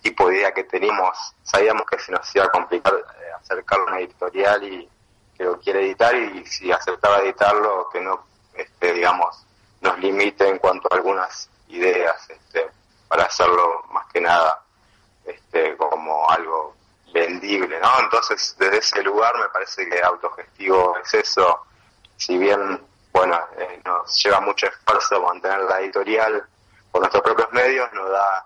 tipo 0.06 0.28
de 0.28 0.36
idea 0.36 0.52
que 0.52 0.62
teníamos, 0.64 1.18
sabíamos 1.42 1.84
que 1.86 1.98
se 1.98 2.12
nos 2.12 2.34
iba 2.36 2.44
a 2.44 2.48
complicar 2.48 2.94
eh, 2.94 3.32
acercar 3.40 3.80
una 3.80 3.98
editorial 3.98 4.62
y 4.62 4.88
que 5.36 5.44
lo 5.44 5.58
quiere 5.58 5.80
editar 5.80 6.14
y 6.14 6.46
si 6.46 6.70
aceptaba 6.70 7.18
editarlo, 7.18 7.88
que 7.92 8.00
no, 8.00 8.24
este, 8.54 8.92
digamos, 8.92 9.44
nos 9.80 9.98
limite 9.98 10.48
en 10.48 10.58
cuanto 10.58 10.88
a 10.90 10.96
algunas 10.96 11.50
ideas, 11.68 12.30
este, 12.30 12.70
para 13.08 13.24
hacerlo 13.24 13.84
más 13.90 14.06
que 14.12 14.20
nada 14.20 14.62
este, 15.24 15.76
como 15.76 16.30
algo 16.30 16.76
vendible, 17.12 17.80
¿no? 17.80 18.00
Entonces, 18.00 18.54
desde 18.58 18.78
ese 18.78 19.02
lugar 19.02 19.36
me 19.38 19.48
parece 19.48 19.88
que 19.88 20.00
autogestivo 20.00 20.96
es 20.98 21.14
eso, 21.14 21.66
si 22.16 22.38
bien, 22.38 22.80
bueno, 23.12 23.38
eh, 23.58 23.80
nos 23.84 24.22
lleva 24.22 24.40
mucho 24.40 24.68
esfuerzo 24.68 25.20
mantener 25.20 25.62
la 25.62 25.80
editorial 25.80 26.46
por 26.92 27.00
nuestros 27.00 27.24
propios 27.24 27.52
medios, 27.52 27.92
nos 27.92 28.08
da 28.08 28.45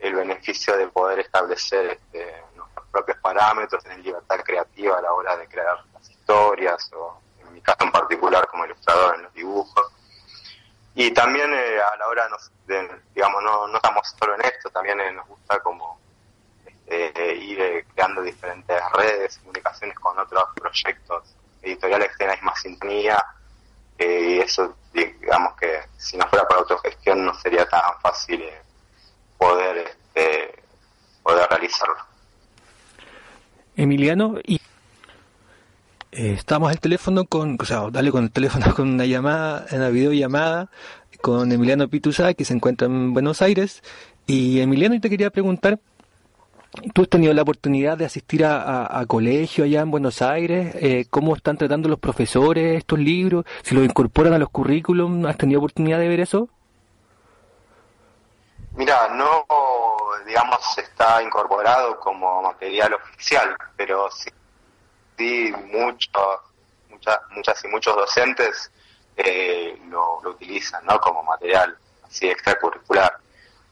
el 0.00 0.14
beneficio 0.14 0.76
de 0.76 0.88
poder 0.88 1.20
establecer 1.20 1.86
este, 1.86 2.42
nuestros 2.56 2.86
propios 2.88 3.18
parámetros, 3.18 3.82
tener 3.82 4.00
libertad 4.00 4.40
creativa 4.44 4.98
a 4.98 5.02
la 5.02 5.12
hora 5.12 5.36
de 5.36 5.46
crear 5.46 5.78
las 5.92 6.10
historias, 6.10 6.90
o 6.94 7.20
en 7.40 7.52
mi 7.54 7.60
caso 7.60 7.84
en 7.84 7.92
particular 7.92 8.46
como 8.48 8.64
ilustrador 8.64 9.16
en 9.16 9.22
los 9.22 9.34
dibujos. 9.34 9.92
Y 10.94 11.12
también 11.12 11.52
eh, 11.52 11.78
a 11.80 11.96
la 11.96 12.08
hora, 12.08 12.28
de, 12.66 12.90
digamos, 13.14 13.42
no, 13.42 13.68
no 13.68 13.76
estamos 13.76 14.14
solo 14.18 14.34
en 14.34 14.42
esto, 14.42 14.70
también 14.70 15.00
eh, 15.00 15.12
nos 15.12 15.26
gusta 15.28 15.60
como 15.60 16.00
eh, 16.86 17.38
ir 17.40 17.60
eh, 17.60 17.86
creando 17.94 18.22
diferentes 18.22 18.82
redes, 18.92 19.38
comunicaciones 19.38 19.98
con 19.98 20.18
otros 20.18 20.44
proyectos 20.54 21.36
editoriales 21.62 22.10
que 22.10 22.16
tengan 22.16 22.44
más 22.44 22.60
sintonía. 22.60 23.22
Eh, 23.98 24.20
y 24.20 24.38
eso, 24.40 24.76
digamos 24.92 25.54
que 25.56 25.82
si 25.96 26.16
no 26.16 26.26
fuera 26.28 26.48
por 26.48 26.58
autogestión 26.58 27.24
no 27.24 27.34
sería 27.34 27.68
tan 27.68 28.00
fácil 28.00 28.42
eh, 28.42 28.62
poder, 29.40 29.78
este, 29.78 30.62
poder 31.22 31.48
realizarlo. 31.48 31.96
Emiliano, 33.74 34.36
y 34.46 34.56
eh, 36.12 36.34
estamos 36.34 36.70
al 36.70 36.78
teléfono 36.78 37.24
con, 37.24 37.56
o 37.58 37.64
sea, 37.64 37.88
dale 37.90 38.10
con 38.12 38.24
el 38.24 38.30
teléfono 38.30 38.74
con 38.76 38.90
una 38.90 39.06
llamada, 39.06 39.66
una 39.72 39.88
videollamada 39.88 40.70
con 41.22 41.50
Emiliano 41.52 41.88
Pitusa, 41.88 42.34
que 42.34 42.44
se 42.44 42.54
encuentra 42.54 42.86
en 42.86 43.12
Buenos 43.12 43.42
Aires. 43.42 43.82
Y 44.26 44.60
Emiliano, 44.60 45.00
te 45.00 45.10
quería 45.10 45.30
preguntar, 45.30 45.80
¿Tú 46.94 47.02
has 47.02 47.08
tenido 47.08 47.34
la 47.34 47.42
oportunidad 47.42 47.98
de 47.98 48.04
asistir 48.04 48.44
a, 48.44 48.62
a, 48.62 49.00
a 49.00 49.06
colegio 49.06 49.64
allá 49.64 49.80
en 49.80 49.90
Buenos 49.90 50.22
Aires? 50.22 50.72
Eh, 50.76 51.04
¿Cómo 51.10 51.34
están 51.34 51.56
tratando 51.56 51.88
los 51.88 51.98
profesores 51.98 52.78
estos 52.78 53.00
libros? 53.00 53.44
¿Si 53.64 53.74
los 53.74 53.84
incorporan 53.84 54.34
a 54.34 54.38
los 54.38 54.50
currículum? 54.50 55.26
¿Has 55.26 55.36
tenido 55.36 55.58
oportunidad 55.58 55.98
de 55.98 56.06
ver 56.06 56.20
eso? 56.20 56.48
Mira, 58.72 59.08
no, 59.08 59.46
digamos, 60.24 60.78
está 60.78 61.22
incorporado 61.22 61.98
como 61.98 62.40
material 62.42 62.94
oficial, 62.94 63.56
pero 63.76 64.10
sí, 64.10 64.30
sí 65.18 65.52
muchos, 65.66 66.40
muchas, 66.88 67.18
muchas 67.30 67.64
y 67.64 67.68
muchos 67.68 67.96
docentes 67.96 68.70
eh, 69.16 69.76
lo, 69.88 70.18
utilizan, 70.20 70.84
¿no? 70.86 71.00
Como 71.00 71.22
material 71.22 71.76
así 72.04 72.28
extracurricular. 72.28 73.18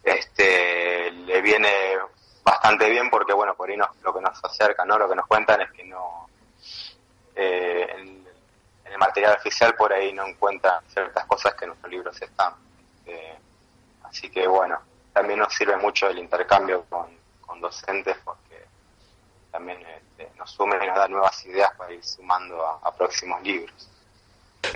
Este, 0.03 1.11
le 1.13 1.41
viene 1.43 1.71
bastante 2.43 2.89
bien 2.89 3.09
porque, 3.09 3.33
bueno, 3.33 3.55
por 3.55 3.71
ahí 3.71 3.77
nos, 3.77 3.97
lo 4.03 4.13
que 4.13 4.21
nos 4.21 4.45
acerca, 4.45 4.85
¿no? 4.85 4.99
Lo 4.99 5.09
que 5.09 5.15
nos 5.15 5.27
cuentan 5.27 5.61
es 5.61 5.71
que 5.73 5.85
no... 5.85 6.29
Eh, 7.37 7.87
en, 7.97 8.09
en, 8.85 8.93
el 8.93 8.99
material 8.99 9.37
oficial 9.37 9.75
por 9.77 9.93
ahí 9.93 10.13
no 10.13 10.27
encuentran 10.27 10.83
ciertas 10.89 11.25
cosas 11.27 11.55
que 11.55 11.67
en 11.67 11.69
nuestros 11.69 11.93
libros 11.93 12.21
están. 12.21 12.55
Eh, 13.07 13.39
así 14.09 14.31
que, 14.31 14.47
bueno, 14.47 14.79
también 15.13 15.39
nos 15.39 15.55
sirve 15.55 15.77
mucho 15.77 16.09
el 16.09 16.19
intercambio 16.19 16.85
con, 16.89 17.07
con 17.41 17.61
docentes 17.61 18.17
porque 18.25 18.65
también 19.51 19.79
este, 19.81 20.31
nos 20.37 20.51
sumen 20.51 20.83
y 20.83 20.87
nos 20.87 20.97
dan 20.97 21.11
nuevas 21.11 21.45
ideas 21.47 21.71
para 21.77 21.93
ir 21.93 22.05
sumando 22.05 22.65
a, 22.65 22.79
a 22.83 22.93
próximos 22.95 23.43
libros. 23.43 23.91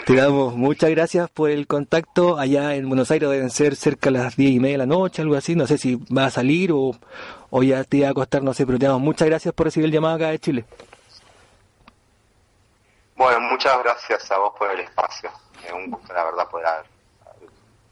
Te 0.06 0.16
damos 0.16 0.54
muchas 0.54 0.90
gracias 0.90 1.28
por 1.30 1.50
el 1.50 1.66
contacto. 1.66 2.38
Allá 2.38 2.74
en 2.74 2.88
Buenos 2.88 3.10
Aires 3.10 3.28
deben 3.28 3.50
ser 3.50 3.76
cerca 3.76 4.10
de 4.10 4.18
las 4.18 4.36
diez 4.36 4.52
y 4.52 4.60
media 4.60 4.74
de 4.74 4.78
la 4.78 4.86
noche, 4.86 5.22
algo 5.22 5.36
así. 5.36 5.54
No 5.54 5.66
sé 5.66 5.76
si 5.78 5.96
va 5.96 6.26
a 6.26 6.30
salir 6.30 6.72
o, 6.72 6.92
o 7.50 7.62
ya 7.62 7.84
te 7.84 7.98
iba 7.98 8.09
a 8.09 8.10
acostar, 8.12 8.42
no 8.42 8.54
sé, 8.54 8.64
pero 8.64 8.78
te 8.78 8.86
damos 8.86 9.02
muchas 9.02 9.28
gracias 9.28 9.52
por 9.54 9.66
recibir 9.66 9.86
el 9.86 9.92
llamado 9.92 10.16
acá 10.16 10.28
de 10.28 10.38
Chile. 10.38 10.64
Bueno, 13.16 13.40
muchas 13.40 13.78
gracias 13.82 14.30
a 14.30 14.38
vos 14.38 14.54
por 14.59 14.70
el 14.70 14.80
espacio. 14.80 15.30
Es 15.64 15.72
un 15.72 15.90
gusto, 15.90 16.12
la 16.12 16.24
verdad, 16.24 16.48
poder 16.48 16.66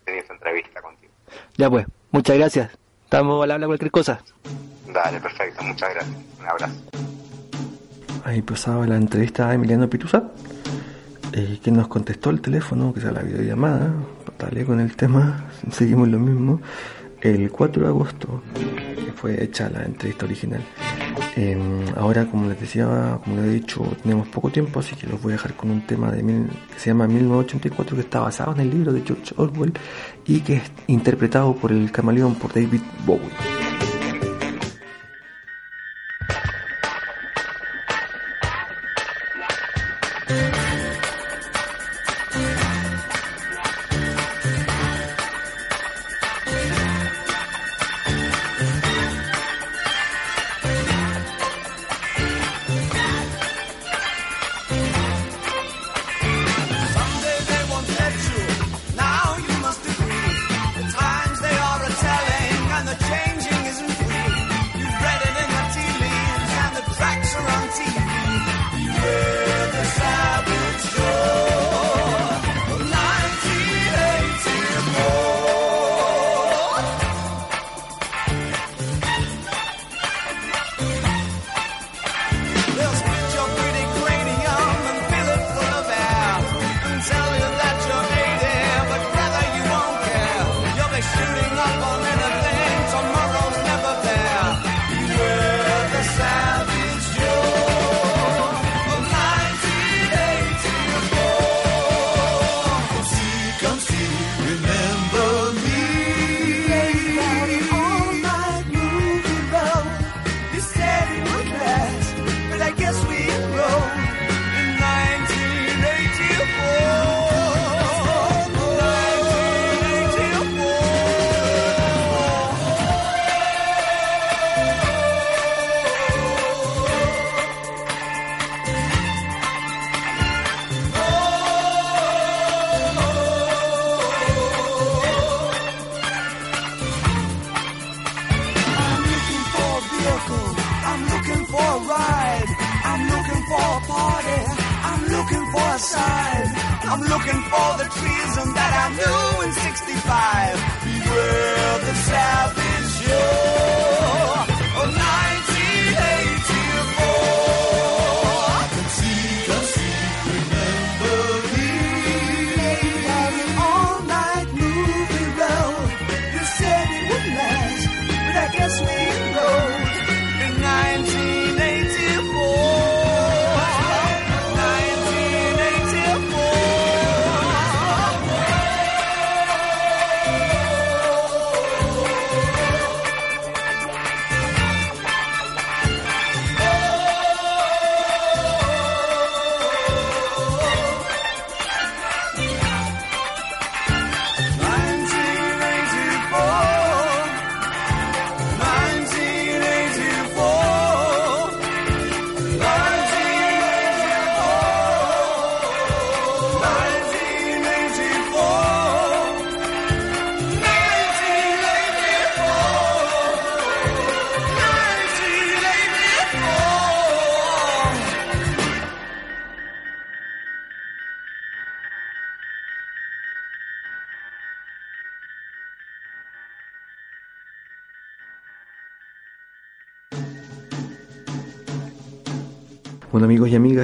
tener 0.04 0.20
esta 0.20 0.32
entrevista 0.34 0.82
contigo. 0.82 1.10
Ya 1.57 1.70
pues, 1.70 1.86
muchas 2.11 2.36
gracias. 2.36 2.70
Estamos 3.05 3.43
al 3.43 3.51
habla 3.51 3.66
cualquier 3.66 3.90
cosa. 3.90 4.20
Dale, 4.93 5.20
perfecto, 5.20 5.62
muchas 5.62 5.94
gracias. 5.94 6.16
Un 6.39 6.47
abrazo. 6.47 6.74
Ahí 8.24 8.43
pasaba 8.43 8.86
la 8.86 8.97
entrevista 8.97 9.48
a 9.48 9.55
Emiliano 9.55 9.89
Pituza, 9.89 10.24
eh, 11.32 11.59
que 11.62 11.70
nos 11.70 11.89
contestó 11.89 12.31
el 12.31 12.40
teléfono, 12.40 12.93
que 12.93 13.01
sea 13.01 13.12
la 13.12 13.23
videollamada. 13.23 13.93
Dale 14.39 14.65
con 14.65 14.81
el 14.81 14.94
tema, 14.97 15.44
seguimos 15.70 16.09
lo 16.09 16.19
mismo. 16.19 16.61
El 17.20 17.51
4 17.51 17.82
de 17.82 17.89
agosto, 17.89 18.43
que 18.55 19.12
fue 19.12 19.43
hecha 19.43 19.69
la 19.69 19.85
entrevista 19.85 20.24
original. 20.24 20.62
Eh, 21.42 21.56
ahora, 21.96 22.26
como 22.26 22.50
les 22.50 22.60
decía, 22.60 23.18
como 23.24 23.36
les 23.36 23.46
he 23.46 23.52
dicho, 23.54 23.82
tenemos 24.02 24.28
poco 24.28 24.50
tiempo, 24.50 24.80
así 24.80 24.94
que 24.94 25.06
los 25.06 25.22
voy 25.22 25.32
a 25.32 25.36
dejar 25.36 25.54
con 25.54 25.70
un 25.70 25.86
tema 25.86 26.12
de 26.12 26.22
mil, 26.22 26.50
que 26.70 26.78
se 26.78 26.90
llama 26.90 27.06
1984, 27.06 27.96
que 27.96 28.02
está 28.02 28.20
basado 28.20 28.52
en 28.52 28.60
el 28.60 28.68
libro 28.70 28.92
de 28.92 29.00
George 29.00 29.32
Orwell 29.38 29.72
y 30.26 30.40
que 30.40 30.56
es 30.56 30.72
interpretado 30.86 31.54
por 31.54 31.72
el 31.72 31.90
camaleón 31.90 32.34
por 32.34 32.52
David 32.52 32.82
Bowie. 33.06 33.60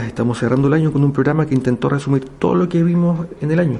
Estamos 0.04 0.38
cerrando 0.38 0.68
el 0.68 0.74
año 0.74 0.92
con 0.92 1.04
un 1.04 1.12
programa 1.12 1.46
que 1.46 1.54
intentó 1.54 1.88
resumir 1.88 2.24
todo 2.24 2.54
lo 2.54 2.68
que 2.68 2.82
vimos 2.82 3.26
en 3.40 3.50
el 3.50 3.60
año. 3.60 3.78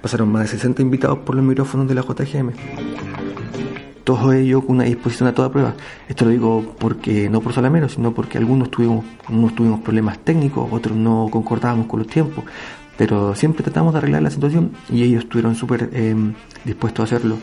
Pasaron 0.00 0.30
más 0.32 0.42
de 0.42 0.48
60 0.48 0.80
invitados 0.82 1.18
por 1.18 1.34
los 1.34 1.44
micrófonos 1.44 1.86
de 1.88 1.94
la 1.94 2.02
JGM. 2.02 2.52
Todo 4.04 4.32
ello 4.32 4.62
con 4.62 4.76
una 4.76 4.84
disposición 4.84 5.28
a 5.28 5.34
toda 5.34 5.50
prueba. 5.50 5.74
Esto 6.08 6.24
lo 6.24 6.30
digo 6.30 6.74
porque 6.78 7.28
no 7.28 7.40
por 7.40 7.70
menos, 7.70 7.92
sino 7.92 8.12
porque 8.12 8.38
algunos 8.38 8.70
tuvimos, 8.70 9.04
unos 9.28 9.54
tuvimos 9.54 9.80
problemas 9.80 10.18
técnicos, 10.20 10.68
otros 10.72 10.96
no 10.96 11.28
concordábamos 11.30 11.86
con 11.86 12.00
los 12.00 12.08
tiempos, 12.08 12.44
pero 12.96 13.34
siempre 13.34 13.62
tratamos 13.62 13.92
de 13.92 13.98
arreglar 13.98 14.22
la 14.22 14.30
situación 14.30 14.72
y 14.88 15.02
ellos 15.02 15.24
estuvieron 15.24 15.54
súper 15.54 15.90
eh, 15.92 16.14
dispuestos 16.64 17.00
a 17.00 17.16
hacerlo. 17.16 17.36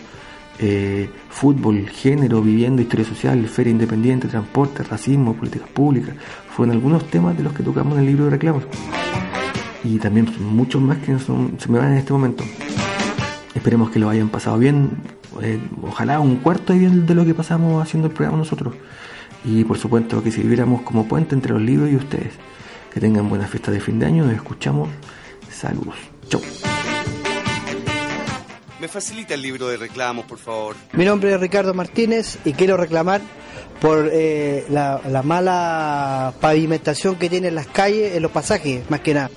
Eh, 0.59 1.07
fútbol, 1.29 1.87
género, 1.87 2.41
vivienda, 2.41 2.81
historia 2.81 3.05
social, 3.05 3.47
feria 3.47 3.69
independiente, 3.69 4.27
transporte, 4.27 4.81
racismo, 4.81 5.35
políticas 5.35 5.69
públicas, 5.69 6.15
fueron 6.57 6.73
algunos 6.75 7.07
temas 7.11 7.37
de 7.37 7.43
los 7.43 7.53
que 7.53 7.61
tocamos 7.61 7.93
en 7.93 7.99
el 7.99 8.07
libro 8.07 8.25
de 8.25 8.31
reclamos. 8.31 8.63
Y 9.83 9.99
también 9.99 10.27
muchos 10.39 10.81
más 10.81 10.97
que 10.97 11.19
son, 11.19 11.55
se 11.59 11.69
me 11.69 11.77
van 11.77 11.91
en 11.91 11.99
este 11.99 12.11
momento. 12.11 12.43
Esperemos 13.53 13.91
que 13.91 13.99
lo 13.99 14.09
hayan 14.09 14.29
pasado 14.29 14.57
bien. 14.57 14.89
eh, 15.43 15.59
ojalá 15.83 16.19
un 16.19 16.37
cuarto 16.37 16.73
de 16.73 16.79
bien 16.79 17.05
de 17.05 17.13
lo 17.13 17.25
que 17.25 17.35
pasamos 17.35 17.79
haciendo 17.83 18.07
el 18.07 18.13
programa 18.15 18.39
nosotros. 18.39 18.73
Y 19.45 19.65
por 19.65 19.77
supuesto 19.77 20.23
que 20.23 20.31
sirviéramos 20.31 20.81
como 20.81 21.07
puente 21.07 21.35
entre 21.35 21.53
los 21.53 21.61
libros 21.61 21.91
y 21.91 21.95
ustedes. 21.95 22.33
Que 22.91 22.99
tengan 22.99 23.29
buenas 23.29 23.51
fiestas 23.51 23.75
de 23.75 23.79
fin 23.79 23.99
de 23.99 24.07
año. 24.07 24.25
Nos 24.25 24.33
escuchamos. 24.33 24.89
Saludos. 25.51 25.95
Chau. 26.27 26.41
¿Me 28.81 28.87
facilita 28.87 29.35
el 29.35 29.43
libro 29.43 29.67
de 29.67 29.77
reclamos, 29.77 30.25
por 30.25 30.39
favor? 30.39 30.75
Mi 30.93 31.05
nombre 31.05 31.31
es 31.31 31.39
Ricardo 31.39 31.75
Martínez 31.75 32.39
y 32.45 32.53
quiero 32.53 32.77
reclamar 32.77 33.21
por 33.81 34.09
eh, 34.11 34.65
la, 34.69 35.01
la 35.07 35.23
mala 35.23 36.33
pavimentación 36.39 37.15
que 37.15 37.29
tienen 37.29 37.55
las 37.55 37.67
calles 37.67 38.15
en 38.15 38.23
los 38.23 38.31
pasajes, 38.31 38.89
más 38.89 39.01
que 39.01 39.13
nada. 39.13 39.29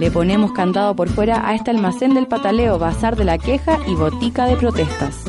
Le 0.00 0.10
ponemos 0.10 0.52
candado 0.52 0.96
por 0.96 1.10
fuera 1.10 1.46
a 1.46 1.54
este 1.54 1.70
almacén 1.70 2.14
del 2.14 2.26
pataleo, 2.26 2.78
bazar 2.78 3.16
de 3.16 3.24
la 3.24 3.36
queja 3.36 3.78
y 3.86 3.94
botica 3.94 4.46
de 4.46 4.56
protestas. 4.56 5.24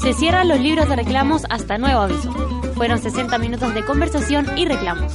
Se 0.00 0.14
cierran 0.14 0.48
los 0.48 0.60
libros 0.60 0.88
de 0.88 0.96
reclamos 0.96 1.44
hasta 1.50 1.76
nuevo 1.76 2.00
aviso. 2.00 2.32
Fueron 2.74 2.98
60 2.98 3.36
minutos 3.36 3.74
de 3.74 3.84
conversación 3.84 4.46
y 4.56 4.64
reclamos. 4.64 5.12